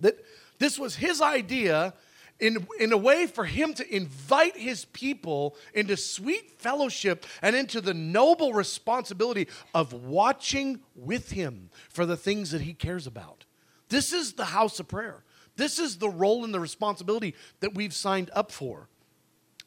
That 0.00 0.16
this 0.58 0.78
was 0.78 0.96
his 0.96 1.20
idea 1.20 1.94
in, 2.40 2.66
in 2.80 2.92
a 2.92 2.96
way 2.96 3.26
for 3.26 3.44
him 3.44 3.72
to 3.74 3.94
invite 3.94 4.56
his 4.56 4.84
people 4.86 5.56
into 5.74 5.96
sweet 5.96 6.50
fellowship 6.58 7.24
and 7.40 7.54
into 7.54 7.80
the 7.80 7.94
noble 7.94 8.52
responsibility 8.52 9.48
of 9.74 9.92
watching 9.92 10.80
with 10.96 11.30
him 11.30 11.70
for 11.88 12.04
the 12.04 12.16
things 12.16 12.50
that 12.50 12.62
he 12.62 12.74
cares 12.74 13.06
about. 13.06 13.44
This 13.88 14.12
is 14.12 14.32
the 14.32 14.46
house 14.46 14.80
of 14.80 14.88
prayer. 14.88 15.22
This 15.56 15.78
is 15.78 15.98
the 15.98 16.08
role 16.08 16.44
and 16.44 16.52
the 16.52 16.60
responsibility 16.60 17.34
that 17.60 17.74
we've 17.74 17.94
signed 17.94 18.30
up 18.34 18.50
for. 18.50 18.88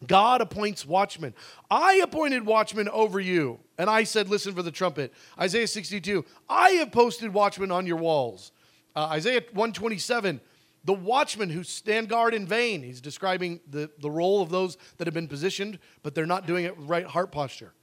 God 0.07 0.41
appoints 0.41 0.85
watchmen. 0.85 1.33
I 1.69 1.95
appointed 1.95 2.45
watchmen 2.45 2.89
over 2.89 3.19
you. 3.19 3.59
And 3.77 3.89
I 3.89 4.03
said, 4.03 4.29
Listen 4.29 4.53
for 4.53 4.63
the 4.63 4.71
trumpet. 4.71 5.13
Isaiah 5.39 5.67
62, 5.67 6.25
I 6.49 6.71
have 6.71 6.91
posted 6.91 7.33
watchmen 7.33 7.71
on 7.71 7.85
your 7.85 7.97
walls. 7.97 8.51
Uh, 8.95 9.07
Isaiah 9.11 9.41
127, 9.51 10.39
The 10.85 10.93
watchmen 10.93 11.49
who 11.49 11.63
stand 11.63 12.09
guard 12.09 12.33
in 12.33 12.47
vain. 12.47 12.83
He's 12.83 13.01
describing 13.01 13.59
the, 13.69 13.89
the 13.99 14.09
role 14.09 14.41
of 14.41 14.49
those 14.49 14.77
that 14.97 15.07
have 15.07 15.13
been 15.13 15.27
positioned, 15.27 15.79
but 16.03 16.15
they're 16.15 16.25
not 16.25 16.47
doing 16.47 16.65
it 16.65 16.77
with 16.77 16.87
right 16.87 17.05
heart 17.05 17.31
posture. 17.31 17.73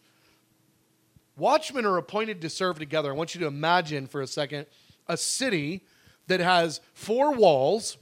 Watchmen 1.37 1.87
are 1.87 1.97
appointed 1.97 2.41
to 2.43 2.51
serve 2.51 2.79
together. 2.79 3.11
I 3.11 3.15
want 3.15 3.35
you 3.35 3.41
to 3.41 3.47
imagine 3.47 4.07
for 4.07 4.21
a 4.21 4.27
second 4.27 4.67
a 5.09 5.17
city 5.17 5.85
that 6.29 6.41
has 6.41 6.81
four 6.95 7.33
walls, 7.35 7.97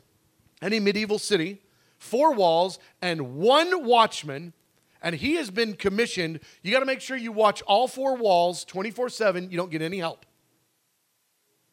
any 0.61 0.79
medieval 0.79 1.19
city, 1.19 1.61
four 2.01 2.33
walls, 2.35 2.81
and 3.01 3.37
one 3.37 3.85
watchman, 3.85 4.53
and 5.01 5.15
he 5.15 5.35
has 5.35 5.51
been 5.51 5.75
commissioned. 5.75 6.41
You 6.63 6.73
got 6.73 6.81
to 6.81 6.87
make 6.87 7.01
sure 7.01 7.17
you 7.17 7.31
watch 7.31 7.63
all 7.63 7.87
four 7.87 8.17
walls 8.17 8.65
24 8.65 9.11
7. 9.11 9.51
You 9.51 9.57
don't 9.57 9.71
get 9.71 9.83
any 9.83 9.99
help. 9.99 10.27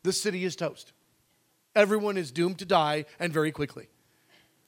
This 0.03 0.21
city 0.21 0.43
is 0.45 0.55
toast. 0.55 0.93
Everyone 1.75 2.17
is 2.17 2.31
doomed 2.31 2.59
to 2.59 2.65
die 2.65 3.05
and 3.19 3.33
very 3.33 3.51
quickly. 3.51 3.89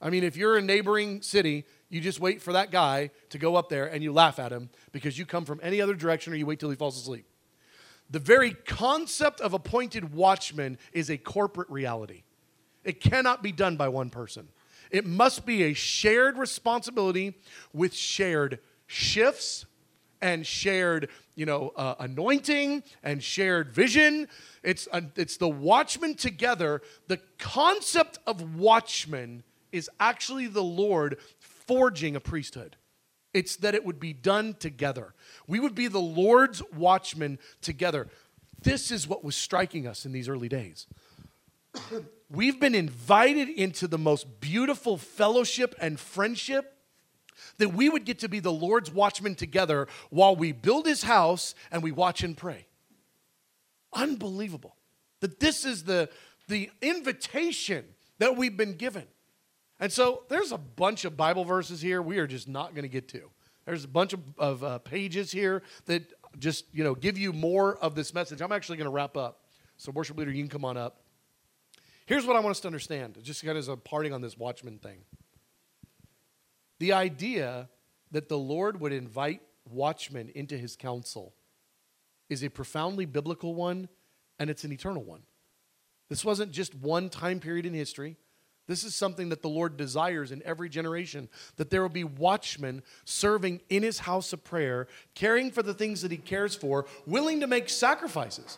I 0.02 0.10
mean, 0.10 0.24
if 0.24 0.38
you're 0.38 0.58
a 0.58 0.62
neighboring 0.62 1.22
city, 1.22 1.66
you 1.90 2.00
just 2.02 2.20
wait 2.20 2.42
for 2.42 2.54
that 2.54 2.72
guy 2.72 3.12
to 3.30 3.38
go 3.38 3.56
up 3.56 3.68
there 3.70 3.86
and 3.86 4.02
you 4.02 4.14
laugh 4.14 4.40
at 4.40 4.52
him 4.52 4.70
because 4.92 5.18
you 5.18 5.26
come 5.26 5.44
from 5.44 5.60
any 5.62 5.82
other 5.82 5.96
direction 5.96 6.32
or 6.32 6.36
you 6.38 6.46
wait 6.46 6.60
till 6.60 6.70
he 6.70 6.76
falls 6.76 6.98
asleep. 6.98 7.26
The 8.10 8.20
very 8.20 8.52
concept 8.52 9.42
of 9.42 9.54
appointed 9.54 10.14
watchmen 10.14 10.78
is 10.94 11.10
a 11.10 11.18
corporate 11.18 11.70
reality. 11.70 12.24
It 12.84 13.02
cannot 13.02 13.44
be 13.44 13.52
done 13.52 13.76
by 13.76 13.90
one 13.90 14.10
person. 14.10 14.48
It 14.90 15.06
must 15.06 15.46
be 15.46 15.64
a 15.64 15.74
shared 15.74 16.38
responsibility 16.38 17.36
with 17.74 17.94
shared 17.94 18.60
shifts 18.88 19.66
and 20.22 20.46
shared, 20.46 21.10
you 21.36 21.46
know, 21.46 21.72
uh, 21.76 21.96
anointing 22.00 22.84
and 23.04 23.24
shared 23.24 23.72
vision. 23.72 24.28
It's, 24.64 24.88
it's 25.16 25.38
the 25.38 25.48
watchmen 25.48 26.16
together. 26.16 26.82
The 27.08 27.20
concept 27.38 28.20
of 28.28 28.56
watchmen 28.56 29.44
is 29.72 29.90
actually 30.00 30.48
the 30.48 30.64
Lord 30.64 31.18
forging 31.40 32.16
a 32.16 32.20
priesthood. 32.20 32.76
It's 33.34 33.56
that 33.58 33.76
it 33.76 33.86
would 33.86 34.00
be 34.00 34.12
done 34.12 34.56
together. 34.56 35.14
We 35.48 35.60
would 35.60 35.76
be 35.76 35.88
the 35.88 36.00
Lord's 36.00 36.64
watchmen 36.74 37.38
together. 37.62 38.08
This 38.62 38.92
is 38.92 39.08
what 39.08 39.24
was 39.24 39.36
striking 39.36 39.88
us 39.88 40.06
in 40.06 40.12
these 40.12 40.28
early 40.28 40.50
days. 40.50 40.88
We've 42.32 42.60
been 42.60 42.76
invited 42.76 43.50
into 43.50 43.88
the 43.88 43.98
most 43.98 44.40
beautiful 44.40 44.98
fellowship 44.98 45.74
and 45.80 46.00
friendship 46.00 46.76
that 47.58 47.74
we 47.74 47.90
would 47.90 48.06
get 48.06 48.20
to 48.20 48.30
be 48.30 48.40
the 48.40 48.52
Lord's 48.52 48.92
watchmen 48.92 49.36
together 49.36 49.88
while 50.10 50.36
we 50.36 50.52
build 50.52 50.86
his 50.86 51.04
house 51.04 51.56
and 51.72 51.82
we 51.82 51.92
watch 51.92 52.24
and 52.24 52.38
pray. 52.38 52.68
Unbelievable. 53.94 54.76
That 55.22 55.40
this 55.40 55.66
is 55.66 55.84
the, 55.84 56.10
the 56.48 56.70
invitation 56.82 57.86
that 58.20 58.38
we've 58.38 58.56
been 58.56 58.76
given. 58.76 59.08
And 59.80 59.92
so 59.92 60.24
there's 60.30 60.52
a 60.52 60.58
bunch 60.58 61.06
of 61.06 61.18
Bible 61.18 61.46
verses 61.46 61.82
here 61.82 62.02
we 62.02 62.20
are 62.20 62.28
just 62.28 62.48
not 62.48 62.76
going 62.76 62.84
to 62.84 62.90
get 62.90 63.08
to. 63.10 63.30
There's 63.66 63.84
a 63.84 63.90
bunch 63.90 64.14
of, 64.14 64.20
of 64.38 64.64
uh, 64.64 64.78
pages 64.80 65.32
here 65.32 65.64
that 65.86 66.04
just, 66.38 66.66
you 66.74 66.84
know, 66.84 66.94
give 66.96 67.18
you 67.18 67.34
more 67.34 67.78
of 67.78 67.96
this 67.96 68.14
message. 68.14 68.42
I'm 68.42 68.52
actually 68.52 68.78
going 68.78 68.86
to 68.86 68.92
wrap 68.92 69.18
up. 69.18 69.46
So 69.78 69.92
worship 69.92 70.18
leader, 70.18 70.32
you 70.32 70.44
can 70.44 70.50
come 70.50 70.66
on 70.66 70.78
up. 70.78 71.02
Here's 72.10 72.26
what 72.26 72.36
I 72.36 72.40
want 72.40 72.50
us 72.50 72.60
to 72.62 72.68
understand, 72.68 73.20
just 73.22 73.46
kind 73.46 73.52
of 73.52 73.58
as 73.58 73.68
a 73.68 73.78
parting 73.78 74.14
on 74.14 74.22
this 74.22 74.36
watchman 74.36 74.80
thing. 74.80 75.02
The 76.80 76.94
idea 76.94 77.70
that 78.10 78.30
the 78.30 78.38
Lord 78.38 78.82
would 78.82 78.92
invite 78.92 79.42
watchmen 79.70 80.32
into 80.34 80.58
his 80.58 80.76
council 80.76 81.36
is 82.28 82.44
a 82.44 82.50
profoundly 82.50 83.06
biblical 83.06 83.54
one 83.54 83.90
and 84.40 84.50
it's 84.50 84.64
an 84.64 84.72
eternal 84.72 85.04
one. 85.04 85.22
This 86.10 86.26
wasn't 86.26 86.52
just 86.52 86.74
one 86.74 87.10
time 87.10 87.40
period 87.40 87.68
in 87.68 87.76
history. 87.76 88.18
This 88.66 88.84
is 88.84 88.96
something 88.96 89.30
that 89.30 89.44
the 89.44 89.48
Lord 89.48 89.78
desires 89.78 90.32
in 90.32 90.42
every 90.44 90.68
generation 90.68 91.30
that 91.58 91.70
there 91.70 91.84
will 91.84 91.90
be 91.90 92.06
watchmen 92.06 92.82
serving 93.06 93.62
in 93.70 93.84
his 93.84 94.00
house 94.00 94.34
of 94.34 94.44
prayer, 94.44 94.88
caring 95.14 95.52
for 95.52 95.62
the 95.62 95.76
things 95.76 96.02
that 96.02 96.10
he 96.10 96.18
cares 96.18 96.56
for, 96.56 96.88
willing 97.06 97.40
to 97.42 97.46
make 97.46 97.70
sacrifices. 97.70 98.58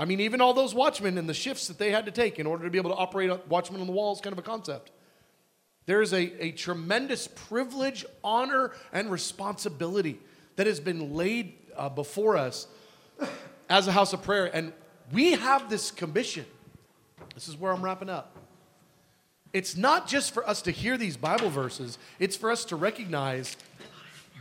I 0.00 0.06
mean, 0.06 0.20
even 0.20 0.40
all 0.40 0.54
those 0.54 0.74
watchmen 0.74 1.18
and 1.18 1.28
the 1.28 1.34
shifts 1.34 1.68
that 1.68 1.76
they 1.76 1.90
had 1.90 2.06
to 2.06 2.10
take 2.10 2.38
in 2.38 2.46
order 2.46 2.64
to 2.64 2.70
be 2.70 2.78
able 2.78 2.88
to 2.88 2.96
operate 2.96 3.46
watchmen 3.48 3.82
on 3.82 3.86
the 3.86 3.92
wall 3.92 4.14
is 4.14 4.20
kind 4.22 4.32
of 4.32 4.38
a 4.38 4.42
concept. 4.42 4.90
There 5.84 6.00
is 6.00 6.14
a, 6.14 6.42
a 6.42 6.52
tremendous 6.52 7.28
privilege, 7.28 8.06
honor, 8.24 8.72
and 8.94 9.10
responsibility 9.10 10.18
that 10.56 10.66
has 10.66 10.80
been 10.80 11.12
laid 11.12 11.52
uh, 11.76 11.90
before 11.90 12.38
us 12.38 12.66
as 13.68 13.88
a 13.88 13.92
house 13.92 14.14
of 14.14 14.22
prayer. 14.22 14.46
And 14.46 14.72
we 15.12 15.32
have 15.32 15.68
this 15.68 15.90
commission. 15.90 16.46
This 17.34 17.46
is 17.46 17.58
where 17.58 17.70
I'm 17.70 17.82
wrapping 17.82 18.08
up 18.08 18.38
it's 19.52 19.76
not 19.76 20.06
just 20.06 20.32
for 20.32 20.48
us 20.48 20.62
to 20.62 20.70
hear 20.70 20.96
these 20.96 21.16
Bible 21.16 21.50
verses, 21.50 21.98
it's 22.20 22.36
for 22.36 22.52
us 22.52 22.64
to 22.66 22.76
recognize 22.76 23.56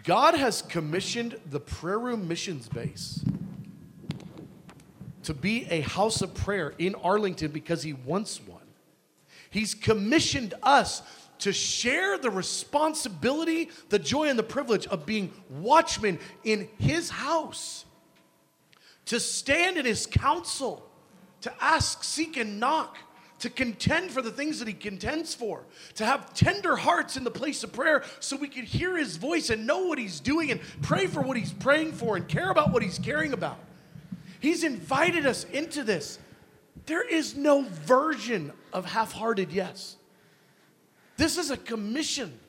God 0.03 0.35
has 0.35 0.61
commissioned 0.61 1.39
the 1.49 1.59
prayer 1.59 1.99
room 1.99 2.27
missions 2.27 2.69
base 2.69 3.23
to 5.29 5.33
be 5.35 5.67
a 5.69 5.81
house 5.81 6.23
of 6.23 6.33
prayer 6.33 6.73
in 6.79 6.95
Arlington 6.95 7.51
because 7.51 7.83
He 7.83 7.93
wants 7.93 8.41
one. 8.47 8.65
He's 9.51 9.75
commissioned 9.75 10.55
us 10.63 11.03
to 11.37 11.53
share 11.53 12.17
the 12.17 12.31
responsibility, 12.31 13.69
the 13.89 13.99
joy, 13.99 14.29
and 14.29 14.39
the 14.39 14.43
privilege 14.43 14.87
of 14.87 15.05
being 15.05 15.31
watchmen 15.51 16.17
in 16.43 16.67
His 16.79 17.11
house, 17.11 17.85
to 19.05 19.19
stand 19.19 19.77
in 19.77 19.85
His 19.85 20.07
counsel, 20.07 20.83
to 21.41 21.53
ask, 21.61 22.03
seek, 22.03 22.35
and 22.35 22.59
knock 22.59 22.97
to 23.37 23.51
contend 23.51 24.09
for 24.09 24.23
the 24.23 24.31
things 24.31 24.59
that 24.59 24.67
he 24.67 24.73
contends 24.73 25.33
for, 25.33 25.63
to 25.93 26.03
have 26.03 26.33
tender 26.33 26.75
hearts 26.75 27.15
in 27.15 27.23
the 27.23 27.31
place 27.31 27.63
of 27.63 27.71
prayer 27.71 28.03
so 28.19 28.35
we 28.35 28.49
can 28.49 28.65
hear 28.65 28.97
his 28.97 29.15
voice 29.15 29.49
and 29.49 29.65
know 29.65 29.85
what 29.85 29.97
he's 29.97 30.19
doing 30.19 30.51
and 30.51 30.59
pray 30.81 31.07
for 31.07 31.21
what 31.21 31.37
he's 31.37 31.53
praying 31.53 31.93
for 31.93 32.17
and 32.17 32.27
care 32.27 32.49
about 32.49 32.73
what 32.73 32.83
he's 32.83 32.99
caring 32.99 33.31
about. 33.31 33.57
He's 34.39 34.63
invited 34.63 35.25
us 35.25 35.43
into 35.45 35.83
this. 35.83 36.19
There 36.85 37.07
is 37.07 37.35
no 37.35 37.63
version 37.63 38.51
of 38.71 38.85
half 38.85 39.11
hearted 39.11 39.51
yes. 39.51 39.97
This 41.17 41.37
is 41.37 41.51
a 41.51 41.57
commission. 41.57 42.39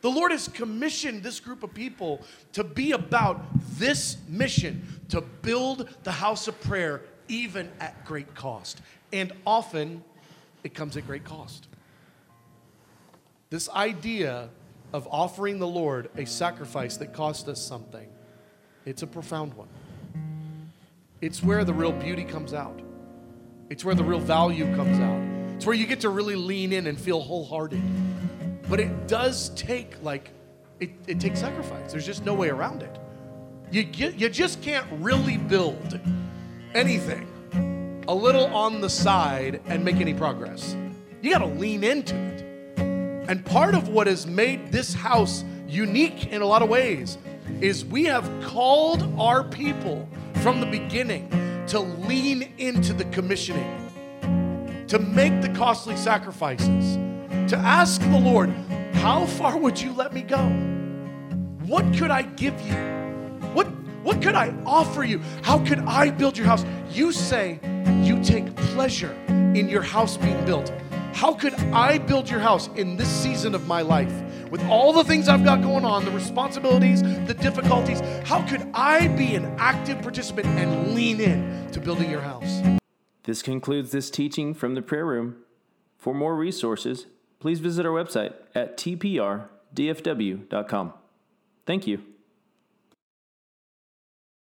The 0.00 0.10
Lord 0.10 0.32
has 0.32 0.48
commissioned 0.48 1.22
this 1.22 1.40
group 1.40 1.62
of 1.62 1.72
people 1.74 2.22
to 2.52 2.64
be 2.64 2.92
about 2.92 3.42
this 3.78 4.16
mission 4.28 4.86
to 5.10 5.20
build 5.20 5.88
the 6.02 6.12
house 6.12 6.48
of 6.48 6.60
prayer 6.60 7.02
even 7.28 7.70
at 7.80 8.04
great 8.04 8.34
cost. 8.34 8.80
And 9.12 9.32
often 9.46 10.02
it 10.62 10.74
comes 10.74 10.96
at 10.96 11.06
great 11.06 11.24
cost. 11.24 11.68
This 13.50 13.68
idea 13.70 14.48
of 14.92 15.06
offering 15.10 15.58
the 15.58 15.66
Lord 15.66 16.10
a 16.16 16.24
sacrifice 16.24 16.96
that 16.98 17.12
cost 17.12 17.48
us 17.48 17.62
something, 17.62 18.08
it's 18.84 19.02
a 19.02 19.06
profound 19.06 19.54
one. 19.54 19.68
It's 21.24 21.42
where 21.42 21.64
the 21.64 21.72
real 21.72 21.90
beauty 21.90 22.22
comes 22.22 22.52
out. 22.52 22.82
It's 23.70 23.82
where 23.82 23.94
the 23.94 24.04
real 24.04 24.18
value 24.18 24.66
comes 24.76 24.98
out. 24.98 25.56
It's 25.56 25.64
where 25.64 25.74
you 25.74 25.86
get 25.86 26.00
to 26.00 26.10
really 26.10 26.36
lean 26.36 26.70
in 26.70 26.86
and 26.86 27.00
feel 27.00 27.18
wholehearted. 27.18 27.80
But 28.68 28.78
it 28.78 29.08
does 29.08 29.48
take 29.56 29.94
like 30.02 30.28
it, 30.80 30.90
it 31.06 31.20
takes 31.20 31.40
sacrifice. 31.40 31.92
There's 31.92 32.04
just 32.04 32.26
no 32.26 32.34
way 32.34 32.50
around 32.50 32.82
it. 32.82 32.98
You 33.70 33.84
get, 33.84 34.16
you 34.16 34.28
just 34.28 34.60
can't 34.60 34.86
really 35.00 35.38
build 35.38 35.98
anything 36.74 37.26
a 38.06 38.14
little 38.14 38.54
on 38.54 38.82
the 38.82 38.90
side 38.90 39.62
and 39.64 39.82
make 39.82 39.96
any 39.96 40.12
progress. 40.12 40.76
You 41.22 41.30
got 41.30 41.38
to 41.38 41.46
lean 41.46 41.84
into 41.84 42.14
it. 42.14 42.78
And 43.30 43.42
part 43.46 43.74
of 43.74 43.88
what 43.88 44.08
has 44.08 44.26
made 44.26 44.70
this 44.70 44.92
house 44.92 45.42
unique 45.66 46.26
in 46.26 46.42
a 46.42 46.46
lot 46.46 46.60
of 46.60 46.68
ways 46.68 47.16
is 47.62 47.82
we 47.82 48.04
have 48.04 48.30
called 48.42 49.10
our 49.18 49.42
people 49.42 50.06
from 50.44 50.60
the 50.60 50.66
beginning 50.66 51.26
to 51.66 51.80
lean 51.80 52.52
into 52.58 52.92
the 52.92 53.06
commissioning, 53.06 54.84
to 54.86 54.98
make 54.98 55.40
the 55.40 55.48
costly 55.48 55.96
sacrifices, 55.96 56.96
to 57.50 57.56
ask 57.56 57.98
the 58.02 58.18
Lord, 58.18 58.50
How 58.92 59.24
far 59.24 59.56
would 59.56 59.80
you 59.80 59.94
let 59.94 60.12
me 60.12 60.20
go? 60.20 60.42
What 61.64 61.86
could 61.96 62.10
I 62.10 62.20
give 62.20 62.60
you? 62.60 62.74
What, 63.54 63.68
what 64.02 64.20
could 64.20 64.34
I 64.34 64.54
offer 64.66 65.02
you? 65.02 65.22
How 65.40 65.64
could 65.64 65.78
I 65.78 66.10
build 66.10 66.36
your 66.36 66.46
house? 66.46 66.66
You 66.90 67.10
say, 67.10 67.58
you 68.02 68.22
take 68.22 68.54
pleasure 68.54 69.14
in 69.28 69.70
your 69.70 69.80
house 69.80 70.18
being 70.18 70.44
built. 70.44 70.70
How 71.14 71.32
could 71.32 71.54
I 71.72 71.98
build 71.98 72.28
your 72.28 72.40
house 72.40 72.68
in 72.74 72.96
this 72.96 73.08
season 73.08 73.54
of 73.54 73.68
my 73.68 73.82
life? 73.82 74.12
With 74.50 74.60
all 74.64 74.92
the 74.92 75.04
things 75.04 75.28
I've 75.28 75.44
got 75.44 75.62
going 75.62 75.84
on, 75.84 76.04
the 76.04 76.10
responsibilities, 76.10 77.02
the 77.02 77.34
difficulties, 77.34 78.00
how 78.24 78.42
could 78.42 78.68
I 78.74 79.06
be 79.08 79.36
an 79.36 79.44
active 79.56 80.02
participant 80.02 80.46
and 80.58 80.92
lean 80.92 81.20
in 81.20 81.70
to 81.70 81.78
building 81.80 82.10
your 82.10 82.20
house? 82.20 82.60
This 83.22 83.42
concludes 83.42 83.92
this 83.92 84.10
teaching 84.10 84.54
from 84.54 84.74
the 84.74 84.82
prayer 84.82 85.06
room. 85.06 85.36
For 85.98 86.12
more 86.12 86.34
resources, 86.34 87.06
please 87.38 87.60
visit 87.60 87.86
our 87.86 87.92
website 87.92 88.34
at 88.52 88.76
tprdfw.com. 88.76 89.48
Thank 91.64 91.86
you. 91.86 92.13